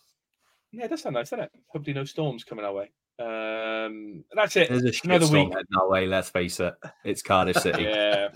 yeah, 0.72 0.84
it 0.84 0.88
does 0.88 1.02
sound 1.02 1.14
nice, 1.14 1.30
doesn't 1.30 1.44
it? 1.44 1.52
Hopefully, 1.68 1.94
no 1.94 2.04
storms 2.04 2.44
coming 2.44 2.64
our 2.64 2.72
way. 2.72 2.90
Um, 3.18 4.24
that's 4.34 4.56
it. 4.56 4.68
There's 4.68 4.84
a 4.84 4.92
Another 5.04 5.26
week. 5.26 5.48
heading 5.48 5.66
our 5.80 5.88
way. 5.88 6.06
Let's 6.06 6.30
face 6.30 6.60
it, 6.60 6.74
it's 7.04 7.22
Cardiff 7.22 7.56
City. 7.56 7.82
yeah, 7.84 8.28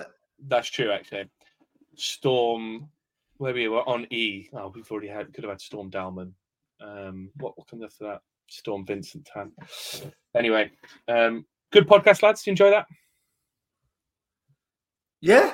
that's 0.46 0.70
true. 0.70 0.90
Actually, 0.90 1.30
storm. 1.96 2.88
Where 3.38 3.54
we 3.54 3.68
were 3.68 3.88
on 3.88 4.06
E. 4.10 4.50
Oh, 4.52 4.70
we've 4.74 4.90
already 4.90 5.08
had. 5.08 5.32
Could 5.32 5.44
have 5.44 5.52
had 5.52 5.60
Storm 5.62 5.90
Dalman. 5.90 6.32
Um, 6.80 7.30
what, 7.36 7.56
what 7.56 7.68
comes 7.68 7.82
after 7.82 8.04
that? 8.04 8.20
Storm 8.48 8.84
Vincent 8.84 9.28
Tan. 9.32 9.52
Anyway, 10.36 10.70
um, 11.08 11.46
good 11.72 11.88
podcast, 11.88 12.22
lads. 12.22 12.42
Did 12.42 12.48
You 12.48 12.52
enjoy 12.52 12.70
that? 12.70 12.86
Yeah, 15.22 15.52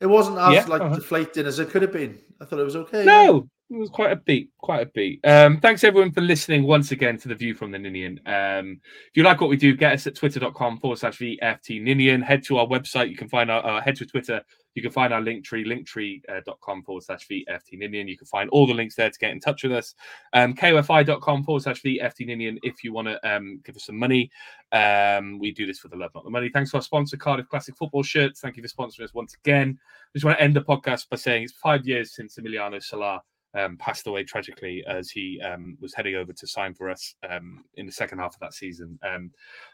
it 0.00 0.06
wasn't 0.06 0.38
as 0.38 0.52
yeah, 0.52 0.64
like 0.66 0.82
uh-huh. 0.82 0.96
deflating 0.96 1.46
as 1.46 1.58
it 1.58 1.70
could 1.70 1.82
have 1.82 1.92
been. 1.92 2.18
I 2.40 2.44
thought 2.44 2.58
it 2.58 2.64
was 2.64 2.76
okay. 2.76 3.04
No, 3.04 3.48
it 3.72 3.78
was 3.78 3.90
quite 3.90 4.12
a 4.12 4.16
beat, 4.16 4.50
quite 4.58 4.82
a 4.82 4.86
beat. 4.86 5.20
Um, 5.24 5.58
thanks 5.58 5.82
everyone 5.82 6.12
for 6.12 6.20
listening 6.20 6.64
once 6.64 6.92
again 6.92 7.18
to 7.18 7.28
the 7.28 7.34
View 7.34 7.54
from 7.54 7.70
the 7.70 7.78
Ninian. 7.78 8.20
Um, 8.26 8.80
if 9.08 9.16
you 9.16 9.22
like 9.22 9.40
what 9.40 9.48
we 9.48 9.56
do, 9.56 9.74
get 9.74 9.94
us 9.94 10.06
at 10.06 10.14
twitter.com 10.14 10.78
forward 10.78 10.98
slash 10.98 11.18
VFT 11.18 11.82
Ninian. 11.82 12.20
Head 12.20 12.44
to 12.44 12.58
our 12.58 12.66
website. 12.66 13.08
You 13.08 13.16
can 13.16 13.28
find 13.28 13.50
our, 13.50 13.64
uh, 13.64 13.80
head 13.80 13.96
to 13.96 14.06
Twitter. 14.06 14.42
You 14.74 14.82
can 14.82 14.90
find 14.90 15.12
our 15.12 15.20
link 15.20 15.44
tree, 15.44 15.64
linktree.com 15.64 16.78
uh, 16.78 16.82
forward 16.82 17.04
slash 17.04 17.26
VFT 17.28 17.78
Ninian. 17.78 18.08
You 18.08 18.16
can 18.16 18.26
find 18.26 18.48
all 18.50 18.66
the 18.66 18.74
links 18.74 18.94
there 18.94 19.10
to 19.10 19.18
get 19.18 19.30
in 19.30 19.40
touch 19.40 19.62
with 19.62 19.72
us. 19.72 19.94
Um, 20.32 20.54
KOFI.com 20.54 21.44
forward 21.44 21.62
slash 21.62 21.82
VFT 21.82 22.26
Ninian 22.26 22.58
if 22.62 22.84
you 22.84 22.92
want 22.92 23.08
to 23.08 23.28
um, 23.28 23.60
give 23.64 23.76
us 23.76 23.84
some 23.86 23.98
money. 23.98 24.30
Um, 24.72 25.38
we 25.38 25.52
do 25.52 25.66
this 25.66 25.78
for 25.78 25.88
the 25.88 25.96
love, 25.96 26.10
not 26.14 26.24
the 26.24 26.30
money. 26.30 26.50
Thanks 26.50 26.70
to 26.72 26.76
our 26.78 26.82
sponsor, 26.82 27.16
Cardiff 27.16 27.48
Classic 27.48 27.76
Football 27.76 28.02
Shirts. 28.02 28.40
Thank 28.40 28.56
you 28.56 28.62
for 28.62 28.68
sponsoring 28.68 29.04
us 29.04 29.14
once 29.14 29.34
again. 29.34 29.78
I 29.80 30.10
just 30.14 30.24
want 30.24 30.38
to 30.38 30.44
end 30.44 30.56
the 30.56 30.62
podcast 30.62 31.08
by 31.08 31.16
saying 31.16 31.44
it's 31.44 31.52
five 31.52 31.86
years 31.86 32.14
since 32.14 32.36
Emiliano 32.36 32.82
Sala 32.82 33.22
um, 33.54 33.76
passed 33.76 34.06
away 34.06 34.24
tragically 34.24 34.84
as 34.86 35.10
he 35.10 35.40
um, 35.40 35.76
was 35.80 35.94
heading 35.94 36.16
over 36.16 36.32
to 36.32 36.46
sign 36.46 36.74
for 36.74 36.90
us 36.90 37.14
um, 37.28 37.64
in 37.74 37.86
the 37.86 37.92
second 37.92 38.18
half 38.18 38.34
of 38.34 38.40
that 38.40 38.54
season. 38.54 38.98
Um, 39.02 39.30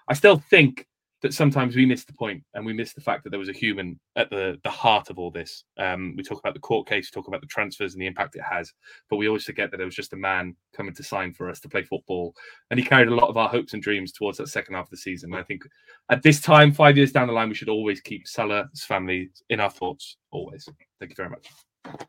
I 0.08 0.14
still 0.14 0.38
think 0.50 0.86
that 1.20 1.34
sometimes 1.34 1.74
we 1.74 1.84
miss 1.84 2.04
the 2.04 2.12
point 2.12 2.42
and 2.54 2.64
we 2.64 2.72
miss 2.72 2.92
the 2.92 3.00
fact 3.00 3.24
that 3.24 3.30
there 3.30 3.38
was 3.40 3.48
a 3.48 3.52
human 3.52 3.98
at 4.14 4.30
the, 4.30 4.56
the 4.62 4.70
heart 4.70 5.10
of 5.10 5.18
all 5.18 5.30
this. 5.30 5.64
Um, 5.76 6.14
we 6.16 6.22
talk 6.22 6.38
about 6.38 6.54
the 6.54 6.60
court 6.60 6.88
case, 6.88 7.10
we 7.10 7.18
talk 7.18 7.26
about 7.26 7.40
the 7.40 7.48
transfers 7.48 7.94
and 7.94 8.00
the 8.00 8.06
impact 8.06 8.36
it 8.36 8.42
has, 8.48 8.72
but 9.10 9.16
we 9.16 9.26
always 9.26 9.44
forget 9.44 9.70
that 9.70 9.80
it 9.80 9.84
was 9.84 9.96
just 9.96 10.12
a 10.12 10.16
man 10.16 10.54
coming 10.76 10.94
to 10.94 11.02
sign 11.02 11.32
for 11.32 11.50
us 11.50 11.60
to 11.60 11.68
play 11.68 11.82
football. 11.82 12.34
And 12.70 12.78
he 12.78 12.86
carried 12.86 13.08
a 13.08 13.14
lot 13.14 13.28
of 13.28 13.36
our 13.36 13.48
hopes 13.48 13.74
and 13.74 13.82
dreams 13.82 14.12
towards 14.12 14.38
that 14.38 14.48
second 14.48 14.74
half 14.74 14.86
of 14.86 14.90
the 14.90 14.96
season. 14.96 15.32
And 15.32 15.40
I 15.40 15.44
think 15.44 15.62
at 16.10 16.22
this 16.22 16.40
time, 16.40 16.72
five 16.72 16.96
years 16.96 17.12
down 17.12 17.26
the 17.26 17.32
line, 17.32 17.48
we 17.48 17.54
should 17.54 17.68
always 17.68 18.00
keep 18.00 18.28
Sala's 18.28 18.84
family 18.86 19.30
in 19.50 19.58
our 19.58 19.70
thoughts, 19.70 20.18
always. 20.30 20.68
Thank 21.00 21.10
you 21.10 21.16
very 21.16 21.30
much. 21.30 22.08